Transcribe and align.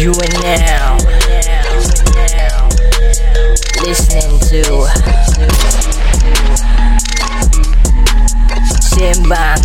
You 0.00 0.12
are 0.12 0.42
now. 0.42 0.96
Listening 3.84 4.40
to 4.48 5.99
Simbang 9.00 9.56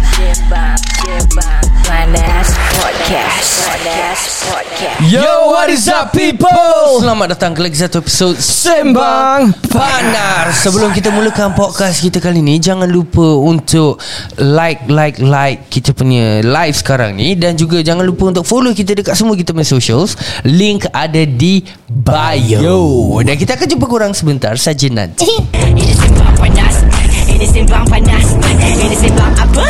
Panas 1.84 2.48
Podcast. 2.80 3.68
Panas 3.68 4.20
Podcast. 4.48 5.12
Yo, 5.12 5.52
what 5.52 5.68
is 5.68 5.92
up 5.92 6.16
people? 6.16 7.04
Selamat 7.04 7.36
datang 7.36 7.52
ke 7.52 7.60
lagi 7.60 7.76
satu 7.76 8.00
episod 8.00 8.32
Sembang 8.40 9.52
Panas. 9.68 10.64
Sebelum 10.64 10.96
kita 10.96 11.12
mulakan 11.12 11.52
podcast 11.52 12.00
kita 12.00 12.24
kali 12.24 12.40
ni 12.40 12.64
Jangan 12.64 12.88
lupa 12.88 13.36
untuk 13.44 14.00
like, 14.40 14.88
like, 14.88 15.20
like 15.20 15.68
kita 15.68 15.92
punya 15.92 16.40
live 16.40 16.80
sekarang 16.80 17.20
ni. 17.20 17.36
Dan 17.36 17.60
juga 17.60 17.84
jangan 17.84 18.08
lupa 18.08 18.32
untuk 18.32 18.48
follow 18.48 18.72
kita 18.72 18.96
dekat 18.96 19.20
semua 19.20 19.36
kita 19.36 19.52
punya 19.52 19.68
socials. 19.68 20.16
Link 20.48 20.88
ada 20.96 21.28
di 21.28 21.60
bio. 21.92 23.20
Dan 23.20 23.36
kita 23.36 23.60
akan 23.60 23.68
jumpa 23.68 23.84
korang 23.84 24.16
sebentar 24.16 24.56
saja 24.56 24.88
nanti. 24.88 25.28
Ini 25.52 25.92
Simbang 25.92 26.40
Panas 26.40 27.05
Ini 27.36 27.52
Simbang 27.52 27.84
Panas. 27.92 28.32
Ini 28.80 28.96
Simbang 28.96 29.28
apa? 29.36 29.68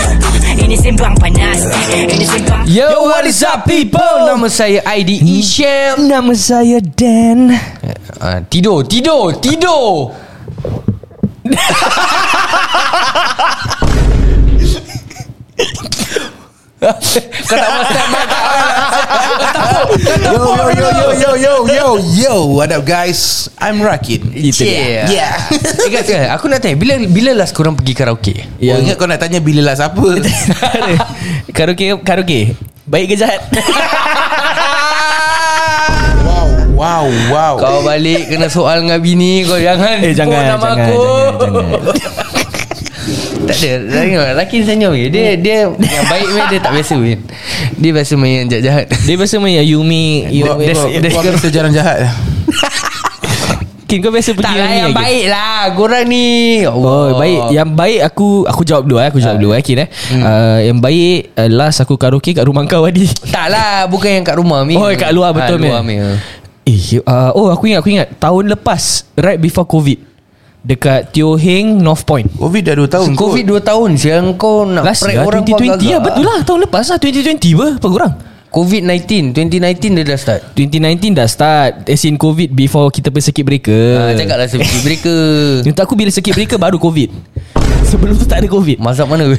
Ini 0.53 0.77
Simbang 0.77 1.17
Panas. 1.17 1.65
Ini 1.89 2.21
Simbang 2.21 2.61
Yo, 2.69 3.09
what 3.09 3.25
is 3.25 3.41
up 3.41 3.65
people? 3.65 4.29
Nama 4.29 4.45
saya 4.53 4.85
Aidi 4.85 5.17
Isham. 5.41 6.05
Nama 6.05 6.29
saya 6.37 6.77
Dan. 6.77 7.57
Uh, 8.21 8.37
Tidur, 8.53 8.85
tidur, 8.85 9.33
tidur 9.41 10.13
Kau 16.85 17.57
tak 17.57 17.69
masak 17.73 18.05
Yo 20.21 20.37
yo 20.37 20.65
yo 20.69 20.89
yo 20.93 21.09
yo 21.17 21.31
yo 21.33 21.53
yo 21.65 21.87
yo. 21.97 22.35
What 22.53 22.69
up 22.69 22.85
guys? 22.85 23.49
I'm 23.57 23.81
Rakin. 23.81 24.29
Yeah. 24.37 25.09
Yeah. 25.09 25.33
Eh 25.81 25.89
guys, 25.89 26.05
guys, 26.05 26.29
aku 26.29 26.45
nak 26.45 26.61
tanya 26.61 26.77
bila 26.77 27.01
bila 27.09 27.33
last 27.33 27.57
korang 27.57 27.73
pergi 27.73 27.93
karaoke? 27.97 28.35
Oh, 28.61 28.77
ingat 28.77 29.01
kau 29.01 29.09
nak 29.09 29.17
tanya 29.17 29.41
bila 29.41 29.65
lah 29.65 29.73
siapa 29.73 29.97
Karaoke 31.57 31.97
Karaoke. 32.05 32.53
Baik 32.85 33.13
ke 33.13 33.15
jahat? 33.17 33.41
Wow 36.25 36.47
Wow 36.75 37.05
Wow. 37.31 37.53
Kau 37.57 37.79
balik 37.81 38.29
kena 38.29 38.45
soal 38.45 38.83
dengan 38.85 38.99
bini 38.99 39.41
kau 39.47 39.57
jangan 39.57 40.03
Eh 40.03 40.11
jangan 40.13 40.59
jangan, 40.59 40.75
aku. 40.75 41.01
jangan 41.39 41.63
jangan 41.81 42.33
Tak 43.45 43.57
ada 43.61 43.71
Tengok 43.85 44.25
Laki 44.37 44.57
senyum 44.65 44.93
je 44.97 45.07
Dia 45.13 45.37
dia 45.37 45.57
yang 45.69 46.05
baik 46.09 46.27
main 46.33 46.45
dia 46.49 46.59
tak 46.59 46.73
biasa 46.73 46.93
main. 46.97 47.19
Dia 47.77 47.91
biasa 47.93 48.13
main 48.17 48.33
yang 48.41 48.47
jahat-jahat 48.49 48.85
Dia 49.05 49.15
biasa 49.15 49.35
main 49.37 49.53
yang 49.61 49.67
Yumi 49.77 50.05
kau 50.41 51.21
kita 51.21 51.49
jarang 51.53 51.73
jahat. 51.73 52.09
Kin 53.85 54.01
kau 54.01 54.09
biasa 54.09 54.33
pergi 54.33 54.49
Tak 54.49 54.57
lah 54.57 54.65
ni 54.65 54.77
yang 54.81 54.97
baik 54.97 55.23
lah 55.29 55.61
Korang 55.77 56.05
ni. 56.09 56.29
Allah. 56.65 56.89
Oh 56.89 57.09
baik. 57.21 57.39
Yang 57.53 57.69
baik 57.77 57.99
aku 58.01 58.27
Aku 58.49 58.61
jawab 58.65 58.83
dulu 58.89 58.97
eh. 58.97 59.07
Aku 59.13 59.19
jawab 59.21 59.37
dulu 59.37 59.53
eh 59.53 59.61
Kin 59.61 59.85
eh. 59.85 59.87
Uh, 60.09 60.59
Yang 60.65 60.79
baik 60.81 61.19
uh, 61.37 61.49
Last 61.53 61.85
aku 61.85 61.93
karaoke 61.93 62.33
kat 62.33 62.41
rumah 62.49 62.65
kau 62.65 62.81
Adi. 62.89 63.05
Tak 63.29 63.53
lah 63.53 63.85
Bukan 63.85 64.09
yang 64.09 64.25
kat 64.25 64.35
rumah 64.41 64.65
Mi 64.65 64.73
Oh, 64.73 64.89
kat 64.97 65.13
luar 65.13 65.37
betul, 65.37 65.61
luar, 65.61 65.85
Mi. 65.85 66.01
Mi. 66.01 66.17
Eh 66.65 66.97
uh, 67.05 67.29
Oh 67.37 67.53
aku 67.53 67.69
ingat 67.69 67.85
Aku 67.85 67.89
ingat. 67.93 68.09
Tahun 68.17 68.43
lepas 68.57 69.05
Right 69.21 69.37
before 69.37 69.69
COVID 69.69 70.14
Dekat 70.65 71.13
Teo 71.13 71.37
Heng 71.37 71.77
North 71.77 72.09
Point. 72.09 72.25
Covid 72.33 72.65
dah 72.65 72.73
2 72.73 72.89
tahun 72.89 73.09
Covid 73.13 73.43
2 73.45 73.61
tahun 73.61 73.89
Siang 73.95 74.33
kau 74.33 74.65
nak 74.65 74.81
Last 74.81 75.05
prank 75.05 75.13
year 75.13 75.21
orang 75.21 75.45
2020 75.45 75.93
lah 75.93 76.01
Betul 76.01 76.23
lah 76.25 76.37
Tahun 76.41 76.59
lepas 76.65 76.85
lah 76.89 76.97
2020 76.97 77.53
ber 77.53 77.69
Apa 77.77 77.87
kurang? 77.87 78.13
Covid-19 78.49 79.35
2019 79.35 79.99
dia 79.99 80.05
dah 80.07 80.15
start. 80.15 80.41
2019 80.57 81.11
dah 81.13 81.27
start 81.27 81.85
As 81.85 82.01
in 82.01 82.17
COVID 82.17 82.49
Before 82.49 82.89
kita 82.89 83.13
pergi 83.13 83.29
circuit 83.29 83.45
breaker. 83.45 83.85
Ah, 83.93 84.17
Cakap 84.17 84.37
lah 84.41 84.47
seperti 84.49 84.77
mereka 84.81 85.13
Untuk 85.61 85.83
aku 85.85 85.93
bila 85.93 86.09
circuit 86.09 86.33
breaker 86.33 86.57
Baru 86.57 86.81
COVID. 86.81 87.09
Sebelum 87.85 88.17
tu 88.17 88.25
tak 88.25 88.41
ada 88.41 88.49
COVID. 88.49 88.81
Mazhab 88.81 89.05
mana? 89.05 89.29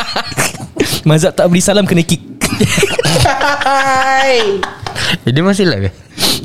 Mazhab 1.08 1.30
tak 1.30 1.46
beri 1.46 1.62
salam 1.62 1.86
Kena 1.86 2.02
kick. 2.02 2.18
Eh, 5.24 5.30
Dia 5.30 5.42
masih 5.44 5.64
live 5.64 5.88
ke? 5.88 6.03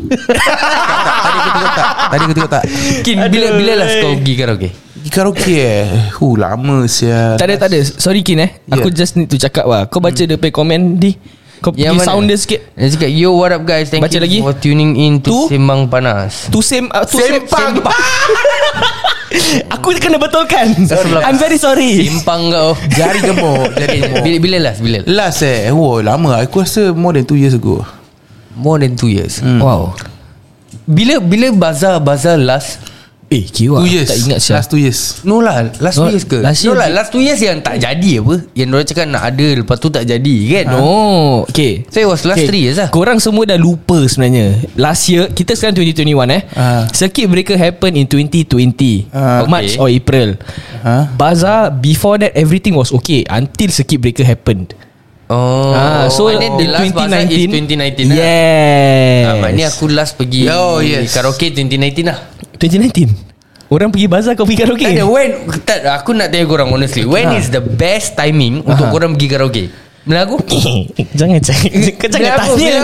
Tadi 0.10 1.40
kita 1.46 1.68
tak 1.76 1.88
Tadi 2.10 2.24
kita 2.34 2.42
tak 2.50 2.64
Kin 3.06 3.18
bila 3.30 3.48
bila 3.56 3.72
last 3.84 3.96
kau 4.02 4.12
pergi 4.18 4.34
karaoke? 4.36 4.70
Pergi 4.74 5.10
karaoke 5.12 5.56
eh 5.60 5.86
Huh 6.18 6.34
lama 6.36 6.86
sial 6.90 7.38
Tak 7.38 7.46
ada 7.50 7.56
tak 7.56 7.70
ada 7.74 7.80
Sorry 7.86 8.22
Kin 8.26 8.42
eh 8.42 8.52
Yeah. 8.70 8.86
Aku 8.86 8.94
just 8.94 9.18
need 9.18 9.30
to 9.34 9.38
cakap 9.42 9.66
lah 9.66 9.90
Kau 9.90 9.98
baca 9.98 10.18
hmm. 10.18 10.30
dia 10.30 10.50
komen 10.54 11.02
di 11.02 11.18
Kau 11.60 11.74
pergi 11.74 11.90
sound 12.06 12.30
dia 12.30 12.38
sikit 12.38 12.62
Dia 12.78 12.90
cakap 12.94 13.10
Yo 13.10 13.34
what 13.34 13.50
up 13.52 13.66
guys 13.66 13.90
Thank 13.90 14.06
Baca 14.06 14.14
you 14.14 14.22
lagi. 14.22 14.40
for 14.46 14.54
tuning 14.54 14.94
in 14.94 15.20
to 15.26 15.30
Tu? 15.50 15.58
Sembang 15.58 15.90
Panas 15.90 16.48
Tu 16.54 16.60
same 16.62 16.88
uh, 16.94 17.04
tu 17.04 17.18
same, 17.18 17.44
Sempang. 17.44 17.82
sempang. 17.82 17.98
Aku 19.78 19.94
kena 19.98 20.18
betulkan 20.18 20.74
Sorry. 20.90 21.22
I'm 21.22 21.38
very 21.38 21.58
sorry 21.62 22.06
Simpang 22.06 22.50
kau 22.50 22.74
Jari 22.94 23.20
gemuk 23.22 23.74
Jari 23.78 23.98
gemuk 24.06 24.22
bila, 24.26 24.38
bila 24.42 24.58
last? 24.70 24.80
Bila? 24.82 24.98
Last 25.06 25.42
eh 25.46 25.70
Oh 25.74 26.02
lama 26.02 26.42
Aku 26.42 26.62
rasa 26.66 26.94
more 26.94 27.14
than 27.14 27.26
2 27.26 27.38
years 27.38 27.54
ago 27.54 27.82
More 28.54 28.78
than 28.78 28.94
2 28.94 29.10
years 29.10 29.40
Hmm. 29.40 29.60
Wow 29.60 29.94
Bila 30.86 31.18
bila 31.20 31.50
bazar 31.52 31.98
bazar 31.98 32.38
last? 32.38 32.82
Eh 33.30 33.46
kira 33.46 33.78
2 33.78 33.86
years 33.86 34.10
Tak 34.10 34.18
ingat 34.20 34.40
siapa 34.42 34.58
Last 34.58 34.70
2 34.74 34.82
years 34.82 35.00
No 35.22 35.38
lah 35.38 35.70
Last 35.78 36.02
No, 36.02 36.10
2 36.10 36.14
years 36.18 36.26
ke? 36.26 36.42
last 36.42 36.60
no 36.60 36.66
year 36.66 36.76
lah 36.76 36.88
je. 36.90 36.96
Last 36.98 37.10
2 37.14 37.22
years 37.22 37.38
yang 37.40 37.58
tak 37.62 37.78
jadi 37.78 38.12
apa 38.18 38.36
Yang 38.58 38.68
orang 38.68 38.88
cakap 38.90 39.06
nak 39.06 39.24
ada 39.24 39.48
Lepas 39.54 39.78
tu 39.78 39.88
tak 39.88 40.02
jadi 40.04 40.36
kan 40.50 40.66
No 40.74 40.90
Okay 41.46 41.86
So 41.86 42.02
it 42.02 42.10
was 42.10 42.26
last 42.26 42.42
three 42.42 42.66
years 42.66 42.82
lah. 42.82 42.90
Korang 42.90 43.22
semua 43.22 43.46
dah 43.46 43.54
lupa 43.56 44.02
sebenarnya 44.04 44.66
Last 44.74 45.06
year 45.06 45.30
Kita 45.30 45.54
sekarang 45.54 45.78
2021 45.78 46.10
eh 46.28 46.42
Ah. 46.58 46.90
Circuit 46.90 47.30
breaker 47.30 47.54
happen 47.56 47.94
in 47.94 48.10
2020 48.10 49.14
Ah. 49.14 49.46
March 49.46 49.78
Okay. 49.78 49.80
or 49.80 49.88
April 49.88 50.30
Ha? 50.82 51.14
Bazaar 51.14 51.70
Before 51.70 52.18
that 52.18 52.34
Everything 52.34 52.74
was 52.74 52.90
okay 52.90 53.30
Until 53.30 53.70
circuit 53.70 54.02
breaker 54.02 54.26
happened 54.26 54.74
Oh. 55.30 55.78
Ah, 55.78 56.10
so 56.10 56.26
then 56.34 56.58
the 56.58 56.66
in 56.66 56.74
last 56.74 56.90
bazar 56.90 57.22
is 57.30 57.46
2019 57.54 58.10
lah. 58.10 58.18
Yes. 58.18 59.22
Ah, 59.30 59.34
maknanya 59.38 59.66
aku 59.70 59.86
last 59.86 60.18
pergi 60.18 60.50
Oh, 60.50 60.82
yes. 60.82 61.14
karaoke 61.14 61.54
2019 61.54 62.10
lah. 62.10 62.18
2019 62.58 63.30
Orang 63.70 63.94
pergi 63.94 64.10
bazar 64.10 64.34
Kau 64.34 64.50
pergi 64.50 64.66
karaoke? 64.66 64.82
Tak 64.82 64.98
ada 64.98 65.06
when 65.06 65.30
tak, 65.62 65.80
Aku 66.02 66.18
nak 66.18 66.34
tanya 66.34 66.50
korang 66.50 66.74
honestly. 66.74 67.06
When 67.06 67.30
Ha. 67.30 67.38
is 67.38 67.54
the 67.54 67.62
best 67.62 68.18
timing 68.18 68.66
Untuk 68.66 68.90
korang 68.90 69.14
pergi 69.14 69.28
karaoke 69.30 69.64
Bila 70.08 70.24
aku 70.24 70.40
Jangan 71.20 71.40
Kau 71.44 72.08
jangan 72.08 72.32
Bila 72.40 72.40
tanya. 72.40 72.76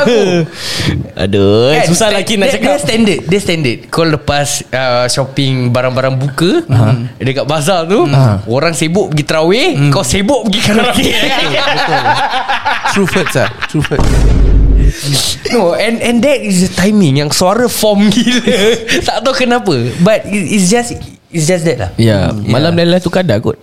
Aduh 1.16 1.72
Kan, 1.72 1.86
Susah 1.88 2.10
lagi 2.12 2.36
nak 2.36 2.52
dia, 2.52 2.56
cakap. 2.60 2.68
Dia 2.68 2.80
standard 2.82 3.20
Dia 3.26 3.40
standard. 3.40 3.78
Kau 3.88 4.04
lepas 4.04 4.48
uh, 4.68 5.06
Shopping 5.08 5.72
Barang-barang 5.72 6.16
buka 6.16 6.52
Dekat 7.18 7.46
bazar 7.46 7.88
tu 7.88 8.04
Orang 8.46 8.76
sibuk 8.76 9.10
pergi 9.10 9.24
terawih 9.24 9.70
Kau 9.90 10.04
sibuk 10.04 10.46
pergi 10.46 10.60
karaoke 10.62 11.06
True 12.94 13.08
facts 13.08 13.36
lah 13.36 13.50
True 13.68 13.82
facts. 13.82 14.12
No 15.50 15.74
and 15.74 16.00
and 16.00 16.20
that 16.22 16.40
is 16.40 16.62
the 16.62 16.72
timing 16.72 17.18
Yang 17.18 17.36
suara 17.36 17.66
form 17.66 18.08
gila. 18.08 18.44
Tak 19.08 19.24
tahu 19.24 19.34
kenapa 19.36 19.74
But 20.00 20.28
it- 20.28 20.50
it's 20.52 20.68
just 20.68 20.94
It's 21.32 21.48
just 21.48 21.68
that 21.68 21.78
lah. 21.78 21.92
Ya 22.00 22.32
Malam 22.32 22.76
yeah. 22.76 23.00
tu 23.00 23.12
kadar 23.12 23.40
kot 23.40 23.60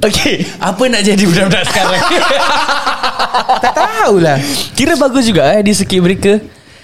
Okay 0.00 0.44
Apa 0.58 0.82
nak 0.88 1.02
jadi 1.02 1.22
budak-budak 1.22 1.64
sekarang? 1.68 2.00
Tak 3.36 3.72
tahulah. 3.72 4.38
Kira 4.72 4.96
bagus 4.96 5.28
juga 5.28 5.52
eh 5.52 5.60
Di 5.60 5.72
circuit 5.72 6.02
breaker. 6.02 6.36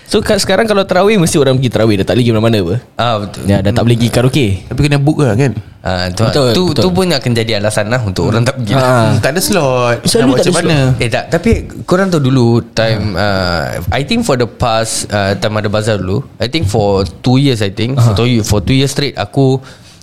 So 0.04 0.20
kat 0.20 0.44
sekarang 0.44 0.68
kalau 0.68 0.84
terawih 0.84 1.16
Mesti 1.16 1.40
orang 1.40 1.56
pergi 1.56 1.70
terawih. 1.72 1.96
Dah 2.00 2.04
tak 2.04 2.20
boleh 2.20 2.24
pergi 2.24 2.32
mana-mana 2.36 2.56
apa. 2.60 2.74
Ah 3.00 3.14
betul. 3.24 3.42
Ya 3.48 3.56
dah 3.64 3.72
tak 3.72 3.82
boleh 3.88 3.96
pergi 3.96 4.10
karaoke. 4.12 4.46
Tapi 4.68 4.80
kena 4.84 4.98
book 5.00 5.18
lah 5.24 5.32
kan? 5.32 5.52
Ah, 5.82 6.06
tu, 6.14 6.22
Betul, 6.22 6.48
tu, 6.54 6.62
betul. 6.70 6.82
tu 6.84 6.88
pun 6.94 7.10
akan 7.10 7.30
jadi 7.34 7.58
alasan 7.58 7.90
lah 7.90 7.98
Untuk 8.04 8.28
orang 8.30 8.46
tak 8.46 8.60
pergi. 8.60 8.76
Lah. 8.76 8.84
Ah. 8.84 9.02
hmm, 9.08 9.18
Tak 9.24 9.30
ada 9.32 9.40
slot. 9.40 9.96
Selalu 10.04 10.30
tak 10.36 10.44
ada 10.44 10.50
macam 10.52 10.54
mana? 10.60 10.76
Eh 11.00 11.08
tak. 11.08 11.24
Tapi 11.32 11.50
korang 11.88 12.12
tahu 12.12 12.22
dulu 12.22 12.60
Time 12.76 13.16
uh, 13.16 13.80
I 13.90 14.04
think 14.04 14.22
for 14.22 14.36
the 14.36 14.46
past 14.46 15.08
uh, 15.08 15.32
Time 15.34 15.56
ada 15.56 15.72
bazar 15.72 15.96
dulu 15.96 16.20
I 16.36 16.52
think 16.52 16.68
for 16.68 17.02
2 17.24 17.40
years 17.40 17.64
I 17.64 17.72
think. 17.72 17.96
For, 17.96 18.12
two, 18.12 18.28
year- 18.28 18.44
for 18.44 18.60
2 18.60 18.76
years 18.76 18.92
straight 18.92 19.16
Aku 19.16 19.58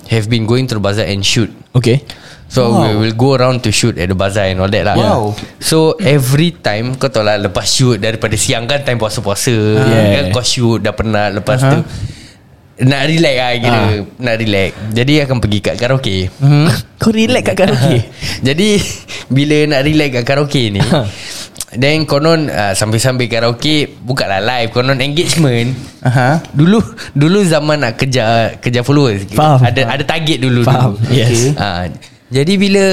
Have 0.10 0.26
been 0.26 0.50
going 0.50 0.66
to 0.66 0.74
the 0.74 0.82
bazaar 0.82 1.06
and 1.06 1.22
shoot. 1.22 1.54
Okay 1.70 2.02
So 2.50 2.74
wow. 2.74 2.90
we 2.90 3.08
will 3.08 3.14
go 3.14 3.38
around 3.38 3.62
to 3.62 3.70
shoot 3.70 3.94
At 3.94 4.10
the 4.10 4.18
bazaar 4.18 4.50
and 4.50 4.58
all 4.58 4.68
that 4.74 4.82
lah 4.82 4.98
Wow. 4.98 5.38
So 5.62 5.94
every 6.02 6.58
time 6.58 6.98
Kau 6.98 7.06
tahu 7.06 7.22
lah 7.22 7.38
Lepas 7.38 7.70
shoot 7.70 8.02
Daripada 8.02 8.34
siang 8.34 8.66
kan 8.66 8.82
Time 8.82 8.98
puasa-puasa 8.98 9.54
Yeah. 9.54 10.10
kan, 10.18 10.26
Kau 10.34 10.42
shoot 10.42 10.82
dah 10.82 10.90
penat 10.90 11.38
Lepas 11.38 11.62
tu 11.62 11.78
Nak 12.80 13.02
relax 13.06 13.36
lah 13.38 13.52
kira 13.54 13.82
Nak 14.18 14.36
relax 14.42 14.70
Jadi 14.98 15.14
akan 15.22 15.38
pergi 15.38 15.60
kat 15.62 15.76
karaoke 15.78 16.18
Kau 17.02 17.14
relax 17.14 17.44
kat 17.54 17.56
karaoke 17.56 17.98
Jadi 18.50 18.70
Bila 19.30 19.58
nak 19.70 19.82
relax 19.86 20.10
kat 20.18 20.24
karaoke 20.26 20.64
ni 20.74 20.82
Then 21.70 22.10
konon 22.10 22.50
uh, 22.50 22.74
Sambil-sambil 22.74 23.30
karaoke 23.30 23.94
Buka 24.02 24.26
lah 24.26 24.42
live 24.42 24.74
Konon 24.74 24.98
engagement 24.98 25.78
Aha. 26.02 26.42
Dulu 26.50 26.82
Dulu 27.14 27.46
zaman 27.46 27.78
nak 27.78 27.94
kejar 27.94 28.58
Kejar 28.58 28.82
followers 28.82 29.22
Faham. 29.38 29.62
Ada 29.62 29.86
ada 29.86 30.04
target 30.08 30.42
dulu 30.42 30.66
Faham. 30.66 30.98
dulu. 30.98 31.14
Yes. 31.14 31.54
Ah, 31.62 31.86
Jadi 32.30 32.54
bila 32.62 32.86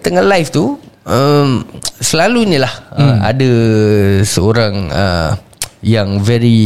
Tengah 0.00 0.24
live 0.24 0.48
tu 0.52 0.76
um, 1.08 1.64
Selalunya 2.00 2.64
lah 2.64 2.74
hmm. 2.92 3.00
uh, 3.00 3.18
Ada 3.24 3.50
Seorang 4.28 4.74
uh, 4.92 5.32
Yang 5.80 6.08
very 6.20 6.62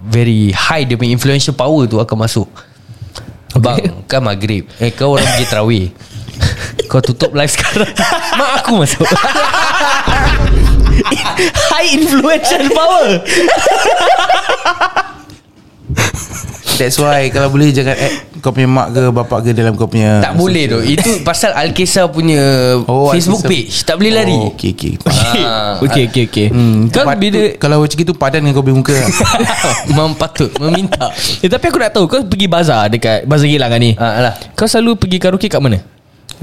Very 0.00 0.50
high 0.50 0.82
Dia 0.86 0.98
punya 0.98 1.14
influential 1.14 1.54
power 1.54 1.86
tu 1.86 2.02
Akan 2.02 2.18
masuk. 2.18 2.50
Okay. 3.54 3.62
Bang 3.62 4.06
Kan 4.10 4.26
maghrib 4.26 4.66
Eh 4.82 4.90
kau 4.94 5.14
orang 5.14 5.26
pergi 5.38 5.46
terawih. 5.46 5.86
Kau 6.90 6.98
tutup 6.98 7.30
live 7.36 7.50
sekarang. 7.52 7.92
Mak 8.38 8.50
aku 8.64 8.82
masuk. 8.82 9.06
High 11.70 11.90
influential 11.96 12.66
power 12.74 13.22
That's 16.80 16.96
why 16.96 17.28
Kalau 17.28 17.46
boleh 17.46 17.68
jangan 17.68 17.92
add 17.92 18.40
Kau 18.40 18.50
punya 18.50 18.64
mak 18.64 18.90
ke 18.90 19.00
Bapak 19.06 19.38
ke 19.44 19.50
Dalam 19.52 19.76
kau 19.76 19.84
punya 19.84 20.18
Tak 20.18 20.32
boleh 20.32 20.64
tu. 20.64 20.80
Itu 20.80 21.20
pasal 21.20 21.52
Alkisah 21.52 22.08
punya 22.08 22.40
Oh, 22.82 23.12
Facebook 23.12 23.44
Alkisah. 23.44 23.52
page. 23.68 23.74
Tak 23.84 23.94
boleh 23.94 24.10
lari. 24.10 24.32
Oh, 24.32 24.48
Okay 24.50 24.72
okay 24.72 24.92
Ah, 25.04 25.76
Okay 25.84 26.08
okay 26.08 26.24
okay 26.24 26.46
Hmm, 26.48 26.88
Kau 26.88 27.04
bila 27.14 27.52
Kalau 27.54 27.84
macam 27.84 27.98
itu 27.98 28.12
Padan 28.12 28.40
dengan 28.40 28.54
kau 28.54 28.64
punya 28.64 28.76
muka. 28.76 28.96
Memang 29.88 30.16
patut 30.16 30.48
Meminta. 30.56 31.12
Eh, 31.38 31.46
Tapi 31.46 31.64
aku 31.66 31.76
nak 31.76 31.92
tahu 31.92 32.04
Kau 32.06 32.24
pergi 32.24 32.48
bazar 32.48 32.88
Dekat 32.88 33.28
Bazar 33.28 33.44
Gilang 33.44 33.68
kan 33.68 33.78
ni? 33.78 33.92
Ah, 33.94 34.12
alah. 34.18 34.34
Kau 34.56 34.64
selalu 34.64 34.96
pergi 34.96 35.20
karaoke 35.20 35.46
kat 35.46 35.60
mana? 35.60 35.99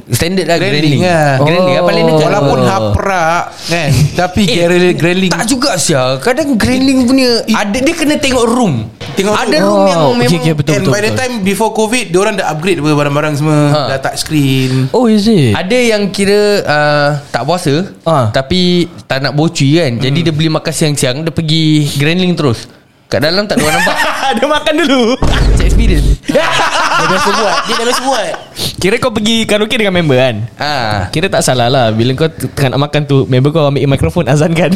Standard 0.07 0.45
lah 0.45 0.55
Grandling 0.55 1.01
Grandling 1.01 1.03
lah. 1.03 1.33
Lah 1.73 1.83
paling 1.83 2.03
dekat 2.05 2.27
Walaupun 2.27 2.57
Oh. 2.57 2.65
haprak 2.65 3.41
Kan 3.65 3.89
Tapi 4.13 4.41
Eh, 4.57 4.93
Grandling 4.93 5.29
Tak 5.29 5.43
juga 5.45 5.71
sia 5.75 6.15
Kadang 6.17 6.55
Grandling 6.55 7.03
punya 7.03 7.29
ada 7.45 7.75
Dia 7.75 7.93
kena 7.93 8.15
tengok 8.15 8.45
room 8.45 8.87
Tengok 9.13 9.33
Ada 9.33 9.57
room. 9.57 9.67
room 9.67 9.83
yang 9.85 9.99
Oh, 9.99 10.13
memang 10.13 10.29
okay, 10.29 10.39
okay, 10.39 10.53
betul, 10.53 10.71
And 10.71 10.81
betul, 10.81 10.93
by 10.93 10.99
the 10.99 11.09
betul. 11.09 11.19
time 11.19 11.33
Before 11.41 11.71
covid 11.71 12.05
Diorang 12.07 12.33
dah 12.33 12.47
upgrade 12.47 12.77
apa 12.77 12.89
Barang-barang 12.93 13.33
semua 13.35 13.59
Ha. 13.67 13.79
Dah 13.89 13.99
touch 13.99 14.19
screen 14.21 14.87
Oh 14.91 15.05
is 15.05 15.25
it? 15.25 15.51
Ada 15.51 15.75
yang 15.75 16.07
kira 16.07 16.39
uh, 16.61 17.09
Tak 17.27 17.43
puasa 17.43 17.75
Ah. 18.01 18.29
Tapi 18.29 18.87
Tak 19.03 19.19
nak 19.19 19.33
bocui 19.33 19.75
kan 19.75 19.97
Jadi 19.97 20.19
dia 20.21 20.31
beli 20.31 20.47
makan 20.47 20.71
siang-siang 20.71 21.17
Dia 21.19 21.31
pergi 21.31 21.89
Grandling 21.95 22.31
terus 22.33 22.69
Kat 23.07 23.23
dalam 23.23 23.47
tak 23.47 23.55
ada 23.55 23.71
orang 23.71 23.79
nampak. 23.79 23.97
Dia 24.35 24.45
makan 24.51 24.73
dulu. 24.83 25.01
Macam 25.15 25.63
experience. 25.63 26.19
Dia 26.99 27.05
biasa 27.07 27.29
buat. 27.31 27.55
Dia 27.63 27.73
dah 27.73 27.85
biasa 27.87 28.01
buat. 28.03 28.31
Kira 28.77 28.95
kau 28.99 29.11
pergi 29.15 29.47
karaoke 29.47 29.79
dengan 29.79 29.95
member 29.95 30.19
kan? 30.19 30.35
Ah, 30.59 31.07
Kira 31.07 31.31
tak 31.31 31.39
salah 31.39 31.71
lah. 31.71 31.95
Bila 31.95 32.11
kau 32.19 32.27
tengah 32.27 32.75
nak 32.75 32.81
makan 32.91 33.01
tu 33.07 33.23
Member 33.31 33.49
kau 33.55 33.71
ambil 33.71 33.87
mikrofon 33.87 34.27
azan 34.27 34.51
kan. 34.51 34.75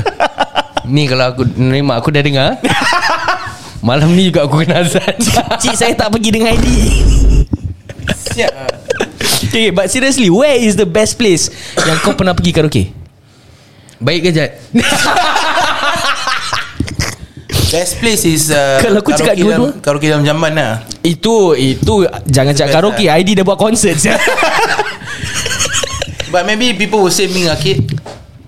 Ni 0.96 1.04
kalau 1.06 1.36
aku 1.36 1.44
nerima 1.60 2.00
Aku 2.00 2.08
dah 2.08 2.24
dengar. 2.24 2.56
Malam 3.84 4.16
ni 4.16 4.32
juga 4.32 4.48
aku 4.48 4.64
kena 4.64 4.80
azan. 4.80 5.12
Cik 5.60 5.74
saya 5.76 5.92
tak 5.92 6.08
pergi 6.08 6.30
dengan 6.32 6.56
ID 6.56 6.66
Siap. 8.32 8.52
Okay 9.50 9.68
but 9.68 9.92
seriously 9.92 10.32
Where 10.32 10.56
is 10.56 10.78
the 10.78 10.88
best 10.88 11.20
place 11.20 11.52
Yang 11.84 11.98
kau 12.00 12.16
pernah 12.16 12.32
pergi 12.32 12.50
karaoke? 12.56 12.84
Baik 14.00 14.20
ke 14.24 14.30
Jad? 14.32 14.50
Best 17.72 17.96
place 17.96 18.22
is 18.22 18.42
uh, 18.48 18.76
Kalau 18.78 19.00
aku 19.00 19.10
cakap 19.12 19.32
dua-dua. 19.34 19.72
dalam- 19.72 19.80
Karaoke 19.80 20.06
dalam 20.06 20.22
jamban 20.22 20.52
lah 20.52 20.72
Itu 21.00 21.52
Itu 21.52 22.04
Jangan 22.24 22.52
cakap 22.52 22.72
karaoke 22.74 23.08
ID 23.08 23.32
dah 23.32 23.42
buat 23.42 23.56
konsert 23.56 23.96
But 26.28 26.44
maybe 26.44 26.72
people 26.74 27.00
will 27.00 27.10
say 27.10 27.26
Ming 27.26 27.44
Arcade 27.46 27.84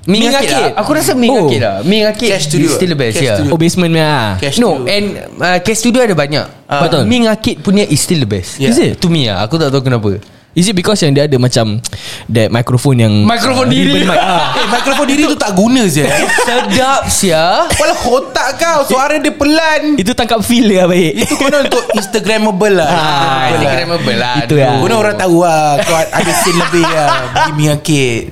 Ming 0.05 0.21
Ming 0.21 0.29
Arcade 0.31 0.53
Arcade? 0.53 0.65
lah. 0.71 0.81
Aku 0.81 0.91
rasa 0.93 1.13
Ming 1.13 1.29
Oh. 1.31 1.45
Arcade 1.45 1.61
lah 1.61 1.77
Ming 1.81 2.05
Arcade 2.05 2.31
Cash 2.31 2.45
Studio. 2.47 2.69
is 2.69 2.73
still 2.75 2.91
the 2.91 2.99
best 2.99 3.15
Cash 3.15 3.25
yeah. 3.25 3.37
Studio. 3.37 3.51
Oh 3.51 3.59
basement 3.59 3.93
lah 3.95 4.37
Cash 4.37 4.57
No 4.59 4.71
Studio. 4.75 4.89
and 4.91 5.05
uh, 5.39 5.59
Cash 5.59 5.79
Studio 5.79 6.01
ada 6.03 6.13
banyak. 6.15 6.47
But 6.67 6.81
Betul. 6.83 7.03
Ming 7.07 7.25
Arcade 7.25 7.59
punya 7.61 7.85
is 7.85 7.99
still 7.99 8.19
the 8.19 8.29
best 8.29 8.57
Yeah. 8.57 8.69
Is 8.69 8.77
it? 8.79 9.01
To 9.01 9.09
me 9.09 9.25
lah 9.27 9.41
Aku 9.43 9.57
tak 9.57 9.69
tahu 9.69 9.81
kenapa 9.83 10.21
Is 10.55 10.65
it 10.65 10.75
because 10.75 10.99
yang 10.99 11.11
dia 11.11 11.27
ada 11.27 11.35
macam 11.35 11.83
That 12.27 12.49
microphone 12.49 12.99
yang 12.99 13.15
Mikrofon 13.23 13.67
Ah, 13.67 13.71
diri. 13.71 13.93
mic. 14.01 14.15
Ah. 14.15 14.55
Eh 14.55 14.67
mikrofon 14.69 15.07
diri 15.07 15.23
tu 15.25 15.35
tak 15.35 15.51
guna 15.53 15.83
je 15.85 16.07
Sedap 16.47 17.03
sia 17.09 17.67
Walau 17.75 17.99
otak 18.15 18.55
kau 18.57 18.87
Suara 18.87 19.19
dia 19.19 19.31
pelan. 19.31 19.95
Itu 19.95 20.13
tangkap 20.13 20.41
feel 20.41 20.65
dia 20.65 20.87
baik. 20.87 21.27
Itu 21.27 21.35
konon 21.35 21.67
untuk 21.67 21.83
Instagramable 21.93 22.71
lah. 22.73 22.87
Ah, 22.87 23.43
Instagramable 23.51 24.15
lah. 24.15 24.35
Itu 24.41 24.55
lah. 24.57 24.79
Konon 24.79 24.97
orang 24.97 25.17
tahu 25.17 25.37
lah 25.41 25.83
Kau 25.83 25.95
ada 25.95 26.33
scene 26.37 26.55
lebih 26.57 26.85
lah. 26.85 27.09
Ming 27.53 27.71
Arcade 27.71 28.31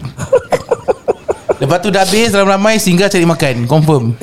Lepas 1.58 1.78
tu 1.78 1.90
dah 1.90 2.02
habis 2.02 2.30
Ramai-ramai 2.30 2.78
singgah 2.78 3.06
cari 3.06 3.22
makan. 3.22 3.66
Confirm 3.66 4.14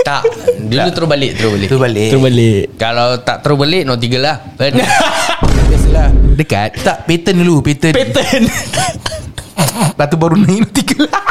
Tak 0.00 0.22
Dulu 0.58 0.88
terus 0.90 1.08
balik 1.08 1.30
Terus 1.36 1.50
balik 1.52 1.68
Tu 1.68 1.76
balik 1.76 2.08
Terus 2.10 2.22
balik 2.22 2.62
Kalau 2.80 3.08
tak 3.20 3.44
terus 3.44 3.56
balik 3.56 3.82
No 3.84 4.00
tiga 4.00 4.18
lah 4.18 4.36
Kan? 4.56 4.72
Biasalah 5.68 6.08
Dekat 6.32 6.70
Tak 6.80 7.04
pattern 7.04 7.36
dulu 7.44 7.60
Pattern 7.60 7.92
Pattern 7.92 8.42
Lepas 9.92 10.06
tu 10.08 10.16
baru 10.16 10.36
naik 10.36 10.72
tiga 10.72 11.06
lah 11.06 11.22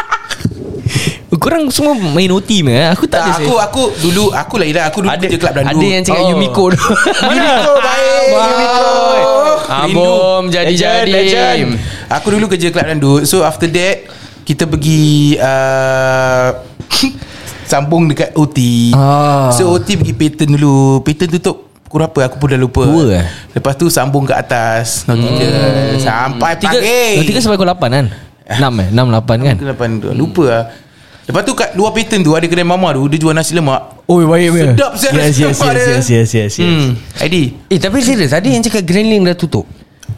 Korang 1.42 1.74
semua 1.74 1.98
main 1.98 2.30
OT 2.30 2.62
me 2.62 2.76
eh? 2.76 2.88
Aku 2.94 3.10
tak, 3.10 3.26
ada 3.26 3.34
tak, 3.34 3.42
aku 3.42 3.54
aku 3.58 3.84
dulu 3.98 4.30
aku 4.30 4.62
lah 4.62 4.68
Ira 4.70 4.82
aku 4.86 5.02
dulu 5.02 5.10
ada, 5.10 5.26
kerja 5.26 5.38
kelab 5.42 5.54
dandu. 5.58 5.74
ada 5.74 5.86
yang 5.90 6.04
cakap 6.06 6.22
Oh. 6.22 6.30
Yumiko 6.30 6.64
tu 6.70 6.86
Yumiko 7.18 7.74
baik 7.88 8.26
Yumiko. 8.30 8.92
Abom 9.72 10.44
jadi-jadi. 10.52 11.08
Legend, 11.08 11.72
legend. 11.80 12.12
Aku 12.12 12.28
dulu 12.30 12.46
kerja 12.46 12.68
kelab 12.70 12.92
dandu. 12.92 13.24
So 13.24 13.42
after 13.42 13.66
that 13.72 14.06
kita 14.44 14.68
pergi 14.68 15.40
uh, 15.40 16.60
sambung 17.72 18.12
dekat 18.12 18.36
OT. 18.36 18.92
Ah. 18.92 19.48
So 19.56 19.72
OT 19.72 19.96
pergi 19.96 20.12
pattern 20.12 20.60
dulu. 20.60 21.00
Pattern 21.00 21.32
tutup 21.32 21.58
pukul 21.88 22.04
berapa 22.04 22.20
aku 22.28 22.36
pun 22.36 22.48
dah 22.52 22.60
lupa. 22.60 22.84
Dua 22.84 23.04
eh? 23.16 23.26
Lepas 23.52 23.76
tu 23.76 23.88
sambung 23.88 24.24
ke 24.24 24.36
atas. 24.36 25.08
Nautika 25.08 25.48
sampai 25.98 26.60
Tiga 26.60 26.76
pagi. 26.76 27.24
Tiga 27.24 27.40
sampai 27.40 27.56
pukul 27.56 27.72
8 27.72 27.80
kan 27.88 28.06
Enam 28.52 28.74
eh 28.80 28.88
Enam 28.92 29.08
lapan 29.08 29.38
kan 29.42 29.56
Ke 29.56 29.66
lapan 29.66 29.90
tu. 29.98 30.12
Lupa 30.12 30.44
lah. 30.44 30.64
Lepas 31.22 31.42
tu 31.46 31.54
kat 31.54 31.70
luar 31.76 31.96
pattern 31.96 32.20
tu 32.20 32.36
ada 32.36 32.44
kedai 32.44 32.66
mama 32.66 32.92
tu 32.92 33.08
dia 33.08 33.16
jual 33.16 33.32
nasi 33.32 33.56
lemak. 33.56 34.04
Oh 34.10 34.20
baik 34.22 34.52
Sedap 34.52 34.92
saya 35.00 35.12
Yes 35.24 35.36
yes 35.38 35.56
yes, 35.56 35.60
yes 35.64 36.08
yes 36.10 36.30
yes 36.34 36.52
yes 36.52 36.54
Hmm. 36.60 36.90
ID. 37.24 37.36
Eh 37.68 37.80
tapi 37.80 38.04
serius 38.04 38.36
Ada 38.36 38.44
yang 38.44 38.60
cakap 38.60 38.84
Grandling 38.84 39.24
dah 39.24 39.36
tutup 39.36 39.64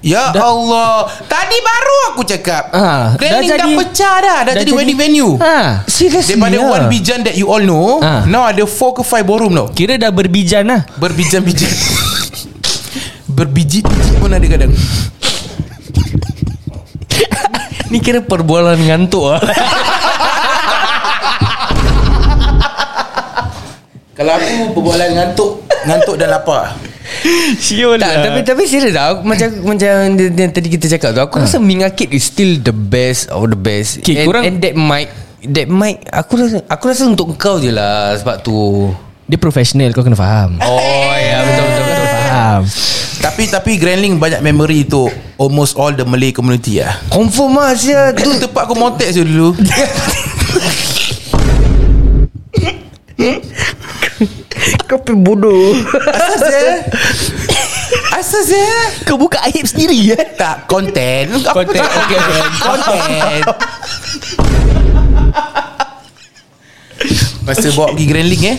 Ya 0.01 0.33
Allah. 0.33 1.05
Tadi 1.23 1.57
baru 1.59 1.97
aku 2.09 2.21
cakap. 2.23 2.71
Ah, 2.71 3.13
Grandling 3.13 3.45
dah 3.45 3.55
dah, 3.55 3.63
jadi- 3.63 3.77
pecah 3.77 4.15
dah. 4.15 4.39
Dah, 4.41 4.49
dah 4.49 4.53
jadi, 4.55 4.65
jadi- 4.65 4.75
wedding 4.75 4.97
venue. 4.97 5.31
Ha 5.37 5.83
Seriously 5.85 6.33
Daripada 6.33 6.57
lah. 6.57 6.73
one 6.73 6.85
bijan 6.87 7.19
that 7.21 7.35
you 7.35 7.45
all 7.45 7.59
know 7.59 7.99
Ah. 7.99 8.23
Now 8.23 8.43
ada 8.43 8.63
four 8.63 8.91
ke 8.91 9.01
five 9.01 9.21
ballroom 9.21 9.53
tau. 9.53 9.67
Kira 9.69 9.95
dah 9.95 10.09
berbijan 10.09 10.65
lah. 10.65 10.81
Berbijan-bijan. 10.95 11.69
Berbiji-biji 13.29 13.83
pun 14.17 14.29
ada 14.29 14.43
kadang. 14.43 14.73
Ni 17.87 17.99
kira 17.99 18.19
perbualan 18.19 18.73
ngantuk 18.79 19.23
lah 19.27 19.41
Kalau 24.13 24.31
aku 24.31 24.45
berbualan 24.71 25.09
ngantuk 25.11 25.51
Ngantuk 25.83 26.15
dan 26.15 26.29
lapar 26.31 26.73
Siul 27.57 27.95
tak, 27.95 28.27
tapi 28.27 28.39
tapi 28.43 28.63
serius 28.67 28.91
lah 28.91 29.23
Macam 29.23 29.47
macam 29.63 29.89
yang, 30.19 30.51
tadi 30.51 30.67
kita 30.67 30.91
cakap 30.97 31.15
tu 31.15 31.21
Aku 31.23 31.39
rasa 31.39 31.57
Ming 31.57 31.87
is 32.11 32.23
still 32.27 32.59
the 32.59 32.75
best 32.75 33.31
Of 33.31 33.47
the 33.47 33.59
best. 33.59 34.03
Okay, 34.03 34.23
and, 34.23 34.27
korang- 34.27 34.43
and 34.43 34.55
that 34.59 34.75
mic 34.75 35.07
That 35.43 35.67
mic 35.71 36.03
Aku 36.11 36.35
rasa 36.35 36.59
Aku 36.67 36.83
rasa 36.91 37.03
untuk 37.07 37.31
kau 37.39 37.59
je 37.59 37.71
lah 37.71 38.15
Sebab 38.19 38.43
tu. 38.43 38.91
Dia 39.23 39.39
profesional 39.39 39.95
Kau 39.95 40.03
kena 40.03 40.19
faham. 40.19 40.59
Oh 40.59 41.13
ya 41.15 41.47
betul 41.47 41.63
betul 41.63 41.83
betul. 41.87 42.07
Faham. 42.11 42.61
Tapi 43.23 43.43
tapi 43.47 43.71
Grandling 43.79 44.19
banyak 44.19 44.43
memory 44.43 44.83
tu 44.83 45.07
Almost 45.39 45.79
all 45.79 45.95
the 45.95 46.03
Malay 46.03 46.35
community 46.35 46.83
lah 46.83 46.99
Confirm 47.07 47.55
lah 47.55 47.71
Sia 47.71 48.11
Tu 48.11 48.35
tempat 48.35 48.67
aku 48.67 48.75
montek 48.75 49.15
je 49.15 49.23
dulu 49.23 49.55
Kau 54.89 54.99
pergi 54.99 55.19
bodoh. 55.19 55.75
Asal 56.07 56.39
saya 56.47 56.73
Asal 58.13 58.41
saya 58.45 58.75
Kau 59.03 59.17
buka 59.19 59.41
aib 59.49 59.65
sendiri 59.65 59.97
ya 59.97 60.19
Tak 60.37 60.69
Konten 60.69 61.33
Konten, 61.43 61.81
okay, 62.01 62.17
okay. 62.17 62.41
Konten 62.61 63.41
Masa 67.43 67.67
bawa 67.75 67.91
pergi 67.91 68.05
Grandling 68.07 68.43
eh? 68.47 68.57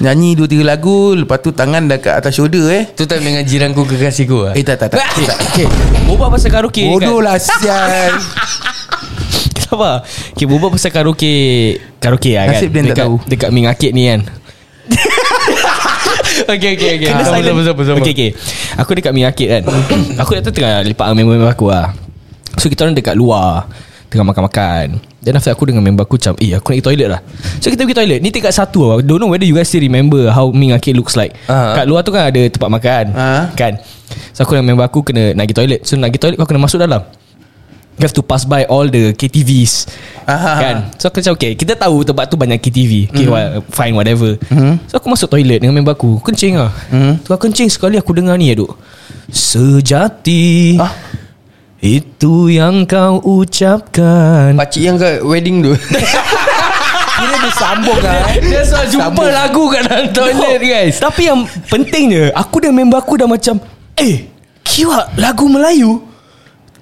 Nyanyi 0.00 0.38
dua 0.40 0.48
tiga 0.48 0.64
lagu 0.64 1.12
Lepas 1.12 1.44
tu 1.44 1.52
tangan 1.52 1.84
dah 1.84 1.98
kat 2.00 2.14
atas 2.16 2.32
shoulder 2.32 2.64
eh? 2.72 2.84
Tu 2.96 3.04
tak 3.04 3.20
dengan 3.20 3.44
jiranku 3.44 3.84
kekasihku 3.84 4.50
lah 4.50 4.52
Eh 4.56 4.64
tak 4.64 4.80
tak 4.80 4.96
tak, 4.96 5.04
tak. 5.28 5.38
Okay. 5.52 5.68
Boba 6.08 6.32
pasal 6.32 6.48
karaoke 6.48 6.86
Bodoh 6.88 7.20
lah 7.20 7.36
sial. 7.36 8.16
Sabar 9.66 10.00
Okay 10.32 10.46
boba 10.48 10.72
pasal 10.72 10.94
karaoke 10.94 11.34
Karaoke 12.00 12.32
lah 12.38 12.48
kan? 12.48 12.56
Nasib 12.56 12.70
dia 12.72 12.80
tak 12.80 12.88
dekat, 12.88 13.04
tahu. 13.04 13.14
Dekat 13.28 13.48
Ming 13.52 13.66
Arcade 13.68 13.92
ni 13.92 14.04
kan 14.08 14.20
Okay 16.56 16.70
okay 16.76 16.90
okay 17.00 17.08
Kena 17.08 17.22
Sama, 17.24 17.40
silent. 17.40 17.54
sama, 17.54 17.62
sama, 17.64 17.82
sama. 17.84 17.98
Okay 18.02 18.12
okay 18.12 18.30
Aku 18.80 18.90
dekat 18.92 19.12
Ming 19.16 19.26
Arcade 19.26 19.50
kan. 19.50 19.62
Aku 20.22 20.30
dah 20.36 20.42
tengah 20.44 20.84
Lepak 20.84 21.06
dengan 21.08 21.16
member-member 21.24 21.50
aku 21.50 21.66
lah. 21.72 21.96
So 22.60 22.68
kita 22.68 22.84
orang 22.84 22.96
dekat 22.96 23.16
luar. 23.16 23.68
Tengah 24.12 24.26
makan-makan. 24.32 25.00
Then 25.24 25.34
after 25.34 25.50
aku 25.50 25.66
dengan 25.66 25.82
member 25.82 26.06
aku 26.06 26.14
macam 26.14 26.38
Eh 26.38 26.54
aku 26.54 26.70
nak 26.70 26.78
pergi 26.78 26.86
toilet 26.86 27.08
lah. 27.10 27.20
So 27.58 27.72
kita 27.72 27.82
pergi 27.82 27.98
toilet. 27.98 28.20
Ni 28.22 28.30
tingkat 28.30 28.54
satu 28.54 28.80
lah. 28.86 28.96
Don't 29.02 29.18
know 29.18 29.32
whether 29.32 29.48
you 29.48 29.56
guys 29.56 29.66
still 29.66 29.82
remember 29.82 30.30
How 30.30 30.54
Ming 30.54 30.70
Arcade 30.70 30.94
looks 30.94 31.18
like. 31.18 31.34
Ah. 31.50 31.74
Kat 31.74 31.90
luar 31.90 32.06
tu 32.06 32.14
kan 32.14 32.30
ada 32.30 32.42
tempat 32.46 32.70
makan. 32.70 33.04
Ah. 33.16 33.50
Kan? 33.58 33.80
So 34.36 34.46
aku 34.46 34.54
dengan 34.54 34.76
member 34.76 34.86
aku 34.86 35.02
Kena 35.02 35.34
nak 35.34 35.50
pergi 35.50 35.56
toilet. 35.56 35.80
So 35.82 35.98
nak 35.98 36.14
pergi 36.14 36.20
toilet 36.22 36.36
Kau 36.38 36.46
kena 36.46 36.62
masuk 36.62 36.78
dalam 36.78 37.02
You 37.96 38.04
have 38.04 38.12
to 38.12 38.20
pass 38.20 38.44
by 38.44 38.68
all 38.68 38.84
the 38.84 39.12
KTVs 39.12 39.88
Ah. 40.28 40.58
Kan? 40.58 40.76
So 40.98 41.08
aku 41.08 41.22
macam 41.22 41.32
okay 41.32 41.54
Kita 41.54 41.72
tahu 41.72 42.02
tempat 42.02 42.26
tu 42.26 42.36
banyak 42.36 42.58
KTV 42.58 43.08
Okay 43.08 43.24
well, 43.24 43.62
fine 43.70 43.94
whatever. 43.94 44.36
So 44.84 44.98
aku 44.98 45.08
masuk 45.08 45.30
toilet 45.30 45.58
Dengan 45.58 45.72
member 45.72 45.92
aku. 45.92 46.20
Kencing 46.20 46.58
lah. 46.58 46.74
Tengah 47.24 47.38
kencing 47.38 47.66
sekali 47.66 47.96
Aku 47.96 48.12
dengar 48.12 48.36
ni 48.36 48.50
aduk. 48.50 48.76
Sejati 49.30 50.76
Ah. 50.76 50.92
Itu 51.78 52.48
yang 52.48 52.82
kau 52.82 53.20
ucapkan. 53.22 54.56
Pakcik 54.56 54.82
yang 54.82 54.96
kat 54.96 55.20
wedding 55.22 55.62
tu. 55.62 55.72
Kira 57.16 57.36
dia 57.38 57.52
sambung 57.54 57.96
lah 57.96 58.16
eh. 58.28 58.42
Dia 58.42 58.60
soal 58.60 58.84
jumpa 58.86 59.08
Sambung. 59.08 59.30
lagu 59.30 59.62
kat 59.70 59.82
dalam 59.84 60.06
toilet 60.10 60.60
guys. 60.60 60.96
Tapi 60.98 61.22
yang 61.24 61.38
pentingnya 61.64 62.28
Aku 62.34 62.60
dan 62.60 62.72
member 62.72 62.98
aku 62.98 63.16
dah 63.16 63.24
macam 63.24 63.56
Eh 63.94 64.28
Kira 64.60 65.08
lagu 65.16 65.46
Melayu 65.46 66.04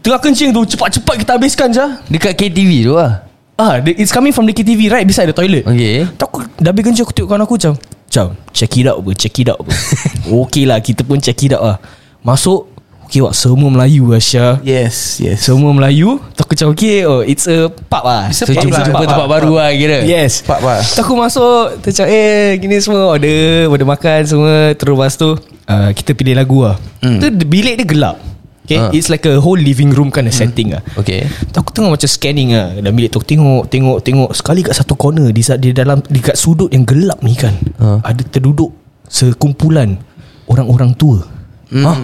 Tengah 0.04 0.20
kencing 0.20 0.52
tu 0.52 0.62
Cepat-cepat 0.68 1.14
kita 1.16 1.30
habiskan 1.34 1.72
je 1.72 1.80
Dekat 2.06 2.36
KTV 2.36 2.70
tu 2.84 2.92
lah. 2.92 3.24
Ah, 3.56 3.80
It's 3.80 4.12
coming 4.12 4.30
from 4.30 4.44
the 4.44 4.52
KTV 4.52 4.92
Right 4.92 5.02
beside 5.02 5.24
the 5.24 5.32
toilet. 5.32 5.64
Okay. 5.64 6.04
Tak 6.14 6.28
aku 6.28 6.44
Dah 6.60 6.70
habis 6.70 6.84
kencing 6.84 7.02
Aku 7.02 7.14
tengok 7.16 7.28
kawan 7.30 7.42
aku 7.42 7.54
macam 7.56 7.72
Macam 7.80 8.26
Check 8.52 8.76
it 8.76 8.84
out 8.84 9.00
apa 9.00 9.10
Check 9.16 9.36
it 9.40 9.48
out 9.48 9.58
apa 9.58 9.72
Okay 10.44 10.64
lah 10.64 10.78
Kita 10.78 11.00
pun 11.02 11.16
check 11.16 11.40
it 11.40 11.56
out 11.56 11.64
lah. 11.64 11.76
Masuk 12.20 12.68
Okay 13.04 13.20
wak 13.20 13.32
Semua 13.32 13.68
Melayu 13.68 14.10
lah 14.10 14.20
Syah. 14.20 14.60
Yes 14.60 15.22
Yes. 15.22 15.40
Semua 15.40 15.72
Melayu 15.72 16.20
Tak 16.34 16.44
aku 16.44 16.52
macam 16.52 16.68
okay 16.72 16.96
oh, 17.04 17.22
It's 17.22 17.46
a 17.46 17.68
pub 17.68 18.02
lah. 18.02 18.28
It's 18.28 18.40
a 18.40 18.44
So 18.44 18.52
pub 18.52 18.68
lah. 18.68 18.84
jumpa 18.84 18.92
Pub, 18.92 19.08
tempat 19.08 19.24
pub, 19.24 19.32
baru 19.32 19.50
pub. 19.50 19.60
lah 19.62 19.70
kira. 19.72 19.98
Yes 20.04 20.44
Pak 20.44 20.58
pak 20.60 20.78
Tak 20.84 21.00
aku 21.00 21.14
masuk 21.14 21.80
macam 21.80 22.04
eh 22.04 22.60
Gini 22.60 22.76
semua 22.76 23.08
order 23.08 23.72
Order 23.72 23.88
makan 23.88 24.20
semua. 24.28 24.54
Terus 24.74 24.92
lepas 24.92 25.12
tu 25.16 25.32
uh, 25.64 25.90
Kita 25.96 26.12
pilih 26.12 26.36
lagu 26.36 26.60
lah. 26.60 26.76
Mm. 27.00 27.18
Tu 27.22 27.26
bilik 27.46 27.80
dia 27.80 27.88
gelap 27.88 28.33
Okay 28.64 28.80
Ah. 28.80 28.88
It's 28.96 29.12
like 29.12 29.28
a 29.28 29.36
whole 29.44 29.60
living 29.60 29.92
room 29.92 30.08
kind 30.08 30.24
of 30.24 30.32
setting 30.32 30.72
lah. 30.72 30.80
Okay. 30.96 31.28
Aku 31.52 31.68
tengah 31.68 31.92
macam 31.92 32.08
scanning 32.08 32.56
lah. 32.56 32.72
Dalam 32.80 32.96
bilik 32.96 33.12
tu 33.12 33.20
Tengok 33.20 33.68
Tengok 33.68 34.00
Tengok. 34.00 34.30
Sekali 34.32 34.64
kat 34.64 34.72
satu 34.72 34.96
corner 34.96 35.28
Di, 35.30 35.44
di 35.60 35.76
dalam 35.76 36.00
Di 36.00 36.20
kat 36.24 36.32
sudut 36.32 36.72
yang 36.72 36.88
gelap 36.88 37.20
ni 37.20 37.36
kan 37.36 37.52
Ah. 37.76 38.00
Ada 38.00 38.24
terduduk 38.24 38.72
Sekumpulan 39.04 40.00
Orang-orang 40.48 40.96
tua. 40.96 41.20
Hmm. 41.68 41.84
ah, 41.84 41.96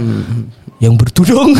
Yang 0.81 0.95
bertudung. 1.00 1.52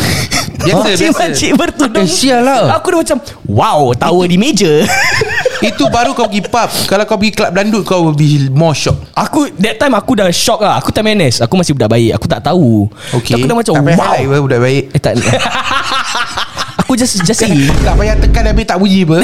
Biasa, 0.61 0.85
Makcik-makcik 0.97 1.51
bertudung. 1.53 2.05
Eh, 2.05 2.09
sial 2.09 2.41
lah. 2.41 2.77
Aku 2.77 2.89
dah 2.93 3.01
macam 3.01 3.17
Wow 3.45 3.93
Tower 3.93 4.25
di 4.25 4.37
meja 4.37 4.81
Itu 5.61 5.85
baru 5.93 6.17
kau 6.17 6.25
pergi 6.25 6.41
pub. 6.41 6.69
Kalau 6.89 7.03
kau 7.05 7.21
pergi 7.21 7.33
club 7.37 7.51
dandut 7.53 7.83
Kau 7.85 8.01
will 8.01 8.17
be 8.17 8.49
more 8.49 8.73
shock 8.73 8.97
Aku 9.13 9.45
That 9.61 9.77
time 9.77 9.93
aku 9.93 10.17
dah 10.17 10.27
shock 10.33 10.57
lah. 10.59 10.81
Aku 10.81 10.89
time 10.89 11.13
NS 11.13 11.45
Aku 11.45 11.53
masih 11.53 11.77
budak 11.77 11.93
baik. 11.93 12.17
Aku 12.17 12.25
tak 12.25 12.41
tahu. 12.41 12.89
Okay. 13.13 13.37
Aku 13.37 13.45
dah 13.45 13.55
macam 13.55 13.73
Tak 13.77 13.83
Wow. 13.85 13.93
highlight 13.93 14.25
apa 14.25 14.37
Budak 14.41 14.59
baik. 14.59 14.83
Eh 14.89 15.01
tak. 15.01 15.13
Aku 16.81 16.97
just 16.97 17.21
Just 17.21 17.45
say. 17.45 17.53
Tak 17.85 17.93
payah 17.93 18.17
tekan 18.17 18.43
Habis 18.49 18.65
tak 18.65 18.77
bunyi 18.81 19.05
apa. 19.05 19.17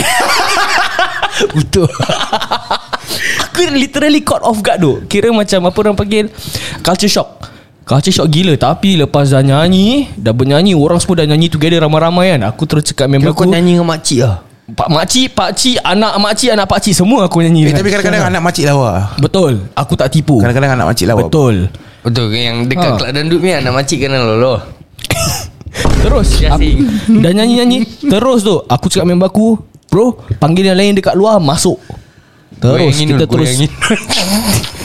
Betul. 1.58 1.90
Aku 3.50 3.60
literally 3.74 4.22
caught 4.22 4.46
off 4.46 4.62
guard 4.62 4.78
tu. 4.78 5.02
Kira 5.10 5.34
macam 5.34 5.60
Apa 5.66 5.78
orang 5.82 5.98
panggil? 5.98 6.30
Culture 6.86 7.10
shock. 7.10 7.50
Culture 7.82 8.14
shock 8.14 8.30
gila. 8.30 8.54
Tapi 8.56 8.94
lepas 9.02 9.34
dah 9.34 9.42
nyanyi 9.42 10.14
Dah 10.14 10.38
bernyanyi 10.38 10.78
Orang 10.78 11.02
semua 11.02 11.26
dah 11.26 11.28
nyanyi 11.28 11.50
together 11.50 11.82
Ramai-ramai 11.82 12.38
kan. 12.38 12.42
Aku 12.54 12.70
terus 12.70 12.86
cakap 12.94 13.10
member 13.10 13.34
Kira 13.34 13.38
kau 13.38 13.50
aku 13.50 13.54
nyanyi 13.58 13.74
dengan 13.82 13.90
makcik 13.90 14.22
lah 14.22 14.47
Pak 14.68 14.92
makcik 14.92 15.32
Pakcik 15.32 15.80
Anak 15.80 16.20
makcik 16.20 16.52
Anak 16.52 16.68
pakcik 16.68 16.92
Semua 16.92 17.24
aku 17.24 17.40
nyanyi 17.40 17.72
Eh 17.72 17.74
tapi 17.76 17.88
kadang-kadang 17.88 18.28
Anak 18.28 18.42
makcik 18.44 18.68
lawa. 18.68 19.16
Betul. 19.16 19.64
Aku 19.72 19.96
tak 19.96 20.12
tipu. 20.12 20.44
Kadang-kadang 20.44 20.76
anak 20.76 20.92
makcik 20.92 21.08
lawa. 21.08 21.24
Betul. 21.24 21.72
Betul 22.04 22.36
Yang 22.36 22.58
dekat 22.68 22.90
Ha. 22.92 22.98
Kelab 23.00 23.14
Dandut 23.16 23.40
ni 23.40 23.52
Anak 23.56 23.72
makcik 23.72 23.98
kena 24.04 24.20
lolo 24.20 24.60
Terus 26.04 26.28
aku. 26.44 26.70
Dah 27.24 27.32
nyanyi-nyanyi. 27.32 27.88
Terus 28.12 28.44
tu 28.44 28.60
Aku 28.68 28.92
cakap 28.92 29.08
member 29.08 29.32
aku 29.32 29.56
Bro 29.88 30.20
Panggil 30.36 30.68
yang 30.68 30.76
lain 30.76 31.00
dekat 31.00 31.16
luar 31.16 31.40
Masuk. 31.40 31.80
Terus 32.58 32.90
Goyangin 32.92 33.08
kita 33.14 33.26
dulu, 33.30 33.34
terus 33.38 33.50
goyangin. 33.54 33.72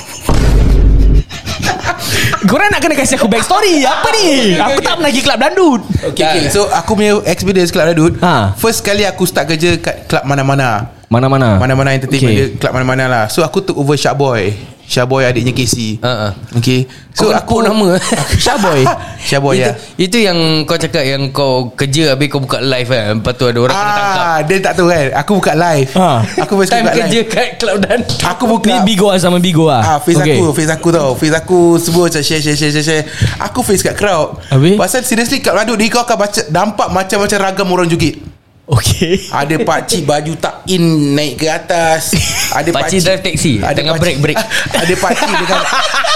Korang 2.42 2.68
nak 2.74 2.80
kena 2.82 2.94
kasih 2.98 3.14
aku 3.16 3.30
backstory 3.30 3.86
Apa 3.86 4.08
ni 4.18 4.58
Aku 4.58 4.80
tak 4.82 4.98
pernah 4.98 5.10
pergi 5.10 5.20
kelab 5.22 5.38
dandut 5.38 5.80
Okay, 6.12 6.24
okay. 6.26 6.42
So 6.50 6.66
aku 6.66 6.98
punya 6.98 7.22
experience 7.26 7.70
Club 7.70 7.86
Dandut 7.94 8.12
Ha. 8.18 8.58
First 8.58 8.82
kali 8.82 9.06
aku 9.06 9.22
start 9.24 9.46
kerja 9.46 9.78
Kat 9.78 10.10
club 10.10 10.24
mana-mana 10.26 10.90
Mana-mana 11.06 11.60
Mana-mana 11.60 11.94
entertainment 11.94 12.34
Okay. 12.34 12.46
okay. 12.54 12.58
Club 12.58 12.72
mana-mana 12.74 13.04
lah 13.06 13.24
So 13.30 13.46
aku 13.46 13.62
took 13.62 13.78
over 13.78 13.94
Shark 13.94 14.18
Boy 14.18 14.71
Shark 14.92 15.08
Boy 15.08 15.24
adiknya 15.24 15.56
Casey 15.56 15.96
Ha, 16.04 16.12
ha. 16.12 16.28
Okay 16.60 16.84
So 17.16 17.28
Kau 17.28 17.32
aku 17.32 17.56
nama? 17.60 17.96
Syaboy. 18.44 18.84
Shark 19.28 19.40
Boy 19.44 19.60
itu, 19.60 19.68
ya. 19.68 19.72
itu 20.00 20.16
yang 20.20 20.38
kau 20.68 20.76
cakap 20.76 21.04
Yang 21.04 21.32
kau 21.32 21.72
kerja 21.72 22.12
Habis 22.12 22.28
kau 22.28 22.40
buka 22.40 22.60
live 22.60 22.88
kan? 22.88 23.20
Lepas 23.20 23.32
tu 23.36 23.44
ada 23.48 23.58
orang 23.60 23.76
kena 23.76 23.92
tangkap. 23.92 24.24
Ah, 24.24 24.38
dia 24.44 24.56
tak 24.60 24.72
tahu 24.76 24.86
kan? 24.88 25.06
Aku 25.20 25.30
buka 25.40 25.52
live. 25.52 25.90
Ha. 25.96 26.08
Aku 26.44 26.52
Time 26.64 26.84
buka 26.88 26.92
kerja 26.96 27.20
live. 27.20 27.28
kat 27.28 27.46
Kelab 27.60 27.76
Dandut 27.84 28.18
Aku 28.24 28.44
buka 28.48 28.68
Ni 28.68 28.76
Bigo 28.84 29.06
lah 29.12 29.20
sama 29.20 29.38
Bigo 29.40 29.64
lah. 29.68 29.82
Ah, 29.84 29.98
face 30.00 30.20
okay. 30.20 30.36
aku 30.36 30.44
Face 30.56 30.72
aku 30.72 30.88
tau. 30.92 31.10
Face 31.16 31.36
aku 31.36 31.58
Semua 31.80 32.08
macam 32.08 32.22
share 32.24 32.40
share 32.40 32.56
share 32.56 32.72
share, 32.72 32.84
share. 32.84 33.04
Aku 33.44 33.60
face 33.60 33.84
kat 33.84 33.96
crowd. 33.96 34.40
Habis? 34.48 34.76
Pasal 34.80 35.04
seriously 35.04 35.44
Kat 35.44 35.52
Radut 35.52 35.76
ni 35.76 35.92
kau 35.92 36.00
akan 36.04 36.16
baca 36.16 36.40
Nampak 36.48 36.88
macam-macam 36.92 37.38
ragam 37.40 37.68
orang 37.68 37.88
joget 37.88 38.31
Okay 38.62 39.26
Ada 39.42 39.58
pakcik 39.66 40.06
baju 40.06 40.32
tak 40.38 40.62
in 40.70 41.14
Naik 41.18 41.42
ke 41.42 41.46
atas. 41.50 42.14
Ada 42.54 42.70
Pakcik 42.70 43.00
drive 43.02 43.22
taxi, 43.22 43.58
tengah 43.58 43.98
break, 43.98 44.22
break. 44.22 44.38
Ada 44.82 44.94
pakcik 44.94 45.30
dengan 45.34 45.60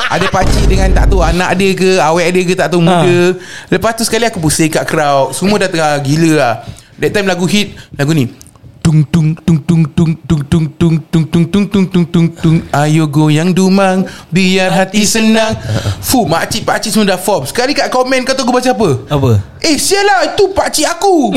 Ada 0.06 0.26
pakcik 0.30 0.64
dengan 0.70 0.88
tak 0.94 1.04
tahu 1.10 1.20
Anak 1.26 1.50
dia 1.58 1.70
ke 1.74 1.98
Awet 1.98 2.28
dia 2.30 2.42
ke 2.46 2.54
tak 2.54 2.68
tahu 2.70 2.82
muda. 2.86 3.34
Lepas 3.66 3.98
tu 3.98 4.06
sekali 4.06 4.24
aku 4.30 4.38
pusing 4.38 4.70
kat 4.70 4.86
crowd. 4.86 5.34
Semua 5.34 5.58
dah 5.58 5.66
tengah 5.66 5.98
gila 6.06 6.32
lah. 6.38 6.54
That 7.02 7.12
time 7.12 7.26
lagu 7.26 7.44
hit 7.50 7.74
Lagu 7.98 8.14
ni 8.14 8.45
Tung 8.86 9.02
tung 9.10 9.34
tung 9.42 9.58
tung 9.66 9.82
tung 9.82 10.14
tung 10.14 10.42
tung 10.46 10.66
tung 10.78 10.94
tung 11.02 11.26
tung 11.26 11.44
tung 11.50 11.66
tung 11.66 11.86
tung 11.90 12.06
tung 12.06 12.28
tung 12.38 12.58
Ayo 12.70 13.10
goyang 13.10 13.50
dumang 13.50 14.06
Biar 14.30 14.70
hati 14.70 15.02
senang 15.02 15.58
Fu 15.98 16.22
makcik 16.22 16.62
pakcik 16.62 16.94
semua 16.94 17.10
dah 17.10 17.18
form 17.18 17.42
Sekali 17.50 17.74
kat 17.74 17.90
komen 17.90 18.22
kau 18.22 18.38
tahu 18.38 18.46
aku 18.46 18.54
baca 18.54 18.70
apa 18.70 18.90
Apa 19.10 19.30
Eh 19.58 19.74
sial 19.74 20.06
lah 20.06 20.30
Itu 20.30 20.54
pakcik 20.54 20.86
aku 20.86 21.34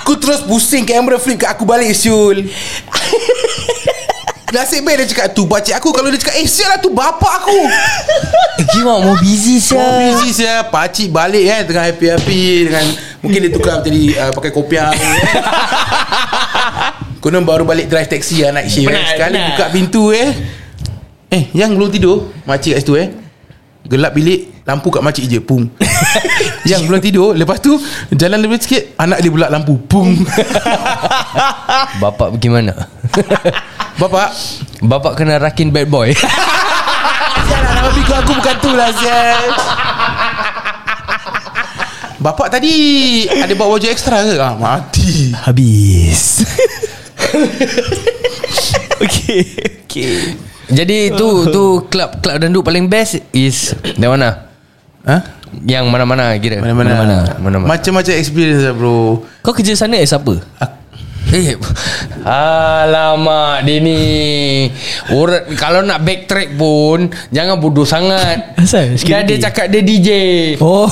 Aku 0.00 0.16
terus 0.16 0.40
pusing 0.40 0.88
Kamera 0.88 1.20
flip 1.20 1.44
kat 1.44 1.52
aku 1.52 1.68
balik 1.68 1.92
Syul 1.92 2.48
Nasib 4.52 4.84
baik 4.84 4.96
dia 5.00 5.06
cakap 5.16 5.26
Tu 5.32 5.42
pakcik 5.48 5.74
aku. 5.80 5.88
Kalau 5.96 6.12
dia 6.12 6.20
cakap 6.20 6.36
Eh 6.36 6.44
sial 6.44 6.68
lah 6.68 6.78
tu 6.78 6.92
bapak 6.92 7.32
aku. 7.40 7.58
Eh 8.60 8.66
Kimak 8.68 8.98
mau 9.00 9.16
busy 9.16 9.56
So 9.58 9.80
sial 9.80 10.12
busy 10.12 10.28
saya 10.36 10.68
Pakcik 10.68 11.08
balik 11.08 11.48
kan 11.48 11.60
Tengah 11.64 11.84
happy-happy 11.88 12.68
Dengan 12.68 12.84
Mungkin 13.24 13.38
dia 13.48 13.50
tukar 13.50 13.80
jadi 13.80 14.02
uh, 14.20 14.30
Pakai 14.36 14.52
kopiah 14.52 14.92
Konon 17.22 17.48
baru 17.48 17.64
balik 17.64 17.88
drive 17.88 18.12
taxi 18.12 18.44
lah 18.44 18.52
Night 18.52 18.68
shift 18.68 18.92
eh. 18.92 19.16
Sekali 19.16 19.40
buka 19.40 19.64
pintu 19.72 20.12
eh. 20.12 20.36
Eh 21.32 21.48
yang 21.56 21.72
belum 21.72 21.88
tidur 21.88 22.28
Makcik 22.44 22.76
kat 22.76 22.80
situ 22.84 22.94
eh. 23.00 23.08
Gelap 23.88 24.12
bilik 24.12 24.51
Lampu 24.62 24.94
kat 24.94 25.02
makcik 25.02 25.26
je 25.26 25.42
Pung. 25.42 25.66
Yang 26.70 26.80
belum 26.86 27.00
tidur 27.02 27.30
Lepas 27.34 27.58
tu 27.58 27.74
Jalan 28.14 28.38
lebih 28.46 28.62
sikit 28.62 28.94
Anak 28.94 29.18
dia 29.18 29.30
pula 29.34 29.50
lampu 29.50 29.74
Pung. 29.90 30.14
Bapak 32.02 32.38
pergi 32.38 32.48
mana 32.50 32.74
Bapak? 34.00 34.30
Bapak 34.82 35.12
kena 35.18 35.36
rakin 35.36 35.68
bad 35.68 35.86
boy. 35.86 36.10
Sial 36.14 37.60
lah 37.60 37.72
nama 37.76 37.90
bigo 37.92 38.14
aku 38.14 38.32
bukan 38.38 38.56
tu 38.62 38.70
lah 38.72 38.90
Sial. 38.94 39.44
Bapak 42.22 42.48
tadi 42.54 42.74
Ada 43.28 43.52
bawa 43.58 43.76
baju 43.76 43.86
ekstra 43.90 44.22
ke? 44.24 44.38
Ah, 44.40 44.54
mati. 44.56 45.34
Habis. 45.34 46.46
Okay 49.02 49.42
Okay 49.86 50.38
Jadi 50.70 51.10
tu 51.18 51.50
tu 51.50 51.64
Club 51.90 52.22
Club 52.22 52.36
dandut 52.38 52.62
paling 52.62 52.86
best 52.86 53.18
Is 53.34 53.74
That 53.98 54.08
mana 54.08 54.51
Ha? 55.02 55.16
Yang 55.66 55.84
mana-mana 55.90 56.32
kira 56.38 56.62
Mana-mana 56.62 57.26
Mana-mana 57.36 57.66
Macam-macam 57.68 58.14
experience 58.14 58.62
lah 58.62 58.72
bro 58.72 59.26
Kau 59.42 59.52
kerja 59.52 59.74
sana 59.74 59.98
as 59.98 60.14
apa? 60.14 60.38
Eh, 61.32 61.56
alamak 62.28 63.64
dia 63.64 63.80
ni 63.80 64.00
Orang 65.08 65.48
kalau 65.56 65.80
nak 65.80 66.04
backtrack 66.04 66.60
pun 66.60 67.08
jangan 67.32 67.56
bodoh 67.56 67.88
sangat. 67.88 68.52
Asal? 68.60 69.00
Sikit 69.00 69.24
Dia 69.24 69.40
cakap 69.40 69.72
dia 69.72 69.80
DJ. 69.80 70.08
Oh 70.60 70.84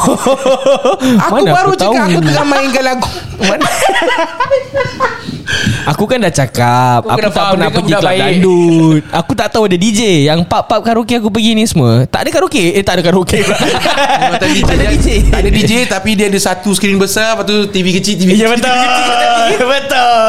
Aku 1.28 1.44
Mana 1.44 1.50
baru 1.52 1.72
tahu? 1.76 1.92
cakap 1.92 2.04
Aku 2.08 2.20
tengah 2.24 2.46
mainkan 2.46 2.84
lagu 2.84 3.08
Mana 3.36 3.68
Aku 5.86 6.04
kan 6.04 6.18
dah 6.18 6.30
cakap 6.30 7.02
Kau 7.02 7.10
Aku 7.10 7.20
tak 7.20 7.32
faham 7.32 7.52
pernah 7.52 7.68
pergi 7.68 7.90
club 7.90 8.02
baik. 8.02 8.20
dangdut 8.20 9.02
Aku 9.10 9.32
tak 9.32 9.48
tahu 9.50 9.62
ada 9.64 9.76
DJ 9.76 10.00
Yang 10.24 10.40
pub-pub 10.44 10.80
karaoke 10.80 11.14
aku 11.14 11.28
pergi 11.28 11.52
ni 11.52 11.64
semua. 11.64 12.04
Tak 12.04 12.20
ada 12.22 12.30
karaoke? 12.30 12.64
Eh 12.70 12.82
tak 12.82 12.98
ada 12.98 13.02
karaoke 13.02 13.38
tak 13.40 13.58
Tak 14.68 14.74
ada 14.74 14.84
DJ 14.86 15.08
Tak 15.26 15.40
ada 15.40 15.50
DJ 15.50 15.72
Tapi 15.86 16.10
dia 16.14 16.26
ada 16.26 16.38
satu 16.38 16.70
skrin 16.70 16.96
besar 16.96 17.34
Lepas 17.34 17.44
tu 17.44 17.56
TV 17.68 17.86
kecil 17.92 18.14
TV 18.16 18.28
Ya 18.34 18.46
kecil, 18.46 18.54
betul 18.54 18.70
TV 18.70 18.84
kecil. 18.86 19.66
Betul. 19.66 20.28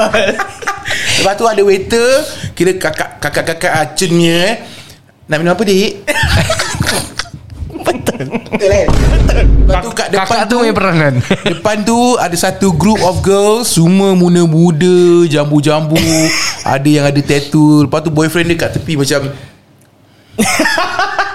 Lepas 1.18 1.34
tu 1.36 1.46
ada 1.46 1.62
waiter 1.62 2.10
Kira 2.52 2.72
kakak 2.76 3.10
Kakak-kakak 3.20 3.72
Acun 3.78 4.10
punya 4.12 4.36
eh. 4.44 4.54
Nak 5.26 5.38
minum 5.38 5.54
apa 5.54 5.64
dik? 5.64 5.92
Betul 8.28 8.70
Betul 8.86 9.34
kan? 9.34 9.46
Lepas 9.48 9.80
tu 9.80 9.90
kat 9.92 10.08
depan 10.10 10.26
Kakak 10.28 10.44
tu 10.46 10.56
punya 10.60 10.74
peranan 10.74 11.14
Depan 11.52 11.76
tu 11.82 11.98
ada 12.16 12.36
satu 12.36 12.68
group 12.72 13.00
of 13.00 13.20
girls 13.20 13.72
Semua 13.72 14.12
muda-muda 14.12 14.98
Jambu-jambu 15.26 15.96
Ada 16.68 16.86
yang 16.86 17.06
ada 17.06 17.18
tattoo. 17.20 17.86
Lepas 17.86 18.02
tu 18.02 18.10
boyfriend 18.10 18.48
dia 18.48 18.58
kat 18.60 18.76
tepi 18.76 18.94
macam 18.96 19.32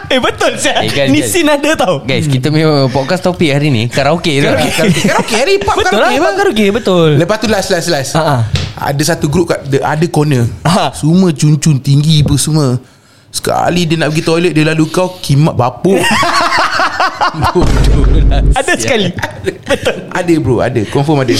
Eh 0.07 0.19
betul 0.19 0.55
saya 0.55 0.83
Eh, 0.83 0.88
guys, 0.88 1.09
Ni 1.09 1.19
guys. 1.19 1.28
scene 1.28 1.49
ada 1.49 1.71
tau. 1.75 1.99
Guys 2.00 2.26
kita 2.26 2.47
punya 2.47 2.69
podcast 2.88 3.21
topik 3.21 3.50
hari 3.50 3.69
ni 3.69 3.87
Karaoke 3.87 4.38
tu 4.38 4.47
Karaoke. 4.47 4.71
Karaoke. 5.02 5.35
Hari 5.35 5.55
pub 5.59 5.75
Betul 5.76 5.99
lah 5.99 6.11
karaoke 6.11 6.16
pub 6.16 6.23
apa? 6.23 6.38
karaoke 6.38 6.66
Betul. 6.73 7.09
Lepas 7.16 7.37
tu 7.37 7.47
last 7.47 7.69
last 7.69 7.88
last. 7.88 8.12
Ha, 8.14 8.23
ha. 8.23 8.37
Ada 8.78 9.02
satu 9.09 9.26
group 9.26 9.50
kat 9.50 9.66
the, 9.66 9.81
Ada 9.81 10.07
corner. 10.07 10.47
Ha. 10.62 10.93
Semua 10.93 11.33
cun-cun 11.33 11.76
tinggi 11.76 12.23
pun 12.23 12.37
semua. 12.37 12.78
Sekali 13.26 13.85
dia 13.85 13.99
nak 13.99 14.09
pergi 14.09 14.25
toilet 14.25 14.52
Dia 14.55 14.64
lalu 14.64 14.87
kau 14.87 15.19
Kimak 15.19 15.52
bapuk. 15.52 15.99
lah 15.99 16.09
Ada 18.56 18.72
sekali. 18.78 19.10
Ada 20.12 20.34
bro. 20.40 20.60
Ada. 20.62 20.82
Confirm 20.88 21.22
ada. 21.22 21.34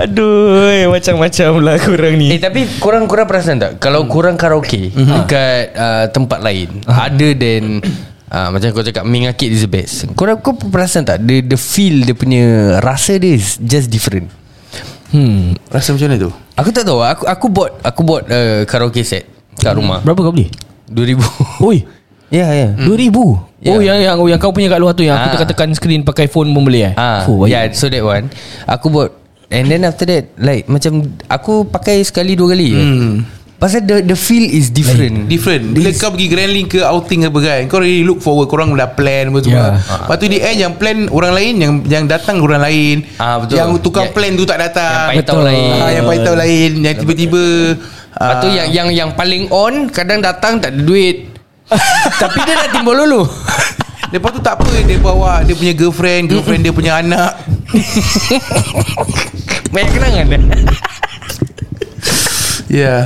Aduh 0.00 0.70
eh, 0.70 0.86
Macam-macam 0.88 1.50
lah 1.60 1.76
korang 1.80 2.14
ni. 2.16 2.28
Eh 2.34 2.40
tapi 2.40 2.66
korang 2.80 3.04
korang 3.04 3.26
perasan 3.28 3.60
tak? 3.60 3.82
Kalau 3.82 4.06
korang 4.06 4.36
karaoke 4.38 4.92
Dekat 4.94 5.74
uh, 5.74 6.06
tempat 6.10 6.40
lain 6.40 6.68
Other 6.86 7.32
than 7.36 7.84
uh, 8.30 8.48
Macam 8.48 8.70
kau 8.72 8.84
cakap 8.84 9.04
Mingakit 9.04 9.50
is 9.50 9.64
the 9.66 9.70
best. 9.70 10.08
Korang 10.14 10.40
kau 10.40 10.56
perasan 10.56 11.04
tak? 11.04 11.20
The, 11.24 11.44
the 11.44 11.58
feel 11.58 12.04
Dia 12.04 12.14
punya 12.16 12.44
Rasa 12.80 13.16
dia 13.20 13.36
is 13.36 13.60
Just 13.60 13.90
different. 13.90 14.30
Hmm. 15.10 15.58
Rasa 15.68 15.92
macam 15.92 16.06
mana 16.06 16.18
tu? 16.22 16.30
Aku 16.54 16.70
tak 16.70 16.84
tahu. 16.86 17.02
Aku 17.02 17.24
aku 17.26 17.46
buat 17.50 17.70
Aku 17.82 18.00
buat 18.06 18.22
uh, 18.30 18.62
karaoke 18.64 19.02
set 19.02 19.26
Kat 19.60 19.76
rumah. 19.76 20.00
Berapa 20.00 20.24
kau 20.24 20.32
beli? 20.32 20.48
2000 20.90 21.62
Oi 21.68 21.78
Ya 22.30 22.46
ya. 22.48 22.68
Dua 22.72 22.94
ribu? 22.94 23.34
Ya. 23.58 23.74
Oh 23.74 23.78
yang, 23.78 23.98
yang 23.98 24.16
yang 24.24 24.38
kau 24.38 24.50
punya 24.50 24.66
kat 24.66 24.78
luar 24.78 24.94
tu 24.94 25.02
Yang 25.02 25.18
aku 25.18 25.26
Ah. 25.26 25.32
tekan-tekan 25.34 25.68
screen 25.74 26.00
Pakai 26.00 26.26
phone 26.26 26.48
pun 26.48 26.64
boleh 26.64 26.88
eh? 26.88 26.94
Ah, 26.96 27.26
Fuh, 27.28 27.44
baik. 27.44 27.52
yeah, 27.52 27.68
so 27.70 27.86
that 27.86 28.00
one. 28.00 28.30
Aku 28.64 28.88
buat 28.88 29.12
And 29.50 29.66
then 29.66 29.82
after 29.82 30.06
that 30.06 30.32
Like 30.34 30.64
macam 30.64 31.10
Aku 31.26 31.66
pakai 31.66 32.00
sekali 32.00 32.32
dua 32.32 32.54
kali 32.54 32.70
hmm. 32.72 33.12
Pasal 33.60 33.84
the 33.84 34.00
the 34.00 34.16
feel 34.16 34.40
is 34.40 34.72
different. 34.72 35.28
Different. 35.28 35.76
Bila 35.76 35.92
kau 35.92 36.08
pergi 36.08 36.32
Grand 36.32 36.48
Link 36.48 36.72
ke 36.72 36.80
outing 36.80 37.28
apa 37.28 37.38
kan 37.38 37.60
Kau 37.68 37.76
really 37.76 38.00
look 38.00 38.24
forward 38.24 38.48
Korang 38.48 38.72
dah 38.72 38.88
plan 38.88 39.28
apa 39.28 39.38
semua. 39.38 39.76
Yeah. 39.76 40.00
Lepas 40.00 40.16
tu 40.16 40.26
di 40.26 40.38
end 40.40 40.58
yang 40.58 40.72
plan 40.74 40.98
orang 41.12 41.32
lain 41.36 41.52
Yang 41.58 41.72
yang 41.84 42.04
datang 42.08 42.40
orang 42.40 42.64
lain. 42.64 43.04
Ah, 43.18 43.36
betul. 43.36 43.60
Yang 43.60 43.70
tukang 43.84 44.08
Ya. 44.08 44.14
plan 44.16 44.32
tu 44.32 44.48
tak 44.48 44.56
datang. 44.56 45.12
Yang 45.12 45.20
paitau 45.20 45.40
lain. 45.44 45.68
Ah, 45.76 45.90
Yang 45.92 46.04
paitau 46.08 46.34
lain 46.34 46.70
Yang 46.80 46.96
tiba-tiba 47.04 47.44
Lepas 48.10 48.36
tu 48.38 48.48
ah, 48.48 48.52
yang 48.54 48.68
yang 48.70 48.88
yang 48.88 49.10
paling 49.12 49.44
on 49.52 49.92
Kadang 49.92 50.24
datang 50.24 50.56
tak 50.56 50.72
ada 50.72 50.80
duit 50.80 51.29
Tapi 52.22 52.38
dia 52.46 52.54
dah 52.66 52.70
timbul 52.72 52.96
dulu 52.98 53.22
Lepas 54.10 54.30
tu 54.34 54.40
tak 54.42 54.58
apa 54.58 54.66
Dia 54.82 54.98
bawa 54.98 55.46
Dia 55.46 55.54
punya 55.54 55.74
girlfriend 55.74 56.26
Girlfriend 56.26 56.62
dia 56.66 56.74
punya 56.74 56.98
anak. 56.98 57.38
Banyak 59.74 59.90
kenangan 59.94 60.24
dah 60.26 60.40
Ya. 62.70 62.70
Yeah. 62.70 63.02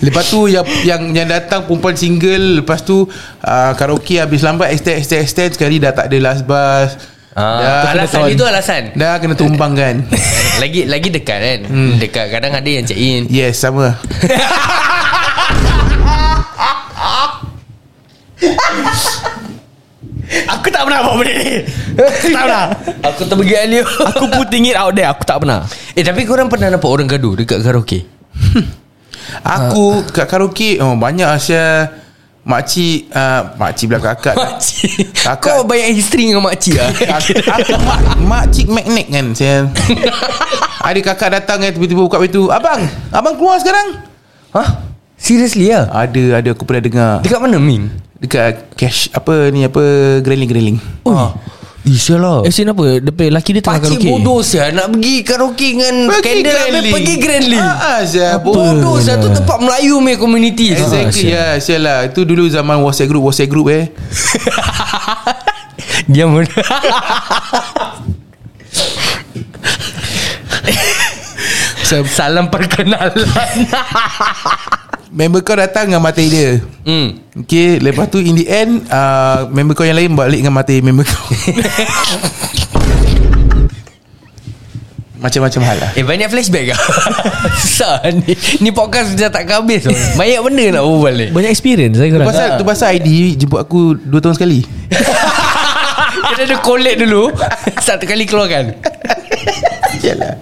Lepas 0.00 0.32
tu 0.32 0.48
yang, 0.48 0.64
yang 0.82 1.12
yang 1.12 1.28
datang 1.28 1.68
perempuan 1.68 1.92
single 1.92 2.64
Lepas 2.64 2.88
tu 2.88 3.04
uh, 3.44 3.72
Karaoke 3.76 4.16
habis 4.16 4.40
lambat 4.40 4.72
Extend 4.72 4.96
extend 4.96 5.20
extend. 5.28 5.50
Sekali 5.52 5.76
dah 5.76 5.92
tak 5.92 6.08
ada 6.08 6.16
last 6.24 6.48
bus. 6.48 6.96
Ah, 7.32 7.92
Alasan 7.92 8.32
itu 8.32 8.44
alasan? 8.44 8.92
Dah 8.92 9.16
kena 9.16 9.32
tumbang 9.32 9.72
kan 9.72 10.04
Lagi 10.60 10.84
lagi 10.84 11.08
dekat 11.08 11.38
kan? 11.40 11.60
Hmm. 11.64 11.96
Dekat 11.96 12.28
kadang 12.28 12.52
ada 12.52 12.68
yang 12.68 12.84
check 12.84 13.00
in. 13.00 13.24
Yes 13.28 13.60
sama 13.60 13.96
Aku 20.48 20.66
tak 20.68 20.82
pernah 20.88 21.04
buat 21.04 21.16
benda 21.20 21.34
ni. 21.34 21.60
Aku 21.92 22.26
tak 22.30 22.42
pernah. 22.42 22.64
Aku 23.04 23.20
terpergi 23.26 23.54
Alio 23.58 23.82
Aku 23.84 24.24
putting 24.32 24.64
it 24.64 24.76
out 24.76 24.92
there. 24.92 25.06
Aku 25.06 25.22
tak 25.22 25.38
pernah. 25.38 25.66
Eh 25.92 26.00
tapi 26.00 26.24
korang 26.24 26.48
pernah 26.48 26.72
nampak 26.72 26.88
orang 26.88 27.04
gaduh 27.04 27.36
Dekat 27.36 27.60
karaoke? 27.60 28.08
Aku 29.42 30.00
kat 30.08 30.24
karaoke 30.24 30.80
Oh 30.80 30.96
banyak 30.96 31.26
Asia. 31.26 31.92
Makcik 32.42 33.06
uh, 33.12 33.54
Makcik 33.54 33.86
pula 33.86 34.00
kakak 34.02 34.34
Makcik 34.34 35.14
Kakak- 35.14 35.38
Kau 35.38 35.62
banyak 35.62 35.94
history 35.94 36.26
dengan 36.26 36.42
makcik 36.42 36.74
lah 36.74 36.90
aku 37.54 37.78
mak, 37.78 38.00
makcik 38.18 38.66
magnet 38.66 39.06
kan 39.06 39.26
saya. 39.30 39.70
Ada 40.88 40.98
kakak 41.04 41.30
datang 41.38 41.62
kan 41.62 41.70
Tiba-tiba 41.70 42.02
buka 42.02 42.18
pintu. 42.18 42.50
Abang 42.50 42.82
Abang 43.14 43.38
keluar 43.38 43.62
sekarang. 43.62 44.00
Hah? 44.50 44.80
Seriously 45.14 45.70
lah 45.70 45.86
Ada 45.92 46.42
ada. 46.42 46.48
Aku 46.50 46.66
pernah 46.66 46.82
dengar. 46.82 47.12
Dekat 47.22 47.38
mana 47.38 47.62
Ming? 47.62 47.92
Dekat 48.22 48.70
cash 48.72 49.10
Apa 49.10 49.50
ni 49.50 49.62
apa 49.62 49.82
Greling-greling 50.20 50.78
Oh. 51.02 51.34
Isya 51.82 52.14
lah 52.14 52.40
Eh 52.40 52.48
sin 52.48 52.64
apa? 52.64 53.02
Depan 53.02 53.28
lelaki 53.28 53.52
dia 53.52 53.60
tengah 53.60 53.76
Pakcik 53.76 53.98
karaoke? 53.98 54.08
bodoh 54.14 54.38
sia 54.40 54.70
Nak 54.70 54.86
pergi 54.88 55.14
karaoke 55.20 55.68
dengan 55.74 56.08
Candle 56.16 56.60
habis 56.70 56.88
pergi 56.88 57.14
Grand 57.18 57.44
Link 57.44 57.58
Ah, 57.58 57.74
ah, 57.74 58.00
Syah, 58.06 58.38
Bodoh 58.38 58.96
sia 58.96 59.18
Tu 59.18 59.26
tempat 59.28 59.58
Melayu 59.58 59.98
punya 59.98 60.14
community. 60.14 60.70
Exactly 60.70 61.26
ya 61.28 61.58
Sial 61.58 61.82
lah 61.82 62.06
Itu 62.06 62.22
dulu 62.22 62.46
zaman 62.46 62.78
WhatsApp 62.78 63.08
group 63.08 63.26
WhatsApp 63.26 63.50
group 63.50 63.66
eh. 63.68 63.90
Dia 66.06 66.22
mana 66.24 66.46
Salam 72.08 72.48
perkenalan 72.48 73.12
Member 75.12 75.44
kau 75.44 75.52
datang 75.52 75.92
dengan 75.92 76.00
mata 76.00 76.24
dia. 76.24 76.56
Hmm. 76.88 77.20
Okay 77.44 77.76
Lepas 77.84 78.08
tu 78.08 78.16
in 78.16 78.32
the 78.32 78.48
end 78.48 78.88
uh, 78.88 79.44
Member 79.52 79.76
kau 79.76 79.84
yang 79.84 79.94
lain 79.94 80.16
Balik 80.16 80.40
dengan 80.40 80.56
mata 80.56 80.72
member 80.72 81.04
kau. 81.04 81.20
Macam-macam 85.22 85.62
hal 85.62 85.76
lah. 85.78 85.90
Eh 85.94 86.02
banyak 86.02 86.26
flashback 86.32 86.74
lah 86.74 86.80
Susah 87.60 88.02
ni. 88.10 88.34
Ni 88.58 88.74
podcast 88.74 89.14
dah 89.14 89.30
tak 89.30 89.46
habis. 89.52 89.86
Banyak 90.18 90.40
benda 90.42 90.80
nak 90.80 90.82
berbual 90.82 91.14
ni. 91.14 91.26
Banyak 91.30 91.52
experience 91.52 91.94
saya 91.94 92.10
Tu 92.10 92.16
korang 92.18 92.26
pasal, 92.26 92.58
tu 92.58 92.64
pasal 92.66 92.98
ID 92.98 93.38
Jemput 93.38 93.62
aku 93.62 93.94
2 93.94 94.18
tahun 94.18 94.34
sekali. 94.34 94.66
Kita 96.32 96.42
ada 96.42 96.56
collect 96.64 96.98
dulu. 97.04 97.30
Satu 97.78 98.02
kali 98.08 98.24
keluarkan. 98.26 98.80
Yalah 100.02 100.34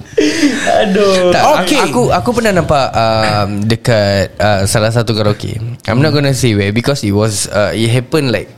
Aduh. 0.81 1.29
Tak, 1.29 1.43
Okay. 1.65 1.79
aku, 1.81 2.09
aku 2.09 2.29
pernah 2.33 2.53
nampak 2.57 2.87
um, 2.91 3.49
Dekat 3.63 4.33
uh, 4.37 4.61
Salah 4.65 4.89
satu 4.89 5.13
karaoke. 5.13 5.57
I'm 5.85 6.01
not 6.01 6.11
gonna 6.11 6.33
say 6.33 6.57
where 6.57 6.71
Because 6.71 7.05
it 7.05 7.13
was 7.13 7.45
uh, 7.49 7.71
It 7.71 7.89
happened 7.89 8.33
like 8.33 8.49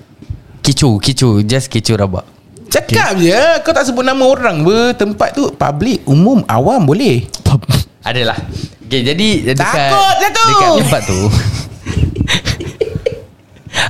Kicu 0.63 0.99
Kicu 1.03 1.43
Just 1.43 1.67
kicu 1.69 1.95
rabak. 1.95 2.23
Cakap 2.71 3.19
je. 3.19 3.37
Kau 3.61 3.71
tak 3.71 3.85
sebut 3.85 4.01
nama 4.01 4.23
orang 4.23 4.63
ber 4.63 4.95
Tempat 4.95 5.35
tu 5.35 5.51
Public 5.53 6.07
Umum 6.07 6.41
Awam 6.47 6.87
boleh. 6.87 7.27
Adalah. 8.09 8.39
Okay 8.87 9.01
jadi 9.05 9.29
dekat, 9.53 9.89
Takut 9.89 10.33
tu. 10.33 10.49
Dekat 10.49 10.69
tempat 10.85 11.03
tu 11.05 11.21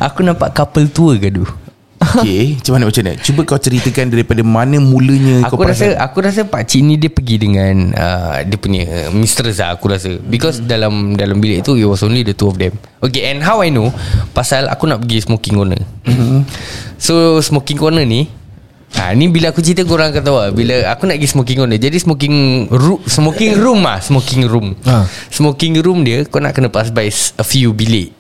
Aku 0.07 0.23
nampak 0.23 0.55
couple 0.55 0.87
tua 0.90 1.18
gaduh 1.18 1.47
Okay 2.12 2.44
Macam 2.61 2.72
mana 2.77 2.85
macam 2.92 3.03
mana? 3.03 3.12
Cuba 3.18 3.40
kau 3.48 3.59
ceritakan 3.59 4.05
Daripada 4.12 4.42
mana 4.44 4.77
mulanya 4.79 5.48
Aku 5.48 5.57
kau 5.57 5.64
rasa 5.64 5.96
perasan. 5.96 6.05
Aku 6.05 6.18
rasa 6.20 6.40
Pak 6.44 6.62
Cik 6.68 6.83
ni 6.85 6.94
Dia 7.01 7.09
pergi 7.09 7.37
dengan 7.40 7.96
uh, 7.96 8.37
Dia 8.44 8.57
punya 8.61 8.83
uh, 8.85 9.09
Mistress 9.16 9.59
lah 9.59 9.75
Aku 9.75 9.88
rasa. 9.88 10.20
Because 10.20 10.61
dalam 10.61 11.16
Dalam 11.16 11.40
bilik 11.40 11.64
tu 11.64 11.75
It 11.75 11.88
was 11.88 12.05
only 12.05 12.20
the 12.22 12.37
two 12.37 12.53
of 12.53 12.61
them. 12.61 12.77
Okay 13.01 13.33
and 13.33 13.40
how 13.40 13.64
I 13.64 13.72
know 13.72 13.88
Pasal 14.37 14.68
aku 14.68 14.85
nak 14.85 15.03
pergi 15.03 15.25
smoking 15.25 15.57
corner. 15.57 15.81
So 17.01 17.40
smoking 17.40 17.81
corner 17.81 18.05
ni 18.05 18.29
Ha, 18.92 19.16
ni 19.16 19.25
bila 19.33 19.57
aku 19.57 19.64
cerita 19.64 19.88
korang 19.88 20.12
akan 20.12 20.20
tahu 20.20 20.37
lah. 20.37 20.53
Bila 20.53 20.85
aku 20.92 21.09
nak 21.09 21.16
pergi 21.16 21.33
smoking 21.33 21.64
corner 21.64 21.81
Jadi 21.81 21.96
smoking 21.96 22.68
room 22.68 23.01
Smoking 23.09 23.57
room 23.57 23.81
lah 23.81 24.05
Smoking 24.05 24.44
room. 24.44 24.77
Ha. 24.85 25.09
Smoking 25.33 25.81
room 25.81 26.05
dia 26.05 26.29
Kau 26.29 26.44
nak 26.44 26.53
kena 26.53 26.68
pass 26.68 26.92
by 26.92 27.09
A 27.40 27.44
few 27.44 27.72
bilik. 27.72 28.12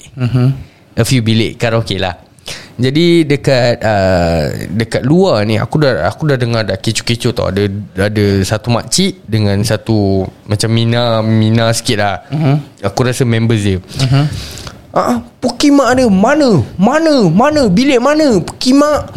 A 0.96 1.04
few 1.04 1.20
bilik 1.20 1.60
Karaoke 1.60 2.00
lah 2.00 2.31
jadi 2.80 3.28
dekat 3.28 3.84
uh, 3.84 4.42
dekat 4.72 5.02
luar 5.04 5.44
ni 5.44 5.60
aku 5.60 5.76
dah 5.84 6.08
aku 6.08 6.24
dah 6.24 6.40
dengar 6.40 6.64
dah 6.64 6.80
kecoh-kecoh 6.80 7.32
tau 7.36 7.46
ada 7.52 7.68
ada 8.00 8.24
satu 8.40 8.72
makcik 8.72 9.20
dengan 9.28 9.60
satu 9.60 10.24
macam 10.48 10.70
Mina 10.72 11.20
Mina 11.20 11.68
sikit 11.76 11.96
lah. 12.00 12.24
Uh-huh. 12.32 12.56
Aku 12.82 13.04
rasa 13.04 13.28
members 13.28 13.62
dia. 13.62 13.78
Uh-huh. 13.78 14.26
Ah, 14.92 15.24
pukimak 15.40 15.96
dia 15.96 16.08
mana? 16.08 16.64
Mana? 16.76 17.28
Mana? 17.32 17.68
Bilik 17.68 18.00
mana? 18.00 18.40
Pukimak. 18.40 19.08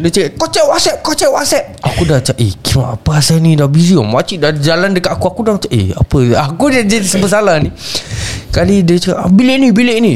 Dia 0.00 0.08
cakap 0.08 0.30
Kau 0.40 0.48
cek 0.48 0.64
whatsapp 0.64 0.96
Kau 1.04 1.12
cek 1.12 1.30
whatsapp 1.34 1.64
Aku 1.84 2.08
dah 2.08 2.22
cakap 2.24 2.40
Eh 2.40 2.54
Kim 2.64 2.80
apa 2.80 3.20
asal 3.20 3.42
ni 3.42 3.52
Dah 3.52 3.68
busy 3.68 3.98
oh. 3.98 4.06
Makcik 4.06 4.40
dah 4.40 4.54
jalan 4.54 4.96
dekat 4.96 5.12
aku 5.12 5.28
Aku 5.28 5.40
dah 5.44 5.60
macam 5.60 5.68
Eh 5.68 5.92
apa 5.92 6.18
Aku 6.48 6.72
dah 6.72 6.82
jadi 6.86 7.04
serba 7.04 7.28
salah 7.28 7.60
ni 7.60 7.68
Kali 8.48 8.80
dia 8.80 8.96
cakap 8.96 9.18
ah, 9.20 9.28
Bilik 9.28 9.56
ni 9.60 9.68
bilik 9.74 9.98
ni 10.00 10.14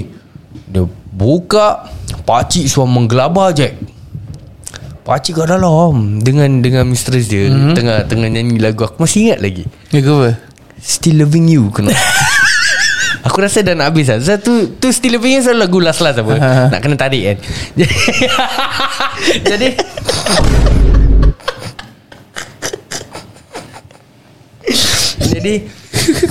Dia 0.70 0.88
buka 1.12 1.93
Pakcik 2.24 2.64
suam 2.72 2.88
menggelabah 2.88 3.52
je 3.52 3.68
Pakcik 5.04 5.36
kat 5.36 5.52
dalam. 5.52 6.24
Dengan 6.24 6.64
dengan 6.64 6.88
mistress 6.88 7.28
dia 7.28 7.52
mm-hmm. 7.52 7.76
Tengah 7.76 7.98
tengah 8.08 8.28
nyanyi 8.32 8.56
lagu. 8.56 8.88
Aku 8.88 9.04
masih 9.04 9.28
ingat 9.28 9.44
lagi. 9.44 9.68
Ke 9.92 10.00
apa? 10.00 10.40
Still 10.80 11.20
loving 11.20 11.44
you 11.52 11.68
kena. 11.68 11.92
Aku 13.28 13.40
rasa 13.40 13.60
dah 13.60 13.76
nak 13.76 13.92
habis 13.92 14.08
lah. 14.08 14.20
Sebab 14.20 14.40
tu, 14.40 14.52
tu 14.80 14.88
Still 14.88 15.20
loving 15.20 15.36
you 15.36 15.42
selalu 15.44 15.60
lagu 15.60 15.78
last-last 15.84 16.24
apa. 16.24 16.34
Nak 16.72 16.80
kena 16.80 16.96
tarik 16.96 17.22
kan? 17.28 17.36
Jadi 17.76 17.96
Jadi 19.44 19.68
Jadi 25.20 25.54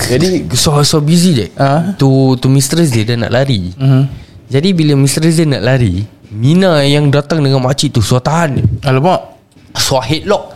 Jadi 0.10 0.28
So, 0.58 0.82
so 0.82 0.98
busy 0.98 1.38
je 1.38 1.46
Ah. 1.62 1.94
Tu 1.94 2.10
tu 2.42 2.50
mistress 2.50 2.90
dia 2.90 3.06
Dia 3.06 3.22
nak 3.22 3.30
lari. 3.30 3.70
Mhm. 3.78 4.23
Jadi 4.54 4.70
bila 4.70 4.94
mistress 4.94 5.42
dia 5.42 5.50
nak 5.50 5.66
lari 5.66 6.06
Mina 6.30 6.86
yang 6.86 7.10
datang 7.10 7.42
dengan 7.42 7.58
makcik 7.58 7.98
tu 7.98 8.06
So 8.06 8.22
tahan 8.22 8.62
dia. 8.62 8.66
Alamak. 8.86 9.34
So 9.74 9.98
headlock 9.98 10.54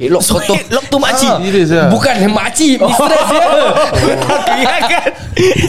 Headlock 0.00 0.24
So 0.24 0.40
potong. 0.40 0.56
headlock 0.56 0.84
tu 0.88 0.96
makcik? 0.96 1.28
Ah, 1.28 1.40
Serius 1.44 1.68
lah? 1.68 1.88
Bukan 1.92 2.14
makcik 2.32 2.80
Mistress 2.80 3.28
dia 3.36 3.44
Aku 3.76 4.52
ingatkan 4.56 5.04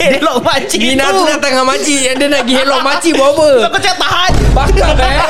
Headlock 0.00 0.38
makcik 0.40 0.80
Mina 0.80 1.12
tu. 1.12 1.20
tu 1.20 1.22
datang 1.28 1.52
dengan 1.52 1.66
makcik. 1.68 2.00
Yang 2.08 2.16
dia 2.16 2.26
nak 2.32 2.40
pergi 2.40 2.54
headlock 2.56 2.80
makcik 2.80 3.12
buat 3.20 3.30
apa? 3.36 3.48
Aku 3.68 3.78
cakap 3.84 3.98
tahan. 4.00 4.32
Bakar 4.56 4.92
eh. 4.96 5.20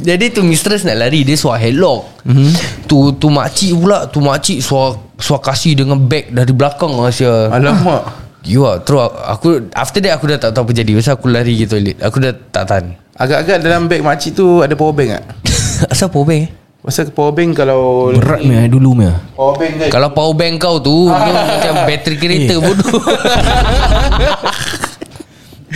Jadi 0.00 0.26
tu 0.32 0.40
mistress 0.48 0.80
nak 0.88 0.96
lari 0.96 1.28
Dia 1.28 1.36
suar 1.36 1.60
headlock 1.60 2.24
mm-hmm. 2.24 2.50
Tu 2.88 2.96
tu 3.20 3.28
makcik 3.28 3.76
pula. 3.76 4.08
Tu 4.08 4.16
makcik 4.24 4.64
suar 4.64 4.96
Suar 5.20 5.44
kasih 5.44 5.76
dengan 5.76 6.00
bag 6.00 6.32
Dari 6.32 6.52
belakang 6.56 6.96
Asia 7.04 7.52
Alamak 7.52 8.19
You 8.44 8.64
are 8.64 8.80
Terus 8.80 9.12
aku 9.12 9.68
After 9.76 10.00
that 10.00 10.16
aku 10.16 10.24
dah 10.30 10.38
tak 10.40 10.56
tahu 10.56 10.64
apa 10.64 10.72
jadi. 10.72 10.90
Pasal 10.96 11.20
aku 11.20 11.26
lari 11.28 11.60
ke 11.60 11.68
toilet 11.68 11.96
Aku 12.00 12.16
dah 12.18 12.32
tak 12.32 12.64
tahan. 12.68 12.96
Agak-agak 13.20 13.58
dalam 13.60 13.84
beg 13.84 14.00
makcik 14.00 14.32
tu 14.32 14.64
Ada 14.64 14.72
power 14.72 14.96
bank 14.96 15.08
tak? 15.12 15.24
Asal 15.92 16.08
power 16.08 16.24
bank 16.24 16.40
eh? 16.48 16.50
Pasal 16.80 17.12
power 17.12 17.32
bank 17.36 17.50
kalau 17.52 18.08
Berat 18.16 18.40
meh 18.40 18.64
dulu 18.64 18.96
meh 18.96 19.12
Power 19.36 19.60
bank 19.60 19.72
kan? 19.76 19.88
Kalau 19.92 20.08
power 20.16 20.32
bank 20.32 20.54
kau 20.56 20.80
tu 20.80 21.08
Dia 21.12 21.32
macam 21.36 21.74
bateri 21.84 22.16
kereta 22.16 22.54
bodoh. 22.56 23.00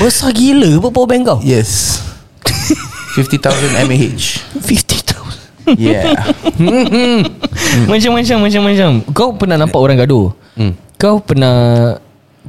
Besar 0.00 0.32
gila 0.32 0.80
apa 0.80 0.88
power 0.90 1.08
bank 1.08 1.22
kau? 1.28 1.38
Yes. 1.44 2.00
50,000 3.14 3.86
mAh 3.86 3.86
50,000 4.58 5.14
Yeah. 5.64 6.12
Macam-macam 7.88 8.36
Macam-macam. 8.44 8.90
Kau 9.16 9.32
pernah 9.32 9.56
nampak 9.56 9.80
orang 9.80 9.96
gaduh? 9.96 10.28
Hmm. 10.60 10.76
Kau 11.00 11.24
pernah 11.24 11.96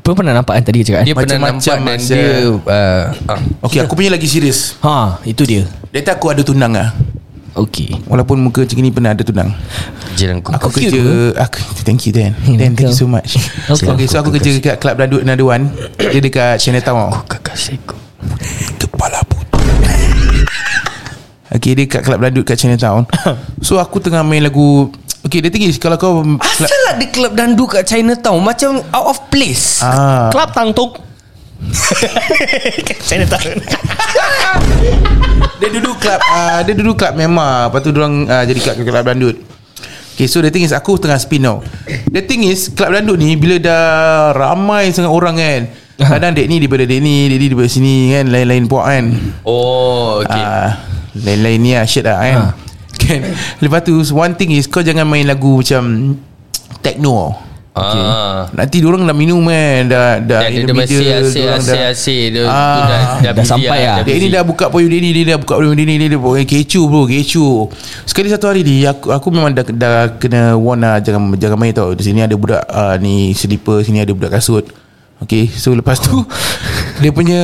Kau 0.06 0.14
pernah 0.14 0.38
nampak 0.38 0.62
kan 0.62 0.64
tadi 0.70 0.86
cakap 0.86 1.02
kan? 1.02 1.06
Dia 1.10 1.16
pernah 1.18 1.38
Macam-macam 1.50 1.58
nampak 1.58 1.82
dan 1.82 1.98
masa- 1.98 2.14
dia 2.14 2.30
uh, 2.46 3.04
ah. 3.26 3.40
Okay 3.66 3.80
aku 3.82 3.94
punya 3.98 4.14
lagi 4.14 4.28
serius 4.30 4.78
Ha 4.86 5.18
itu 5.26 5.42
dia. 5.50 5.66
Data 5.90 6.14
aku 6.14 6.30
ada 6.30 6.46
tunang 6.46 6.78
lah 6.78 6.94
Okay 7.58 7.98
Walaupun 8.06 8.38
muka 8.38 8.62
macam 8.70 8.78
ni 8.86 8.94
pernah 8.94 9.18
ada 9.18 9.26
tunang. 9.26 9.50
Jiran 10.14 10.46
aku 10.46 10.50
Aku 10.62 10.68
kerja 10.78 11.02
aku, 11.42 11.58
Thank 11.82 12.06
you 12.06 12.14
Dan. 12.14 12.38
Dan 12.38 12.78
thank 12.78 12.86
you 12.86 12.94
so 12.94 13.10
much. 13.10 13.34
Okay. 13.66 13.90
Okay 13.90 14.06
so 14.06 14.22
aku 14.22 14.30
kerja 14.30 14.54
dekat 14.54 14.78
Club 14.78 14.94
Dadut 15.02 15.26
Another 15.26 15.50
One 15.50 15.74
Dia 15.98 16.22
dekat 16.22 16.62
Chinatown 16.62 17.10
tau 17.10 17.26
Kekasihku 17.26 17.98
Kepala 18.78 19.26
putu 19.26 19.58
Okay 21.50 21.74
dia 21.74 21.90
kat 21.90 22.06
Club 22.06 22.22
Dadut 22.22 22.46
kat 22.46 22.62
Chinatown 22.62 23.10
So 23.66 23.82
aku 23.82 23.98
tengah 23.98 24.22
main 24.22 24.46
lagu 24.46 24.94
Okay 25.36 25.44
dia 25.44 25.52
tinggi. 25.52 25.76
Kalau 25.76 26.00
kau 26.00 26.24
Asal 26.40 26.80
lah 26.88 26.96
di 26.96 27.12
klub 27.12 27.36
dandu 27.36 27.68
kat 27.68 27.84
Chinatown? 27.84 28.40
Macam 28.40 28.80
out 28.96 29.08
of 29.12 29.20
place. 29.28 29.84
Ah, 29.84 30.32
Club 30.32 30.56
Tangtuk. 30.56 31.04
Saya 33.08 33.28
tak 33.28 33.44
Dia 35.60 35.68
duduk 35.72 36.00
club 36.00 36.20
uh, 36.24 36.60
Dia 36.64 36.72
duduk 36.72 36.96
club 36.96 37.20
Myanmar. 37.20 37.68
Lepas 37.68 37.80
tu 37.84 37.92
diorang 37.92 38.24
uh, 38.24 38.48
Jadi 38.48 38.60
kat 38.64 38.80
Club 38.80 39.04
Dandut. 39.04 39.36
Okay 40.16 40.32
so 40.32 40.40
the 40.40 40.48
thing 40.48 40.64
is 40.64 40.72
Aku 40.72 40.96
tengah 40.96 41.20
spin 41.20 41.44
tau. 41.44 41.60
The 42.08 42.24
thing 42.24 42.48
is 42.48 42.72
Club 42.72 42.96
Dandut 42.96 43.20
ni 43.20 43.36
Bila 43.36 43.60
dah 43.60 43.84
Ramai 44.32 44.96
sangat 44.96 45.12
orang 45.12 45.36
kan. 45.36 45.62
Kadang 46.00 46.32
dek 46.32 46.48
ni 46.48 46.64
daripada 46.64 46.88
dek 46.88 47.00
ni 47.04 47.28
Dek 47.28 47.44
ni 47.44 47.46
daripada 47.52 47.68
sini 47.68 47.96
kan. 48.16 48.32
Lain-lain 48.32 48.72
puak 48.72 48.86
kan. 48.88 49.06
Oh 49.44 50.24
okay. 50.24 50.40
Ah, 50.40 50.80
Lain-lain 51.12 51.60
ni 51.60 51.72
lah 51.76 51.84
Shit 51.84 52.08
lah 52.08 52.24
kan 52.24 52.65
Kan? 53.06 53.22
Lepas 53.60 53.82
tu 53.82 53.94
One 54.12 54.34
thing 54.34 54.52
is 54.52 54.66
Kau 54.66 54.82
jangan 54.82 55.04
main 55.04 55.24
lagu 55.24 55.60
macam 55.60 56.16
Techno. 56.78 57.34
Ah. 57.72 58.48
Nanti 58.52 58.80
diorang 58.80 59.04
dah 59.04 59.12
minum 59.12 59.44
kan? 59.44 59.84
Dah 59.86 60.16
Dah 60.18 60.40
Dah 60.40 60.40
dia 60.46 60.54
in 60.54 60.64
the 60.64 60.72
dah 60.72 60.76
masih 60.78 60.96
middle, 60.96 61.12
asyik 61.20 61.36
diorang 61.36 61.60
dah- 61.60 61.76
asyik 61.76 61.84
asyik 61.92 62.26
Dia 62.30 62.42
Ah. 62.42 62.48
dah, 62.48 63.02
dah, 63.20 63.32
Dah 63.34 63.46
sampai 63.46 63.80
lah. 63.82 63.96
dah 63.98 64.04
Dia 64.06 64.14
ni 64.14 64.20
busy. 64.22 64.32
dah 64.32 64.44
buka 64.44 64.66
payung 64.70 64.88
dia 64.88 65.00
ni 65.00 65.10
Dia 65.12 65.24
dah 65.28 65.38
buka 65.38 65.54
payung 65.56 65.76
dia 65.76 65.84
ni 65.84 65.96
Dia 65.98 66.08
dah 66.08 66.20
buka 66.20 66.40
kecu 66.42 66.82
bro 66.86 67.02
Kecu 67.04 67.48
Sekali 68.06 68.28
satu 68.30 68.46
hari 68.48 68.62
ni 68.62 68.86
Aku, 68.86 69.12
aku 69.12 69.28
memang 69.28 69.52
dah, 69.52 69.66
dah 69.68 69.94
kena 70.16 70.42
warn 70.56 70.80
lah 70.80 70.98
Jangan, 71.00 71.36
jangan 71.36 71.58
main 71.58 71.74
tau. 71.74 71.92
Di 71.92 72.04
sini 72.06 72.22
ada 72.22 72.32
budak 72.34 72.64
uh, 72.64 72.96
Ni 72.96 73.14
slipper 73.32 73.82
Sini 73.82 74.00
ada 74.00 74.14
budak 74.14 74.32
kasut. 74.32 74.72
Okay 75.18 75.48
So 75.50 75.72
lepas 75.72 76.00
tu 76.00 76.16
Dia 77.02 77.12
punya 77.12 77.40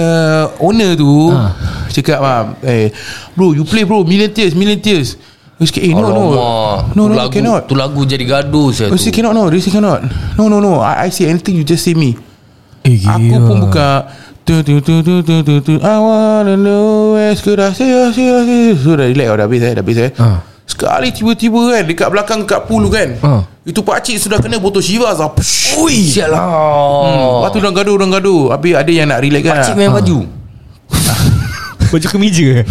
Owner 0.57 0.95
tu 0.95 1.27
Ha. 1.27 1.43
Cakap 1.89 2.19
lah 2.19 2.39
Eh 2.61 2.87
Bro 3.33 3.51
you 3.51 3.63
play 3.63 3.83
bro 3.83 3.99
Million 4.01 4.27
tears 4.27 4.53
Million 4.53 4.77
tears 4.77 5.19
Cakap 5.61 5.81
eh 5.85 5.93
no 5.93 6.09
no. 6.09 6.23
No 6.97 7.01
no 7.05 7.13
lagu, 7.13 7.29
cannot. 7.29 7.69
Tu 7.69 7.77
lagu 7.77 8.01
jadi 8.01 8.25
gaduh 8.25 8.73
saya 8.73 8.89
Oh, 8.89 8.97
tu. 8.97 9.13
cannot 9.13 9.37
no 9.37 9.45
say 9.61 9.69
cannot. 9.69 10.01
No 10.33 10.49
no 10.49 10.57
no 10.57 10.81
I, 10.81 11.05
I 11.05 11.09
say 11.13 11.29
anything 11.29 11.61
You 11.61 11.65
just 11.65 11.85
say 11.85 11.93
me. 11.93 12.17
Eh 12.81 12.97
Aku 13.05 13.35
pun 13.45 13.69
buka 13.69 14.09
tu 14.41 14.65
tu 14.65 14.81
tu 14.81 15.05
tu 15.05 15.21
tu 15.21 15.35
tu 15.45 15.55
tu 15.61 15.73
I 15.85 15.97
wanna 16.01 16.57
know 16.57 17.13
where 17.13 17.37
could 17.37 17.61
I 17.61 17.77
say 17.77 17.93
I 17.93 18.09
say 18.09 18.25
I 18.25 18.41
say. 18.41 18.61
So 18.73 18.97
dah 18.97 19.05
relax 19.05 19.27
oh, 19.29 19.37
dah 19.37 19.45
habis 19.45 19.61
eh 19.61 19.73
dah 19.77 19.83
habis 19.85 19.97
eh. 20.01 20.11
Ha. 20.17 20.27
Sekali 20.65 21.11
tiba-tiba 21.11 21.59
kan 21.67 21.83
Dekat 21.83 22.07
belakang 22.09 22.39
kat 22.47 22.65
pool 22.65 22.87
tu 22.87 22.89
kan. 22.89 23.09
Ha. 23.21 23.31
Itu 23.61 23.85
pakcik 23.85 24.17
sudah 24.17 24.41
kena 24.41 24.57
botol 24.57 24.81
Chivas 24.81 25.21
lah 25.21 25.29
Ui. 25.77 25.93
Sial 25.93 26.33
lah 26.33 26.41
hmm. 26.41 27.45
Lepas 27.45 27.49
tu 27.53 27.57
orang 27.61 27.75
gaduh 27.77 27.93
Orang 28.01 28.11
gaduh. 28.17 28.41
Habis 28.49 28.73
ada 28.73 28.89
yang 28.89 29.13
nak 29.13 29.21
relax 29.21 29.43
kan. 29.45 29.61
Pakcik 29.61 29.75
main 29.77 29.93
baju? 29.93 30.17
Baju 31.91 32.07
kemeja 32.07 32.63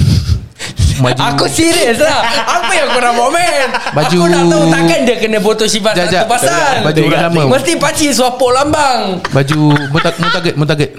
Maju. 0.99 1.21
Aku 1.23 1.45
serius 1.47 1.97
lah. 1.97 2.21
Apa 2.43 2.73
yang 2.73 2.87
kau 2.89 2.99
nak 2.99 3.13
buat 3.13 3.31
man 3.31 3.67
Baju- 3.93 4.21
Aku 4.21 4.27
nak 4.27 4.43
tahu 4.47 4.65
takkan 4.69 4.99
dia 5.03 5.17
kena 5.17 5.39
botol 5.39 5.67
sifat 5.67 5.93
jap. 5.95 6.09
satu 6.09 6.27
pasal. 6.27 6.83
Baju 6.83 7.01
orang 7.05 7.23
lama. 7.29 7.43
Mesti 7.55 7.73
pakcik 7.77 8.11
suapok 8.11 8.51
lambang. 8.51 9.01
Baju 9.31 9.61
Mutak, 9.89 10.15
Mutaget 10.17 10.55
Mutaget 10.55 10.91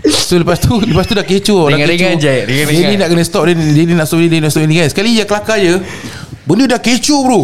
So 0.00 0.34
lepas 0.34 0.56
tu 0.56 0.80
Lepas 0.80 1.04
tu 1.04 1.12
dah 1.12 1.22
kecoh 1.22 1.68
Ringan-ringan 1.68 2.16
je. 2.16 2.34
Dia 2.48 2.64
ni 2.64 2.96
nak 2.96 3.12
kena 3.12 3.20
stop 3.20 3.44
Dia, 3.44 3.52
dia 3.52 3.84
ni 3.84 3.92
nak 3.92 4.08
stop 4.08 4.18
dia, 4.18 4.28
dia 4.28 4.40
nak 4.40 4.50
stop 4.50 4.62
dia 4.62 4.70
ni 4.70 4.76
kan 4.78 4.88
Sekali 4.88 5.10
je 5.12 5.24
kelakar 5.24 5.56
je 5.58 5.76
Benda 6.48 6.64
dah 6.66 6.80
kecoh 6.80 7.20
bro 7.20 7.42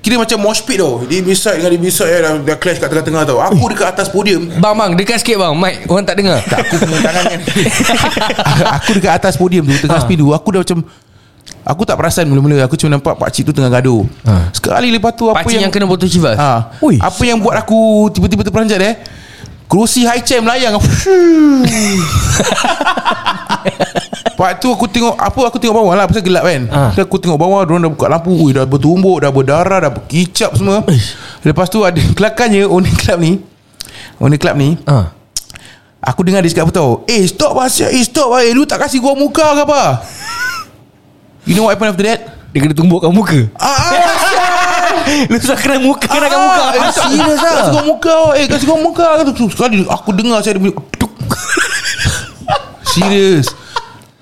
Kira 0.00 0.18
macam 0.18 0.38
mosh 0.42 0.64
pit 0.64 0.80
tau. 0.80 1.02
Dia 1.06 1.20
beside 1.22 1.60
dengan 1.62 1.70
dia 1.76 1.80
beside 1.80 2.10
ya, 2.10 2.18
dah, 2.24 2.32
dah 2.42 2.56
clash 2.58 2.78
kat 2.82 2.88
tengah-tengah 2.90 3.22
tau. 3.28 3.38
Aku 3.38 3.64
dekat 3.70 3.88
atas 3.94 4.08
podium. 4.10 4.48
Bang 4.58 4.74
bang 4.74 4.90
dekat 4.98 5.20
sikit 5.22 5.38
bang. 5.38 5.54
Mic 5.54 5.74
orang 5.86 6.04
tak 6.06 6.16
dengar. 6.18 6.38
Tak, 6.44 6.58
Aku 6.66 6.74
punya 6.82 7.00
tangan 7.04 7.24
kan. 7.30 7.40
Aku 8.80 8.90
dekat 8.98 9.12
atas 9.12 9.34
podium 9.38 9.64
tu 9.68 9.74
Tengah 9.84 10.00
spin 10.02 10.18
tu 10.18 10.32
Aku 10.32 10.48
dah 10.50 10.60
macam 10.64 10.78
Aku 11.64 11.82
tak 11.88 11.96
perasan 11.96 12.28
mula-mula. 12.28 12.64
Aku 12.64 12.76
cuma 12.76 12.96
nampak 12.96 13.16
pakcik 13.16 13.48
tu 13.48 13.52
tengah 13.56 13.72
gaduh. 13.72 14.04
Sekali 14.52 14.88
lepas 14.92 15.12
tu 15.16 15.28
Apa 15.28 15.44
Pakcik 15.44 15.60
yang, 15.60 15.68
yang, 15.68 15.72
kena 15.72 15.86
botol 15.88 16.08
sifat 16.08 16.36
ha, 16.36 16.76
Ui. 16.80 16.96
Apa 17.00 17.22
yang 17.24 17.40
buat 17.40 17.56
aku 17.56 18.08
Tiba-tiba 18.12 18.44
terperanjat 18.44 18.80
eh? 18.80 18.94
Kerusi 19.64 20.04
high 20.04 20.20
chair 20.20 20.44
melayang 20.44 20.76
Lepas 24.34 24.58
tu 24.58 24.66
aku 24.66 24.90
tengok 24.90 25.14
Apa 25.14 25.46
aku 25.46 25.62
tengok 25.62 25.78
bawah 25.78 25.94
lah 25.94 26.10
Pasal 26.10 26.26
gelap 26.26 26.42
kan. 26.42 26.66
Ha. 26.66 26.90
Aku 27.06 27.22
tengok 27.22 27.38
bawah 27.38 27.62
Diorang 27.62 27.86
dah 27.86 27.92
buka 27.94 28.06
lampu 28.10 28.34
Ui, 28.34 28.50
Dah 28.50 28.66
bertumbuk 28.66 29.22
Dah 29.22 29.30
berdarah 29.30 29.78
Dah 29.86 29.90
berkicap 29.94 30.58
semua. 30.58 30.82
Lepas 31.46 31.70
tu 31.70 31.86
ada 31.86 32.02
Kelakarnya 32.18 32.66
Owner 32.66 32.90
club 32.98 33.18
ni. 33.22 33.32
Owner 34.18 34.38
club 34.42 34.58
ni. 34.58 34.74
Ha 34.90 35.14
Aku 36.04 36.20
dengar 36.20 36.44
dia 36.44 36.52
cakap 36.52 36.68
apa 36.68 36.74
tau 36.74 36.90
Eh 37.06 37.24
stop 37.30 37.54
lah. 37.56 37.70
Eh 37.70 38.02
stop 38.04 38.28
lah 38.34 38.42
Eh 38.42 38.52
lu 38.52 38.66
tak 38.66 38.82
kasih 38.82 38.98
gua 38.98 39.14
muka 39.14 39.54
ke 39.54 39.62
apa? 39.64 39.82
You 41.48 41.54
know 41.54 41.70
what 41.70 41.78
happened 41.78 41.94
after 41.94 42.04
that? 42.04 42.20
Dia 42.50 42.58
kena 42.62 42.74
tumbukkan 42.74 43.10
muka. 43.14 43.50
Ah, 43.56 43.66
ah 43.66 43.92
Lu 45.30 45.36
susah 45.38 45.58
kena 45.58 45.78
muka 45.78 46.06
Kenakan 46.06 46.38
muka. 46.38 46.62
ah, 46.62 46.70
eh, 46.76 46.92
serius 46.92 47.38
lah. 47.40 47.52
Kasih 47.56 47.72
gua 47.72 47.84
muka 47.86 48.16
Eh 48.36 48.44
kasih 48.50 48.66
gua 48.68 48.78
muka. 48.82 49.06
Sekali 49.48 49.76
aku 49.88 50.10
dengar 50.12 50.42
saya 50.42 50.58
dia 50.58 50.62
bunyi. 50.62 50.74
Serius 52.84 53.63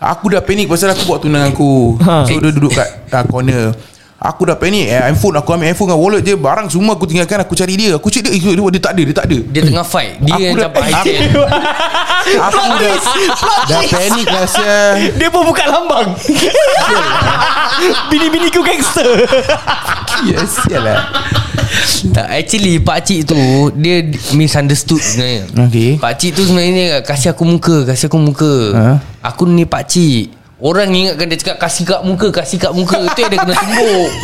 Aku 0.03 0.27
dah 0.27 0.43
panik 0.43 0.67
pasal 0.67 0.91
aku 0.91 1.07
buat 1.07 1.23
tunang 1.23 1.55
aku. 1.55 1.95
Ha. 2.03 2.27
So 2.27 2.43
dia 2.43 2.51
duduk 2.51 2.75
kat 2.75 3.07
uh, 3.07 3.23
corner. 3.23 3.71
Aku 4.19 4.47
dah 4.47 4.59
panik. 4.59 4.87
Eh, 4.87 4.99
Handphone 4.99 5.39
aku 5.39 5.55
ambil 5.55 5.71
handphone 5.71 5.95
dengan 5.95 6.03
wallet 6.03 6.23
je. 6.23 6.35
Barang 6.35 6.67
semua 6.67 6.95
aku 6.95 7.07
tinggalkan 7.07 7.43
Aku 7.43 7.55
cari 7.55 7.75
dia. 7.75 7.99
Aku 7.99 8.07
cek 8.07 8.27
dia 8.27 8.35
eh, 8.35 8.39
dia, 8.39 8.55
dia 8.55 8.83
tak 8.83 8.93
ada 8.95 9.03
Dia 9.03 9.15
tak 9.15 9.27
ada. 9.27 9.39
Dia 9.51 9.61
tengah 9.63 9.87
fight. 9.87 10.19
Dia 10.23 10.35
Aku 10.35 10.43
yang 10.43 10.55
dah- 10.59 10.71
high 10.75 11.03
tail 11.03 11.31
Aku 12.39 12.67
dah 12.79 12.95
Dah 13.67 13.83
panik 13.83 14.27
lah 14.27 14.47
Sia 14.47 14.79
Dia 15.11 15.29
pun 15.31 15.43
buka 15.43 15.65
lambang. 15.67 16.15
Bini-bini 18.11 18.51
ku 18.51 18.63
gangster. 18.63 19.27
Yes 20.23 20.55
Yalah 20.71 21.03
Tak 22.11 22.27
actually 22.29 22.77
Pakcik 22.77 23.25
tu 23.25 23.39
Dia 23.75 24.03
misunderstood 24.33 24.99
sebenarnya. 24.99 25.43
Okay 25.65 25.91
Pakcik 25.97 26.31
tu 26.33 26.43
sebenarnya 26.43 27.01
Kasih 27.01 27.31
aku 27.31 27.45
muka 27.45 27.85
Kasih 27.85 28.07
aku 28.07 28.19
muka. 28.19 28.55
Ha? 28.73 28.89
Aku 29.25 29.45
ni 29.45 29.63
pakcik 29.63 30.33
Orang 30.59 30.91
ingatkan 30.91 31.27
dia 31.27 31.37
cakap 31.37 31.57
Kasih 31.59 31.85
kat 31.85 32.01
muka 32.03 32.29
Kasih 32.31 32.59
kat 32.59 32.71
muka. 32.71 32.99
Itu 33.03 33.19
yang 33.19 33.31
dia 33.31 33.39
kena 33.41 33.55
tumbuk. 33.55 34.11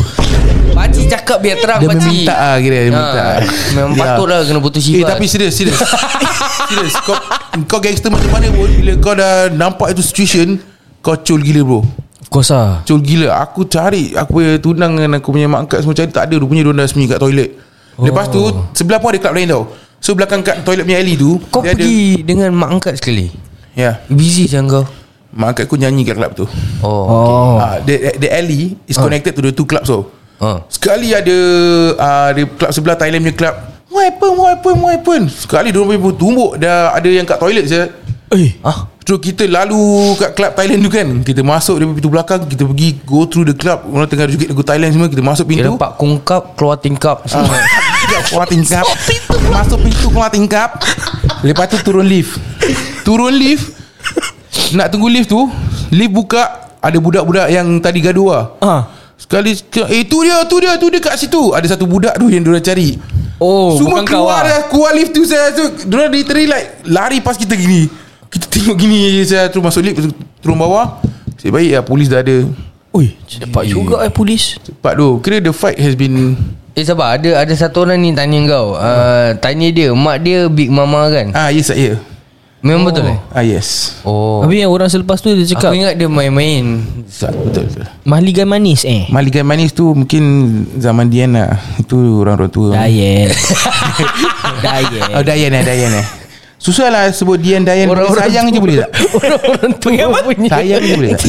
Pakcik 0.69 1.05
cakap 1.09 1.37
biar 1.39 1.57
terang 1.57 1.79
Dia 1.79 1.89
pakcik 1.89 2.07
meminta 2.07 2.35
lah 2.35 2.55
kira 2.57 2.77
Dia 2.77 2.91
minta 2.93 3.19
ha, 3.19 3.33
Memang 3.73 3.91
Ya. 3.91 4.03
patut 4.05 4.27
lah 4.27 4.39
Kena 4.43 4.59
putus 4.59 4.81
Eh 4.81 4.87
sifat. 4.95 5.09
tapi 5.09 5.25
serius 5.25 5.53
Serius. 5.53 5.79
Serius 6.69 6.95
Kau 7.01 7.17
Kau 7.65 7.79
gangster 7.79 8.07
macam 8.07 8.29
mana 8.29 8.47
pun 8.49 8.69
Bila 8.69 8.91
kau 8.95 9.13
dah 9.13 9.49
Nampak 9.49 9.91
itu 9.91 10.01
situation 10.01 10.61
Kau 10.99 11.17
cul 11.17 11.41
gila 11.41 11.61
bro 11.63 11.81
Of 12.29 12.37
course 12.37 12.53
lah. 12.53 12.85
Cul 12.85 13.01
gila 13.01 13.41
Aku 13.41 13.65
cari 13.65 14.13
Aku 14.13 14.37
punya 14.37 14.61
tunang 14.61 14.93
Dengan 14.93 15.17
aku 15.17 15.33
punya 15.33 15.49
mak 15.49 15.65
angkat 15.65 15.81
Semua 15.81 15.97
cari 15.97 16.13
tak 16.13 16.29
ada. 16.29 16.37
Rupanya 16.37 16.69
dia 16.69 16.77
dah 16.77 16.85
sembunyi 16.85 17.09
kat 17.09 17.19
toilet. 17.19 17.49
Lepas 17.97 18.29
tu 18.29 18.41
Sebelah 18.77 19.01
pun 19.01 19.09
ada 19.09 19.17
club 19.17 19.33
lain 19.33 19.49
tau. 19.49 19.63
So 19.97 20.13
belakang 20.13 20.45
kat 20.45 20.61
toilet 20.61 20.85
punya 20.85 21.01
alley 21.01 21.17
tu 21.17 21.41
Kau 21.49 21.65
dia 21.65 21.73
pergi 21.73 22.21
dengan 22.21 22.53
mak 22.53 22.69
angkat 22.77 23.01
sekali? 23.01 23.33
Ada, 23.33 23.41
Ya. 23.73 23.91
Busy 24.07 24.45
macam 24.45 24.63
kau. 24.69 24.85
Mak 25.33 25.47
angkat 25.51 25.63
aku 25.65 25.75
nyanyi 25.81 26.05
kat 26.05 26.15
club 26.21 26.31
tu. 26.37 26.45
Oh, 26.85 27.03
Oh 27.09 27.53
Ah, 27.57 27.81
the, 27.81 28.13
the 28.21 28.29
alley 28.29 28.77
is 28.85 28.93
connected 28.93 29.33
to 29.33 29.41
the 29.41 29.49
two 29.49 29.65
clubs 29.65 29.89
so. 29.89 30.13
oh. 30.37 30.57
Sekali 30.69 31.17
ada 31.17 31.37
uh, 31.97 32.25
Ada 32.29 32.45
club 32.45 32.71
sebelah 32.71 32.93
Thailand 32.93 33.25
punya 33.25 33.35
club. 33.35 33.55
What 33.89 34.05
happened 34.05 34.35
What 34.37 34.49
happened 34.53 34.79
What 34.79 34.91
happened? 34.93 35.25
Sekali 35.33 35.73
dia 35.73 35.81
orang 35.81 36.13
tumbuk 36.13 36.61
Dah 36.61 36.93
ada 36.93 37.09
yang 37.09 37.25
kat 37.25 37.41
toilet 37.41 37.65
je. 37.65 37.89
Eh. 38.37 38.53
Ah, 38.61 38.85
Terus 38.99 39.19
kita 39.25 39.43
lalu 39.49 40.13
kat 40.21 40.37
club 40.37 40.51
Thailand 40.53 40.79
tu 40.85 40.91
kan. 40.91 41.07
Kita 41.25 41.41
masuk 41.41 41.75
dari 41.81 41.89
pintu 41.97 42.11
belakang 42.13 42.45
Kita 42.45 42.61
pergi 42.61 42.89
go 43.01 43.25
through 43.25 43.47
the 43.49 43.55
club. 43.57 43.81
Orang 43.89 44.05
tengah 44.05 44.29
joget 44.29 44.53
lagu 44.53 44.61
Thailand 44.61 44.91
semua 44.93 45.07
Kita 45.09 45.23
masuk 45.25 45.45
Dia 45.49 45.51
pintu 45.55 45.71
dapat 45.75 45.91
kungkap 45.97 46.41
Keluar 46.53 46.77
tingkap 46.77 47.17
semua. 47.25 47.57
Tidak 48.05 48.21
keluar 48.29 48.45
tingkap. 48.45 48.85
Masuk 49.49 49.79
pintu 49.81 50.07
keluar. 50.13 50.29
Tingkap. 50.29 50.69
Lepas 51.41 51.65
tu 51.73 51.77
turun 51.81 52.05
lift. 52.05 52.37
Turun 53.01 53.33
lift. 53.33 53.73
Nak 54.77 54.93
tunggu 54.93 55.09
lift 55.09 55.29
tu 55.29 55.49
Lift 55.89 56.13
buka 56.13 56.69
Ada 56.77 56.97
budak-budak 57.01 57.47
yang 57.49 57.65
tadi 57.81 57.99
gaduh 58.05 58.29
lah. 58.29 58.45
Ah. 58.61 58.81
Sekali 59.17 59.57
Eh 59.89 60.05
tu 60.05 60.21
dia 60.21 60.45
Tu 60.45 60.57
dia 60.61 60.77
Tu 60.77 60.87
dia 60.93 61.01
kat 61.01 61.17
situ. 61.17 61.51
Ada 61.51 61.73
satu 61.73 61.89
budak 61.89 62.13
tu 62.21 62.29
Yang 62.29 62.43
diorang 62.45 62.65
cari. 62.65 62.89
Oh 63.39 63.79
Semua 63.79 64.03
kau 64.03 64.27
keluar 64.27 64.45
lah. 64.45 64.51
dah 64.51 64.59
Keluar 64.69 64.91
lift 64.93 65.15
tu 65.15 65.23
saya 65.25 65.49
tu, 65.55 65.65
Diorang 65.89 66.11
literally 66.13 66.45
like 66.45 66.85
Lari 66.85 67.23
pas 67.25 67.33
kita 67.33 67.57
gini. 67.57 67.87
Kita 67.89 68.07
tengok 68.49 68.75
gini 68.75 69.21
Saya 69.23 69.47
terus 69.47 69.63
masuk 69.63 69.81
lift 69.85 70.09
Turun 70.41 70.57
bawah. 70.57 70.99
Saya 71.39 71.51
baik 71.55 71.69
lah 71.71 71.83
Polis 71.85 72.07
dah 72.11 72.19
ada. 72.19 72.37
Ui 72.89 73.13
Cepat 73.29 73.63
juga 73.69 74.01
eh 74.01 74.11
polis. 74.11 74.57
Cepat 74.59 74.97
tu. 74.97 75.21
Kira 75.21 75.37
the 75.39 75.53
fight 75.53 75.77
has 75.77 75.93
been 75.93 76.33
Eh 76.73 76.83
sabar 76.85 77.15
Ada 77.17 77.45
ada 77.45 77.53
satu 77.53 77.85
orang 77.85 78.01
ni 78.01 78.15
tanya 78.15 78.39
kau. 78.49 78.73
Uh, 78.75 79.35
Tanya 79.37 79.69
dia 79.69 79.93
Mak 79.93 80.17
dia 80.23 80.47
Big 80.49 80.73
Mama 80.73 81.07
kan? 81.13 81.31
Ah 81.37 81.53
yes 81.53 81.69
saya 81.69 81.99
Memang 82.59 82.91
betul 82.91 83.07
eh? 83.07 83.15
Ah 83.31 83.39
yes. 83.39 83.95
Oh. 84.03 84.43
Habis 84.43 84.67
yang 84.67 84.71
orang 84.75 84.91
selepas 84.91 85.23
tu 85.23 85.31
Dia 85.31 85.47
cakap 85.47 85.71
Aku 85.71 85.79
ingat 85.79 85.95
dia 85.95 86.11
main-main. 86.11 86.83
Betul 87.07 87.31
betul, 87.47 87.63
betul. 87.71 87.85
Mahligai 88.03 88.43
manis 88.43 88.83
eh? 88.83 89.07
Malikan 89.07 89.47
manis 89.47 89.71
tu 89.71 89.95
Mungkin 89.95 90.23
Zaman 90.75 91.07
Dian 91.07 91.39
lah 91.39 91.55
Itu 91.79 92.19
orang-orang 92.19 92.51
tua. 92.51 92.75
Diet. 92.75 93.31
Diet. 94.65 95.07
Oh 95.15 95.23
Dian 95.23 95.55
eh 95.55 95.63
Dian 95.63 95.93
eh 96.03 96.07
Susah 96.59 96.91
lah 96.91 97.07
sebut 97.09 97.39
Dian 97.39 97.63
Dian. 97.63 97.87
Orang-orang 97.87 98.19
Sayang 98.21 98.51
je 98.51 98.59
boleh 98.59 98.75
tak? 98.77 98.89
Orang-orang 99.15 99.71
tua 99.79 100.05
punya. 100.21 100.49
Sayang 100.51 100.81
je 100.81 100.93
boleh 100.93 101.11
tak? 101.15 101.23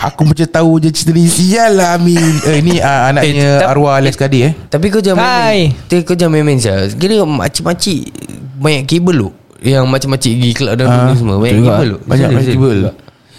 Aku 0.00 0.22
macam 0.22 0.46
tahu 0.46 0.78
je 0.78 0.94
cerita 0.94 1.10
ni. 1.10 1.26
Sial 1.26 1.74
lah 1.74 1.98
Amin. 1.98 2.22
Eh, 2.46 2.62
Ni 2.62 2.78
uh, 2.78 3.10
anaknya 3.10 3.34
Eh, 3.34 3.58
tak- 3.58 3.68
arwah 3.68 3.98
Alex 3.98 4.14
Kadir 4.14 4.42
eh. 4.44 4.52
Tapi 4.70 4.86
kau 4.88 5.02
jangan 5.02 5.18
Hai. 5.18 5.74
main 5.74 5.90
Tapi 5.90 6.00
kau 6.02 6.14
jangan 6.14 6.32
main-main 6.32 6.54
sah. 6.56 6.86
Kira 6.88 7.18
makcik-makcik 7.20 8.14
Banyak 8.56 8.86
kabel 8.86 9.14
lu 9.16 9.28
Yang 9.58 9.84
macam-macik 9.84 10.32
pergi 10.32 10.50
kelab 10.54 10.74
dan 10.78 10.86
Ah, 10.86 11.02
ni 11.04 11.18
semua. 11.18 11.36
Banyak 11.36 11.58
kabel 11.60 11.86
lu 11.88 11.98
Banyak 12.06 12.28
kabel. 12.30 12.78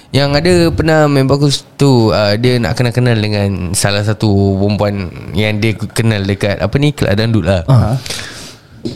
Yang 0.09 0.29
ada 0.35 0.53
pernah 0.69 0.99
member 1.05 1.35
aku 1.37 1.47
tu 1.77 1.89
uh, 2.09 2.35
Dia 2.35 2.59
nak 2.59 2.75
kenal-kenal 2.75 3.15
dengan 3.15 3.71
Salah 3.71 4.03
satu 4.03 4.27
perempuan 4.57 5.07
Yang 5.31 5.53
dia 5.55 5.71
kenal 5.87 6.21
dekat 6.23 6.59
Apa 6.59 6.75
ni 6.75 6.91
Kelab 6.91 7.15
dandut 7.15 7.47
lah. 7.47 7.63
Ah. 7.71 7.95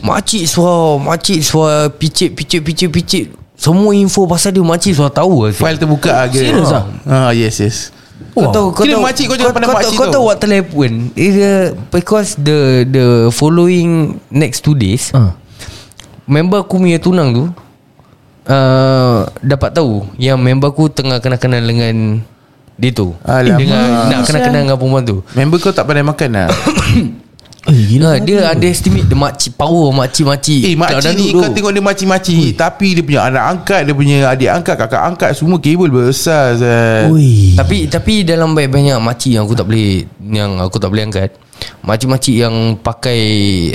Makcik 0.04 0.44
suara 0.48 0.96
Makcik 1.00 1.40
suara 1.44 1.88
Picit 1.92 2.32
picit 2.32 2.60
picit 2.64 2.88
picit. 2.88 3.26
Semua 3.54 3.92
info 3.94 4.24
pasal 4.26 4.50
dia 4.56 4.64
Makcik 4.64 4.96
suara 4.96 5.12
tahu 5.12 5.48
lah 5.48 5.52
File 5.52 5.78
terbuka 5.78 6.10
lah 6.10 6.26
kira. 6.28 6.50
Serius 6.50 6.72
ah? 6.72 6.84
Ah 7.04 7.30
yes 7.30 7.60
yes. 7.60 7.76
Kau 8.34 8.50
tahu 8.50 8.74
kau 8.74 8.82
Kira 8.82 8.98
tahu 8.98 9.04
makcik 9.06 9.24
kau 9.30 9.36
jangan 9.38 9.54
pandang 9.54 9.70
kau, 9.70 9.78
makcik 9.78 9.96
tahu, 9.98 10.02
kau 10.06 10.14
tahu 10.14 10.24
what 10.26 10.42
happen 10.42 10.92
Dia 11.14 11.52
Because 11.90 12.34
the 12.38 12.82
The 12.86 13.06
following 13.30 14.18
Next 14.30 14.62
two 14.66 14.74
days 14.74 15.10
Ah. 15.14 15.34
Member 16.26 16.64
aku 16.64 16.80
punya 16.82 16.98
tunang 16.98 17.30
tu 17.30 17.44
uh, 18.48 19.18
Dapat 19.38 19.70
tahu 19.76 20.08
Yang 20.18 20.38
member 20.40 20.70
aku 20.72 20.90
tengah 20.90 21.18
kenal-kenal 21.22 21.62
dengan 21.62 22.22
Dia 22.74 22.90
tu. 22.90 23.14
Alamak. 23.22 23.58
Dengan 23.62 23.82
Nak 24.10 24.26
kenal-kenal 24.26 24.60
dengan 24.66 24.76
perempuan 24.82 25.04
tu. 25.06 25.16
Member 25.38 25.58
kau 25.62 25.70
tak 25.70 25.86
pandai 25.86 26.02
makan 26.02 26.30
lah 26.34 26.48
Eh 27.64 27.96
Gila 27.96 28.20
Dia 28.20 28.52
ada 28.52 28.66
estimate 28.68 29.08
Dia 29.08 29.16
makcik 29.16 29.56
power 29.56 29.88
Makcik-makcik 29.96 30.60
Eh 30.68 30.74
Kelab 30.76 31.00
makcik 31.00 31.16
ni. 31.16 31.26
Kau 31.32 31.48
tengok 31.48 31.72
dia 31.72 31.82
makcik-makcik 31.82 32.46
Tapi 32.60 32.86
dia 32.92 33.02
punya 33.02 33.20
anak 33.24 33.44
angkat 33.48 33.80
Dia 33.88 33.94
punya 33.96 34.16
adik 34.28 34.50
angkat 34.52 34.76
Kakak 34.76 35.02
angkat 35.08 35.30
Semua 35.32 35.56
kabel 35.56 35.88
besar. 35.88 36.60
Ui 37.08 37.56
Tapi 37.56 37.88
tapi 37.88 38.20
dalam 38.20 38.52
banyak-banyak 38.52 39.00
makcik 39.00 39.32
yang 39.38 39.48
aku 39.48 39.56
tak 39.56 39.66
boleh 39.70 40.04
yang 40.20 40.60
aku 40.60 40.76
tak 40.76 40.90
boleh 40.92 41.04
angkat. 41.08 41.30
Makcik-makcik 41.86 42.36
yang 42.36 42.54
pakai 42.80 43.20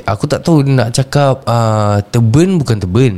aku 0.05 0.25
tak 0.29 0.45
tahu 0.45 0.65
nak 0.65 0.93
cakap 0.93 1.41
uh, 1.47 1.97
teben 2.13 2.59
bukan 2.61 2.77
teben. 2.77 3.13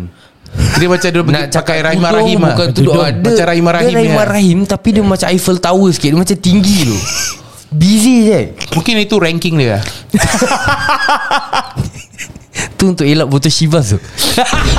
Dia 0.52 0.88
macam 0.92 1.08
dia 1.08 1.22
Nak 1.24 1.46
pakai 1.52 1.80
Rahimah 1.80 2.12
Rahim 2.12 2.40
lah. 2.44 2.52
bukan 2.52 2.68
tudung. 2.76 2.96
Tudung. 2.96 3.08
Ada, 3.08 3.24
Macam 3.24 3.46
Rahimah 3.48 3.72
Rahim 3.72 3.88
Dia 3.88 3.98
Rahimah 4.04 4.26
ya. 4.28 4.32
Rahim 4.36 4.58
tapi 4.68 4.88
dia 4.92 5.04
macam 5.04 5.28
Eiffel 5.32 5.58
Tower 5.64 5.90
sikit. 5.96 6.10
Dia 6.12 6.20
macam 6.20 6.38
tinggi 6.44 6.78
tu. 6.88 6.98
Busy 7.72 8.28
je. 8.28 8.52
Mungkin 8.76 9.00
itu 9.00 9.16
ranking 9.16 9.56
dia. 9.56 9.80
Tu 12.76 12.84
untuk 12.84 13.08
elak 13.08 13.32
botol 13.32 13.48
Shivas 13.48 13.96
tu. 13.96 13.98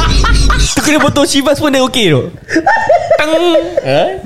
Tu 0.76 0.80
kena 0.84 1.00
botol 1.00 1.24
Shivas 1.24 1.56
pun 1.56 1.72
dia 1.72 1.80
okey 1.86 2.12
tu 2.12 2.22
Tang 3.16 3.30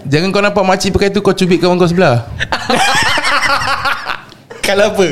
Jangan 0.08 0.28
kau 0.32 0.42
nampak 0.42 0.64
makcik 0.64 0.96
pakai 0.96 1.12
tu 1.12 1.20
Kau 1.20 1.36
cubit 1.36 1.60
kawan 1.60 1.76
kau 1.76 1.88
sebelah 1.88 2.24
Kalau 4.66 4.96
apa 4.96 5.06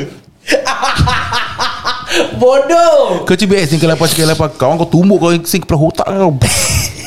Bodoh. 2.41 3.23
Kau 3.23 3.37
cubit 3.37 3.61
eh 3.61 3.65
Singkat 3.69 3.95
lapas 3.95 4.11
Singkat 4.13 4.35
lapas 4.35 4.49
Kawan 4.57 4.81
kau 4.81 4.89
tumbuk 4.89 5.21
kau 5.21 5.31
Sing 5.45 5.61
kepala 5.61 5.85
otak 5.85 6.07
kau 6.09 6.33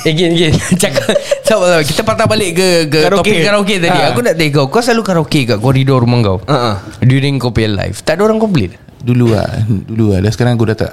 Again 0.07 0.31
again 0.37 0.55
Cakap 0.83 1.11
sabar, 1.43 1.67
sabar. 1.75 1.81
Kita 1.83 2.03
patah 2.07 2.27
balik 2.29 2.51
ke, 2.55 2.69
ke 2.87 2.99
Karaoke. 3.09 3.31
topik 3.31 3.39
karaoke 3.43 3.75
tadi. 3.83 3.99
Ha. 3.99 4.13
Aku 4.15 4.21
nak 4.23 4.35
tanya 4.39 4.51
kau 4.55 4.67
Kau 4.71 4.83
selalu 4.85 5.03
karaoke 5.03 5.41
kat 5.49 5.59
koridor 5.59 6.05
rumah 6.05 6.19
kau? 6.23 6.39
Ha, 6.47 6.79
During 7.03 7.41
kau 7.41 7.51
punya 7.51 7.73
live. 7.73 7.99
Tak 8.05 8.21
ada 8.21 8.31
orang 8.31 8.39
komplain 8.39 8.77
Dulu 8.99 9.35
lah. 9.35 9.49
Dulu 9.67 10.15
lah. 10.15 10.19
Dah 10.23 10.31
sekarang 10.31 10.59
aku 10.59 10.67
dah 10.71 10.77
tak. 10.79 10.93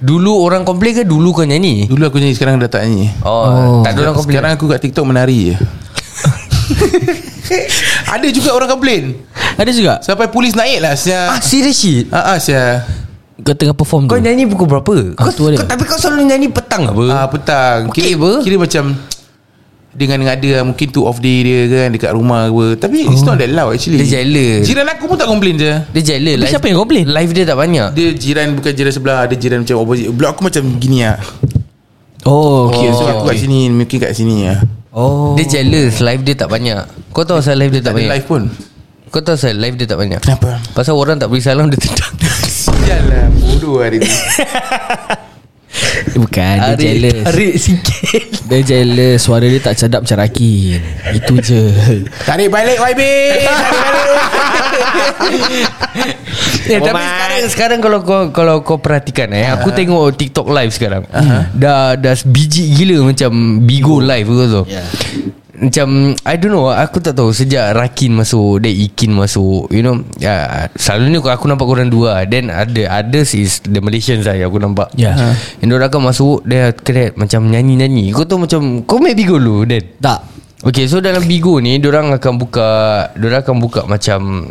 Dulu 0.00 0.32
orang 0.44 0.62
komplain 0.62 0.96
ke 0.96 1.02
Dulu 1.04 1.32
kau 1.32 1.44
nyanyi? 1.44 1.88
Dulu 1.90 2.02
aku 2.06 2.20
nyanyi 2.20 2.34
Sekarang 2.36 2.60
dah 2.60 2.70
tak 2.70 2.86
nyanyi. 2.86 3.10
Oh, 3.26 3.82
tak 3.82 3.96
ada 3.96 4.00
orang 4.06 4.16
komplain 4.16 4.34
Sekarang 4.38 4.52
aku 4.54 4.64
kat 4.70 4.80
TikTok 4.84 5.06
menari 5.06 5.38
je. 5.52 5.56
Ada 8.14 8.26
juga 8.30 8.54
orang 8.54 8.70
komplain 8.70 9.18
Ada 9.58 9.70
juga? 9.74 9.98
Sampai 10.02 10.30
polis 10.30 10.54
naik 10.54 10.78
lah 10.78 10.94
Sia 10.94 11.34
Ah 11.34 11.42
serious 11.42 11.74
shit? 11.74 12.06
Ah, 12.14 12.34
ah 12.34 12.38
sia 12.38 12.86
Kau 13.40 13.52
tengah 13.52 13.72
perform 13.72 14.04
Kau 14.04 14.14
tu 14.14 14.22
nyanyi 14.22 14.44
pukul 14.44 14.66
berapa? 14.66 14.94
Ah, 15.14 15.26
kau, 15.26 15.32
tu 15.32 15.44
ada. 15.46 15.56
kau, 15.56 15.68
Tapi 15.68 15.82
kau 15.84 15.96
selalu 15.96 16.22
nyanyi 16.26 16.48
petang 16.48 16.82
apa? 16.84 17.04
Ah 17.08 17.26
petang. 17.26 17.88
Okey 17.88 18.12
kira, 18.12 18.16
apa? 18.16 18.30
kira 18.42 18.56
macam 18.56 18.84
Dengan 19.90 20.22
ada 20.24 20.48
lah, 20.52 20.62
Mungkin 20.62 20.86
tu 20.88 21.02
off 21.02 21.18
day 21.18 21.40
dia 21.40 21.58
kan 21.66 21.88
Dekat 21.90 22.12
rumah 22.12 22.46
apa. 22.46 22.76
Tapi 22.76 23.06
it's 23.06 23.22
not 23.22 23.36
that 23.36 23.48
loud 23.48 23.72
actually. 23.72 23.98
Dia 23.98 24.20
jealous. 24.20 24.62
Jiran 24.62 24.86
aku 24.86 25.04
pun 25.04 25.16
tak 25.16 25.26
komplain 25.26 25.54
je. 25.54 25.72
Dia 25.90 26.02
jealous. 26.04 26.38
Tapi 26.38 26.50
siapa 26.50 26.66
yang 26.68 26.78
komplain? 26.78 27.04
Live 27.06 27.32
dia 27.32 27.44
tak 27.44 27.56
banyak. 27.56 27.88
Dia 27.92 28.08
jiran 28.12 28.46
bukan 28.54 28.70
jiran 28.70 28.92
sebelah 28.92 29.18
Ada 29.24 29.34
jiran 29.34 29.58
macam 29.62 29.76
opposite. 29.78 30.08
Blok 30.10 30.30
aku 30.30 30.42
macam 30.46 30.62
gini 30.76 31.02
lah 31.02 31.18
Oh 32.22 32.68
okay, 32.68 32.86
okay, 32.86 32.92
So 32.92 33.08
aku 33.08 33.24
kat 33.26 33.38
sini 33.40 33.60
Mungkin 33.68 33.96
kat 33.98 34.12
sini 34.12 34.36
lah 34.46 34.60
Oh. 34.90 35.38
Dia 35.38 35.46
jealous. 35.48 36.02
Live 36.02 36.26
dia 36.26 36.34
tak 36.34 36.50
banyak. 36.50 36.82
Kau 37.10 37.22
tahu 37.22 37.38
asal 37.38 37.54
live 37.54 37.70
dia 37.70 37.78
tak 37.78 37.94
Tak 37.94 37.94
ada 37.94 37.98
banyak? 38.02 38.10
live 38.10 38.26
pun. 38.26 38.42
Kau 39.06 39.22
tahu 39.22 39.34
asal 39.34 39.54
live 39.54 39.74
dia 39.74 39.86
tak 39.86 39.94
banyak? 39.96 40.18
Kenapa? 40.18 40.58
Pasal 40.70 40.94
orang 40.94 41.14
tak 41.14 41.30
beri 41.30 41.38
salam 41.38 41.66
Dia 41.66 41.78
tendang 41.80 42.09
Sial 42.90 43.06
lah 43.06 43.30
Bodoh 43.30 43.86
dia 43.86 44.02
tu 44.02 44.10
Bukan 46.18 46.54
Dia 46.58 46.74
jealous. 46.74 47.22
Tarik 47.22 47.54
sikit. 47.54 48.22
Dia 48.50 48.58
jealous. 48.66 49.22
Suara 49.22 49.46
dia 49.46 49.62
tak 49.62 49.78
sedap 49.78 50.02
macam 50.02 50.18
Rakin. 50.18 50.82
Itu 51.14 51.38
je. 51.38 51.70
Tarik 52.28 52.50
balik 52.50 52.82
YB. 52.82 52.98
Tarik 52.98 53.46
balik. 53.46 53.78
Ya, 56.66 56.82
tapi 56.82 56.98
sekarang 56.98 57.42
sekarang 57.54 57.78
kalau 57.78 58.02
kau 58.02 58.34
kalau 58.34 58.66
kau 58.66 58.82
perhatikan 58.82 59.30
eh 59.30 59.46
aku 59.46 59.70
tengok 59.70 60.10
TikTok 60.18 60.50
live 60.50 60.74
sekarang. 60.74 61.06
Dah 61.54 61.94
dah 61.94 62.18
biji 62.26 62.74
gila 62.74 63.14
macam 63.14 63.62
Bigo 63.62 64.02
live 64.02 64.26
ke 64.26 64.44
tu. 64.50 64.66
Yeah. 64.66 64.90
Macam 65.60 66.16
I 66.24 66.34
don't 66.40 66.56
know 66.56 66.72
Aku 66.72 67.04
tak 67.04 67.12
tahu 67.12 67.36
Sejak 67.36 67.76
Rakin 67.76 68.16
masuk 68.16 68.64
Then 68.64 68.72
Ikin 68.72 69.12
masuk 69.12 69.68
You 69.68 69.84
know 69.84 70.00
ya, 70.16 70.66
Selalunya 70.72 71.20
aku 71.20 71.44
nampak 71.46 71.68
korang 71.68 71.92
dua. 71.92 72.24
Then 72.24 72.48
ada 72.48 73.04
Others 73.04 73.36
is 73.36 73.60
The 73.62 73.84
Malaysians 73.84 74.24
lah 74.24 74.40
Yang 74.40 74.56
aku 74.56 74.58
nampak. 74.64 74.88
Ya. 74.96 75.36
Yang 75.60 75.68
diorang 75.68 75.88
akan 75.92 76.02
masuk 76.08 76.36
Dia 76.48 76.72
kena 76.72 77.12
Macam 77.12 77.44
nyanyi-nyanyi. 77.52 78.10
Kau 78.16 78.24
tahu 78.24 78.48
macam 78.48 78.60
Kau 78.88 78.96
main 78.98 79.12
Bigo 79.12 79.36
dulu 79.36 79.68
Dan? 79.68 79.84
Tak. 80.00 80.24
Okay 80.64 80.88
so 80.88 81.04
dalam 81.04 81.24
Bigo 81.28 81.60
ni 81.60 81.76
Diorang 81.76 82.08
akan 82.16 82.32
buka 82.40 82.68
Diorang 83.14 83.44
akan 83.44 83.56
buka 83.60 83.80
macam 83.84 84.48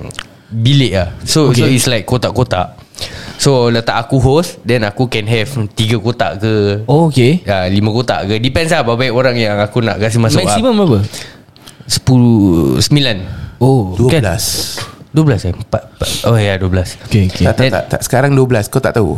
Bilik 0.50 0.98
lah. 0.98 1.14
So, 1.30 1.54
okay. 1.54 1.62
so 1.62 1.70
it's 1.70 1.86
like 1.86 2.10
kotak-kotak 2.10 2.89
So 3.40 3.72
letak 3.72 3.96
aku 3.96 4.20
host 4.20 4.60
Then 4.68 4.84
aku 4.84 5.08
can 5.08 5.26
have 5.26 5.48
Tiga 5.74 5.96
kotak 6.00 6.44
ke. 6.44 6.84
Oh 6.86 7.08
okay. 7.08 7.40
Ya, 7.48 7.66
lima 7.72 7.90
kotak 7.96 8.28
ke. 8.28 8.36
Depends 8.38 8.72
lah 8.76 8.84
Berapa 8.84 9.10
orang 9.16 9.36
yang 9.40 9.56
aku 9.60 9.80
nak 9.80 10.00
kasih 10.00 10.20
masuk 10.20 10.44
Maksimum 10.44 10.76
lah. 10.76 10.86
berapa? 10.86 11.00
Sepuluh 11.88 12.78
Sembilan. 12.84 13.18
Oh 13.64 13.96
Dua 13.96 14.10
Kan? 14.12 14.22
belas. 14.24 14.44
Dua 15.10 15.24
belas 15.26 15.42
eh? 15.48 15.54
Empat, 15.56 15.82
empat. 15.96 16.10
Oh 16.30 16.38
ya 16.38 16.54
dua 16.60 16.70
belas. 16.70 17.00
Okay 17.10 17.32
okay. 17.32 17.46
Tak, 17.48 17.54
tak, 17.58 17.68
tak, 17.72 17.84
tak, 17.90 18.02
Sekarang 18.06 18.32
12 18.38 18.70
Kau 18.70 18.84
tak 18.84 18.94
tahu? 18.94 19.18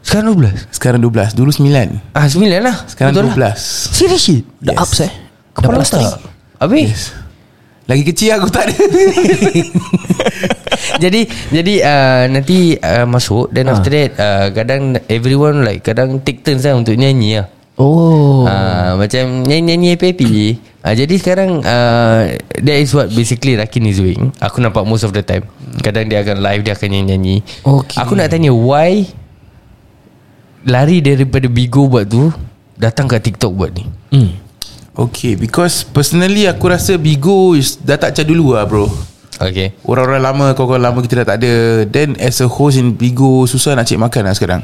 Sekarang 0.00 0.32
dua 0.32 0.38
belas? 0.46 0.56
Sekarang 0.72 1.00
12 1.02 1.36
Dulu 1.36 1.50
9 1.52 2.16
Ah 2.16 2.26
sembilan 2.30 2.60
lah. 2.64 2.76
Sekarang 2.88 3.12
Betul 3.12 3.36
12 3.36 3.44
lah. 3.44 3.54
Serious 3.92 4.22
shit? 4.22 4.42
Dah 4.62 4.80
ups 4.80 4.98
eh? 5.04 5.12
Dah 5.12 5.66
Kepala 5.66 5.82
plus 5.82 5.90
tak 5.92 6.22
Habis? 6.62 6.88
Yes 6.88 7.29
Lagi 7.90 8.02
kecil 8.06 8.38
aku 8.38 8.46
tak 8.54 8.70
ada. 8.70 8.78
Jadi 11.02 11.26
jadi 11.52 11.74
uh, 11.80 12.24
nanti 12.28 12.76
uh, 12.76 13.08
masuk 13.08 13.50
then 13.52 13.72
after 13.72 13.92
that 13.92 14.10
uh, 14.20 14.46
kadang 14.52 14.96
everyone 15.08 15.64
like 15.64 15.80
kadang 15.80 16.20
take 16.20 16.44
turns 16.44 16.64
lah 16.64 16.76
untuk 16.76 16.94
nyanyi 16.96 17.40
lah. 17.40 17.46
Oh. 17.80 18.44
Uh, 18.44 19.00
macam 19.00 19.40
nyanyi-nyanyi 19.48 19.96
happy 19.96 20.60
uh, 20.84 20.92
Jadi 20.92 21.16
sekarang 21.16 21.64
uh, 21.64 22.28
That 22.60 22.76
is 22.76 22.92
what 22.92 23.08
basically 23.08 23.56
Rakin 23.56 23.88
is 23.88 23.96
doing. 23.96 24.36
Aku 24.36 24.60
nampak 24.60 24.84
most 24.84 25.00
of 25.08 25.16
the 25.16 25.24
time. 25.24 25.48
Kadang 25.80 26.12
dia 26.12 26.20
akan 26.20 26.44
live 26.44 26.60
Dia 26.60 26.76
akan 26.76 26.92
nyanyi-nyanyi. 26.92 27.40
Okay. 27.64 27.96
Aku 28.04 28.12
nak 28.20 28.28
tanya 28.28 28.52
Why 28.52 29.08
Lari 30.68 31.00
daripada 31.00 31.48
Bigo 31.48 31.88
buat 31.88 32.04
tu 32.04 32.28
Datang 32.76 33.08
kat 33.08 33.24
TikTok 33.24 33.52
buat 33.56 33.72
ni? 33.72 33.88
Hmm. 34.12 34.49
Okay 35.00 35.32
Because 35.32 35.80
personally 35.88 36.44
Aku 36.44 36.68
rasa 36.68 37.00
Bigo 37.00 37.56
is, 37.56 37.80
Dah 37.80 37.96
tak 37.96 38.12
macam 38.12 38.26
dulu 38.28 38.46
lah 38.52 38.68
bro. 38.68 38.84
Okay. 39.40 39.72
Orang-orang 39.88 40.20
lama 40.20 40.46
Kawan-kawan 40.52 40.82
lama 40.84 40.98
kita 41.00 41.24
dah 41.24 41.26
tak 41.32 41.38
ada. 41.40 41.52
Then 41.88 42.20
as 42.20 42.44
a 42.44 42.48
host 42.48 42.76
in 42.76 42.92
Bigo 42.92 43.48
Susah 43.48 43.72
nak 43.72 43.88
cek 43.88 43.96
makan 43.96 44.28
lah 44.28 44.34
sekarang. 44.36 44.62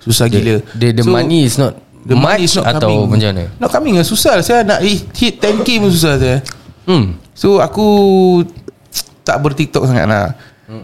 Susah 0.00 0.32
gila. 0.32 0.64
The, 0.72 0.96
the 0.96 1.04
money 1.04 1.44
is 1.44 1.60
not 1.60 1.76
The 2.08 2.16
money 2.16 2.48
is 2.48 2.56
not 2.56 2.64
Atau 2.64 2.88
coming. 2.88 3.12
macam 3.12 3.28
mana? 3.36 3.44
Not 3.60 3.68
coming 3.68 3.94
lah 4.00 4.06
Susah 4.08 4.40
lah. 4.40 4.44
Saya 4.44 4.64
Nak 4.64 4.80
hit 4.80 5.04
hit 5.12 5.34
10k 5.44 5.68
pun 5.84 5.90
susah 5.92 6.14
saya. 6.16 6.40
Hmm. 6.88 7.20
So 7.36 7.60
aku 7.60 7.84
Tak 9.28 9.36
ber-TikTok 9.44 9.84
sangat 9.84 10.08
lah. 10.08 10.32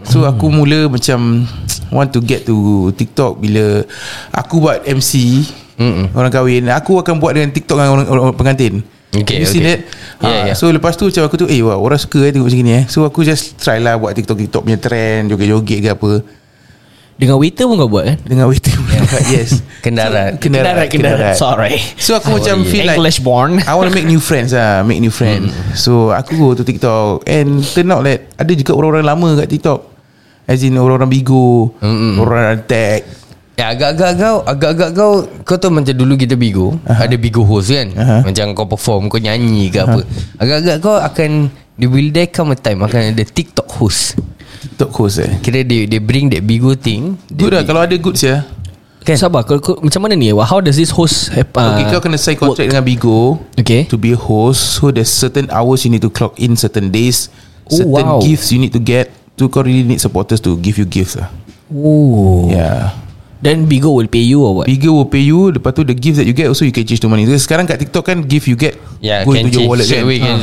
So 0.05 0.25
aku 0.29 0.53
mula 0.53 0.85
macam 0.85 1.49
Want 1.89 2.09
to 2.13 2.21
get 2.21 2.45
to 2.45 2.89
TikTok 2.93 3.41
Bila 3.41 3.81
Aku 4.33 4.61
buat 4.61 4.85
MC 4.85 5.41
Mm-mm. 5.75 6.15
Orang 6.15 6.31
kahwin. 6.31 6.71
Aku 6.71 6.99
akan 6.99 7.19
buat 7.19 7.35
dengan 7.35 7.51
TikTok 7.51 7.75
Dengan 7.75 7.91
orang, 7.99 8.07
orang 8.07 8.37
pengantin. 8.37 8.79
Okay, 9.15 9.43
you 9.43 9.47
okay. 9.47 9.63
that? 9.63 9.79
Yeah, 10.19 10.43
Ha, 10.43 10.47
yeah. 10.51 10.55
So 10.55 10.67
lepas 10.71 10.95
tu 10.95 11.07
macam 11.07 11.23
aku 11.23 11.35
tu 11.39 11.47
Eh 11.47 11.63
wah, 11.63 11.79
orang 11.79 11.95
suka 11.95 12.19
eh 12.27 12.31
tengok 12.35 12.51
macam 12.51 12.59
ni 12.59 12.73
eh. 12.75 12.83
So 12.87 13.07
aku 13.07 13.23
just 13.23 13.55
try 13.55 13.79
lah 13.79 13.95
Buat 13.95 14.15
TikTok-TikTok 14.15 14.63
punya 14.67 14.79
trend 14.79 15.31
Joget-joget 15.31 15.79
ke 15.79 15.89
apa. 15.95 16.11
Dengan 17.15 17.39
waiter 17.39 17.63
pun 17.63 17.79
kau 17.79 17.87
buat 17.87 18.03
kan? 18.11 18.17
Dengan 18.27 18.51
waiter 18.51 18.75
Yes. 19.35 19.63
Kendarat. 19.79 20.35
Kendarat 20.43 20.91
Kendarat 20.91 21.39
Sorry. 21.39 21.79
So 21.95 22.19
aku 22.19 22.35
macam 22.35 22.67
feel 22.67 22.83
like 22.83 22.99
English 22.99 23.23
born. 23.23 23.63
I 23.63 23.71
want 23.71 23.87
to 23.87 23.95
make 23.95 24.03
new 24.03 24.19
friends 24.19 24.51
lah 24.51 24.83
Make 24.83 24.99
new 24.99 25.11
friend 25.15 25.47
So 25.79 26.11
aku 26.11 26.35
go 26.35 26.51
to 26.51 26.67
TikTok 26.67 27.23
And 27.23 27.63
turn 27.63 27.87
out 27.95 28.03
that 28.03 28.35
Ada 28.35 28.51
juga 28.51 28.75
orang-orang 28.75 29.07
lama 29.07 29.27
kat 29.39 29.47
TikTok. 29.47 29.79
As 30.43 30.59
in 30.59 30.75
orang-orang 30.75 31.07
Bigo 31.07 31.71
Mm-mm. 31.79 32.19
Orang-orang 32.19 32.67
tag 32.67 33.07
Ya 33.55 33.71
agak-agak 33.71 34.11
kau 34.19 34.37
Agak-agak 34.43 34.89
kau 34.91 35.11
Kau 35.47 35.55
tahu 35.55 35.71
macam 35.79 35.95
dulu 35.95 36.19
kita 36.19 36.35
Bigo 36.35 36.75
uh-huh. 36.75 36.99
Ada 37.07 37.15
Bigo 37.15 37.47
host 37.47 37.71
kan? 37.71 37.87
Aha. 37.95 38.17
Macam 38.27 38.51
kau 38.51 38.67
perform 38.67 39.07
Kau 39.07 39.19
nyanyi 39.19 39.71
ke 39.71 39.79
apa. 39.79 40.03
Agak-agak 40.39 40.77
kau 40.83 40.99
akan 40.99 41.47
There 41.79 41.91
will 41.91 42.11
there 42.11 42.27
come 42.27 42.51
a 42.51 42.57
time 42.59 42.83
Akan 42.83 43.15
ada 43.15 43.23
TikTok 43.23 43.67
host. 43.67 44.15
TikTok 44.63 44.91
host 44.95 45.23
eh? 45.23 45.31
Kira 45.39 45.63
they, 45.63 45.87
they 45.87 46.03
bring 46.03 46.27
that 46.35 46.43
Bigo 46.43 46.75
thing 46.75 47.15
Good 47.31 47.55
lah 47.55 47.63
Kalau 47.63 47.87
ada 47.87 47.95
good 47.95 48.19
ya 48.19 48.43
Kan? 49.05 49.15
Sabar 49.15 49.47
kau, 49.47 49.61
kau, 49.63 49.79
Macam 49.79 50.03
mana 50.03 50.19
ni? 50.19 50.35
How 50.35 50.59
does 50.59 50.75
this 50.75 50.91
host 50.91 51.31
have, 51.31 51.47
uh, 51.55 51.79
Okay 51.79 51.95
kau 51.95 52.03
kena 52.03 52.19
sign 52.19 52.35
contract 52.35 52.67
dengan 52.67 52.83
Bigo 52.83 53.39
Okay. 53.55 53.87
To 53.87 53.95
be 53.95 54.11
a 54.11 54.19
host 54.19 54.83
So 54.83 54.91
there's 54.91 55.11
certain 55.11 55.47
hours 55.47 55.87
You 55.87 55.95
need 55.95 56.03
to 56.03 56.11
clock 56.11 56.35
in 56.43 56.59
Certain 56.59 56.91
days 56.91 57.31
Oh, 57.71 57.81
Certain 57.81 58.07
wow. 58.07 58.19
gifts 58.19 58.51
you 58.51 58.59
need 58.59 58.75
to 58.75 58.83
get 58.83 59.15
Tu 59.39 59.47
kau 59.47 59.63
really 59.63 59.87
need 59.87 60.03
supporters 60.03 60.43
To 60.43 60.59
give 60.59 60.75
you 60.75 60.83
gifts 60.83 61.15
lah. 61.15 61.31
Oh. 61.71 62.51
Yeah 62.51 63.04
Then 63.45 63.65
Bigo 63.65 63.93
will 63.93 64.09
pay 64.09 64.19
you 64.19 64.41
or 64.41 64.51
what? 64.51 64.65
Bigo 64.65 64.89
will 64.91 65.05
pay 65.05 65.21
you 65.21 65.53
Lepas 65.53 65.71
tu 65.71 65.81
the 65.81 65.93
gifts 65.93 66.17
that 66.17 66.25
you 66.25 66.33
get 66.33 66.49
Also 66.49 66.65
you 66.65 66.73
can 66.73 66.81
change 66.81 66.97
to 66.97 67.05
money 67.05 67.23
so, 67.23 67.37
Sekarang 67.37 67.63
kat 67.63 67.77
TikTok 67.77 68.01
kan 68.03 68.17
Gift 68.21 68.49
you 68.49 68.57
get 68.57 68.73
Yeah, 68.97 69.21
Go 69.21 69.31
into 69.31 69.61
your 69.61 69.69
wallet 69.69 69.85
kan 69.85 70.01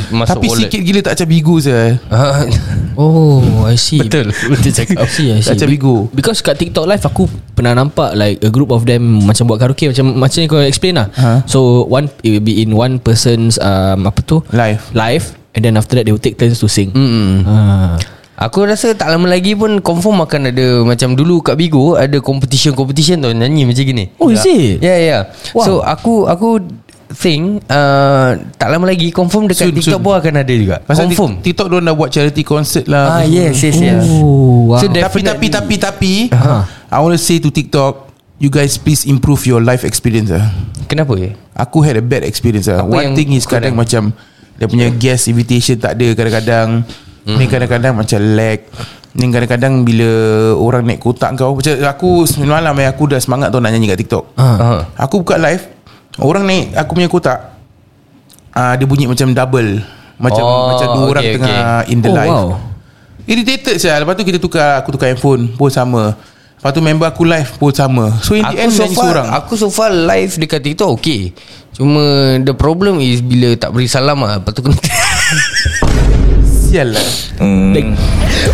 masuk 0.09 0.39
Tapi 0.39 0.45
wallet. 0.47 0.61
sikit 0.65 0.79
gila 0.81 0.99
tak 1.01 1.11
macam 1.13 1.27
Bigo 1.27 1.55
saya 1.59 1.99
Oh 2.95 3.43
I 3.65 3.75
see 3.75 3.99
Betul. 3.99 4.31
Betul 4.53 4.71
cakap. 4.71 5.03
I 5.03 5.09
see 5.09 5.27
I 5.29 5.41
see 5.41 5.51
Macam 5.51 5.67
Be- 5.67 5.73
Bigo. 5.75 5.95
Because 6.09 6.39
kat 6.39 6.55
TikTok 6.55 6.85
live 6.85 7.03
Aku 7.03 7.25
pernah 7.51 7.75
nampak 7.75 8.13
Like 8.13 8.39
a 8.39 8.47
group 8.47 8.69
of 8.69 8.85
them 8.85 9.19
Macam 9.19 9.45
buat 9.45 9.59
karaoke 9.59 9.91
Macam 9.91 10.15
macam 10.15 10.37
yang 10.39 10.49
kau 10.49 10.61
explain 10.61 10.95
lah 10.95 11.07
Ha. 11.13 11.43
So 11.45 11.83
one 11.85 12.07
It 12.21 12.31
will 12.31 12.45
be 12.45 12.61
in 12.61 12.71
one 12.71 12.97
person's 12.97 13.59
um, 13.59 14.05
Apa 14.05 14.23
tu 14.23 14.39
Live 14.49 14.93
Live 14.93 15.35
And 15.51 15.61
then 15.61 15.75
after 15.75 15.93
that 15.93 16.05
They 16.05 16.13
will 16.13 16.23
take 16.23 16.37
turns 16.37 16.57
to 16.57 16.67
sing 16.67 16.93
Mm-mm. 16.93 17.43
Ah. 17.43 17.97
Aku 18.33 18.65
rasa 18.65 18.97
tak 18.97 19.13
lama 19.13 19.29
lagi 19.29 19.53
pun 19.53 19.77
Confirm 19.77 20.25
akan 20.25 20.49
ada 20.49 20.81
Macam 20.81 21.13
dulu 21.13 21.39
kat 21.39 21.53
Bigo 21.53 21.93
Ada 21.93 22.17
competition-competition 22.17 23.21
tau 23.21 23.29
Nyanyi 23.29 23.61
macam 23.63 23.83
gini 23.85 24.09
Oh 24.17 24.33
is 24.33 24.41
it? 24.41 24.81
Ya 24.81 24.89
yeah, 24.89 24.97
ya 24.97 25.05
yeah. 25.05 25.21
Wow. 25.53 25.61
So 25.61 25.71
aku 25.79 26.25
Aku 26.25 26.57
think 27.13 27.61
uh, 27.69 28.33
Tak 28.57 28.73
lama 28.73 28.89
lagi 28.89 29.13
Confirm 29.13 29.45
dekat 29.45 29.69
Soon, 29.69 29.77
TikTok 29.77 30.01
soon. 30.01 30.05
pun 30.09 30.13
akan 30.17 30.33
ada 30.41 30.53
juga 30.53 30.81
Pasal 30.81 31.07
Confirm 31.07 31.31
Tik- 31.39 31.53
TikTok 31.53 31.67
diorang 31.69 31.85
dah 31.85 31.95
buat 31.95 32.09
charity 32.09 32.41
concert 32.41 32.85
lah 32.89 33.21
Ah 33.21 33.23
yes 33.23 33.53
yes 33.61 33.77
yes 33.77 34.01
Oh 34.01 34.73
wow 34.73 34.81
So 34.81 34.89
Tapi 34.89 35.19
tapi 35.21 35.45
tapi 35.47 35.75
tapi 35.77 36.13
Aha. 36.33 36.65
I 36.89 36.97
want 36.97 37.13
to 37.13 37.21
say 37.21 37.37
to 37.37 37.53
TikTok 37.53 38.09
You 38.41 38.49
guys 38.49 38.75
please 38.75 39.05
improve 39.05 39.45
your 39.45 39.61
life 39.61 39.85
experience 39.85 40.33
lah 40.33 40.49
Kenapa 40.89 41.13
ya? 41.15 41.37
Aku 41.53 41.85
had 41.85 41.95
a 41.95 42.03
bad 42.03 42.25
experience 42.25 42.65
lah 42.65 42.81
Apa 42.81 42.89
One 42.97 43.13
thing 43.13 43.29
is 43.29 43.45
kadang 43.45 43.77
dah- 43.77 43.85
macam 43.85 44.09
Dia 44.57 44.65
punya 44.65 44.89
guest 44.89 45.29
invitation 45.29 45.77
tak 45.77 46.01
ada 46.01 46.17
Kadang-kadang 46.17 46.81
Hmm. 47.23 47.39
Ni 47.39 47.47
kadang-kadang 47.47 47.95
macam 47.95 48.19
lag. 48.35 48.59
Ni 49.13 49.29
kadang-kadang 49.29 49.85
bila 49.85 50.09
Orang 50.57 50.83
naik 50.83 50.97
kotak 50.97 51.37
kau 51.37 51.53
Macam 51.53 51.69
aku 51.85 52.25
Semalam 52.25 52.73
eh, 52.75 52.89
Aku 52.89 53.05
dah 53.05 53.21
semangat 53.21 53.53
tau 53.53 53.61
Nak 53.61 53.69
nyanyi 53.69 53.85
kat 53.85 54.01
TikTok. 54.01 54.33
Ah. 54.35 54.89
Aku 54.97 55.21
buka 55.21 55.37
live 55.37 55.69
Orang 56.17 56.43
naik 56.43 56.73
Aku 56.73 56.97
punya 56.97 57.05
kotak 57.05 57.53
uh, 58.51 58.73
Dia 58.73 58.83
bunyi 58.83 59.05
macam 59.05 59.29
double. 59.29 59.85
Macam 60.17 60.41
Oh, 60.41 60.73
macam 60.73 60.87
dua 60.89 60.97
okay, 60.97 61.11
orang 61.11 61.23
okay. 61.23 61.35
tengah 61.37 61.61
In 61.87 61.97
the 61.99 62.09
Oh, 62.09 62.15
live. 62.17 62.33
wow. 62.33 62.47
Irritated 63.23 63.75
saya 63.77 64.01
Lepas 64.01 64.17
tu 64.17 64.25
kita 64.25 64.41
tukar 64.41 64.81
Aku 64.81 64.89
tukar 64.89 65.13
handphone 65.13 65.45
Pun 65.53 65.69
sama. 65.69 66.17
Lepas 66.57 66.71
tu 66.73 66.81
member 66.81 67.05
aku 67.05 67.23
live 67.23 67.49
Pun 67.55 67.69
sama. 67.69 68.17
So 68.19 68.33
in 68.33 68.41
the 68.41 68.49
Aku 68.49 68.59
end 68.59 68.71
so 68.73 68.81
nyanyi 68.81 68.97
far 68.97 69.05
seorang. 69.05 69.27
Aku 69.29 69.53
so 69.53 69.67
far 69.69 69.93
live 69.93 70.33
dekat 70.35 70.57
TikTok 70.59 70.89
okay. 70.89 71.37
Cuma 71.71 72.01
The 72.41 72.57
problem 72.57 72.97
is 72.97 73.21
Bila 73.21 73.53
tak 73.53 73.71
beri 73.71 73.85
salam 73.85 74.17
lah 74.17 74.41
Lepas 74.41 74.51
tu 74.51 74.65
kena 74.65 74.73
Sial 76.73 76.89
lah. 76.89 77.05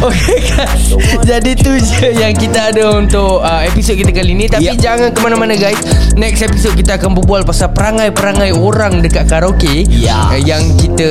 Okay 0.03 0.39
guys 0.51 0.91
Jadi 1.23 1.55
tu 1.55 1.71
je 1.79 2.11
yang 2.19 2.35
kita 2.35 2.75
ada 2.75 2.99
untuk 2.99 3.39
uh, 3.39 3.63
episod 3.63 3.95
kita 3.95 4.11
kali 4.11 4.35
ni. 4.35 4.51
Tapi 4.51 4.67
Yep. 4.67 4.75
jangan 4.75 5.09
ke 5.15 5.19
mana-mana 5.23 5.55
guys. 5.55 5.79
Next 6.19 6.43
episode 6.43 6.75
kita 6.75 6.99
akan 6.99 7.15
berbual 7.15 7.47
pasal 7.47 7.71
perangai-perangai 7.71 8.51
orang 8.59 8.99
dekat 8.99 9.23
karaoke. 9.31 9.87
Yes. 9.87 10.11
uh, 10.11 10.35
Yang 10.35 10.63
kita 10.83 11.09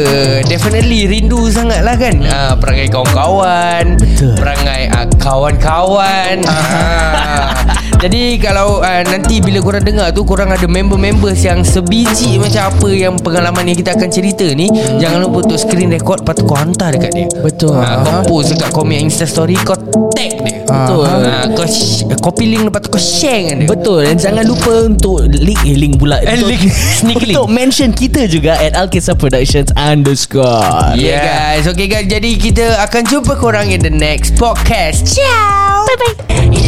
definitely 0.52 1.08
rindu 1.08 1.48
sangat 1.48 1.80
lah 1.80 1.96
kan? 1.96 2.20
Uh, 2.20 2.52
Perangai 2.60 2.92
kawan-kawan 2.92 3.84
Betul. 3.96 4.36
Perangai 4.36 4.92
uh, 4.92 5.08
kawan-kawan. 5.16 6.44
Uh, 6.44 7.48
Jadi 7.98 8.38
kalau 8.38 8.78
uh, 8.78 9.02
nanti 9.02 9.42
bila 9.42 9.58
korang 9.58 9.82
dengar 9.82 10.10
tu 10.10 10.22
Korang 10.22 10.48
ada 10.48 10.64
member-members 10.64 11.42
yang 11.42 11.60
sebiji 11.60 12.38
macam 12.38 12.70
apa 12.70 12.88
Yang 12.88 13.14
pengalaman 13.20 13.66
yang 13.66 13.74
kita 13.74 13.90
akan 13.92 14.06
cerita 14.06 14.46
ni 14.54 14.70
Jangan 14.96 15.18
lupa 15.20 15.42
untuk 15.42 15.58
screen 15.58 15.90
record 15.90 16.22
Lepas 16.22 16.34
tu 16.34 16.44
kau 16.44 16.54
hantar 16.54 16.94
dekat 16.94 17.10
dia. 17.12 17.26
Betul. 17.34 17.74
ha, 17.74 17.98
Kau 18.00 18.22
post 18.24 18.54
dekat 18.54 18.70
komen 18.70 19.02
Insta 19.02 19.26
story 19.26 19.58
Kau 19.58 19.74
tag 20.14 20.30
dia. 20.38 20.62
Betul. 20.62 21.04
ha, 21.04 21.50
Kau 21.50 21.66
sh- 21.66 22.06
copy 22.18 22.44
link 22.46 22.62
Lepas 22.64 22.80
tu 22.80 22.88
kau 22.88 23.02
share 23.02 23.34
dengan 23.40 23.56
dia. 23.58 23.68
Betul. 23.68 24.00
Dan 24.04 24.16
jangan 24.16 24.44
lupa 24.46 24.72
untuk 24.84 25.18
Link 25.26 25.60
eh 25.60 25.74
link 25.74 25.94
pula. 25.98 26.22
Eh, 26.22 26.38
Untuk- 26.38 26.50
link. 26.50 26.62
Sneak 26.98 27.18
link. 27.20 27.34
Untuk 27.34 27.50
mention 27.50 27.90
kita 27.90 28.30
juga 28.30 28.54
At 28.56 28.78
Alkisah 28.78 29.14
Productions 29.14 29.74
Underscore. 29.74 30.94
Yeah 30.94 31.18
guys. 31.18 31.66
Okay 31.66 31.86
guys. 31.86 32.06
Jadi 32.06 32.38
kita 32.38 32.78
akan 32.80 33.02
jumpa 33.04 33.34
korang 33.34 33.66
In 33.68 33.82
the 33.82 33.90
next 33.90 34.38
podcast. 34.38 35.02
Ciao. 35.04 35.82
Bye 35.84 35.98
bye. 35.98 36.67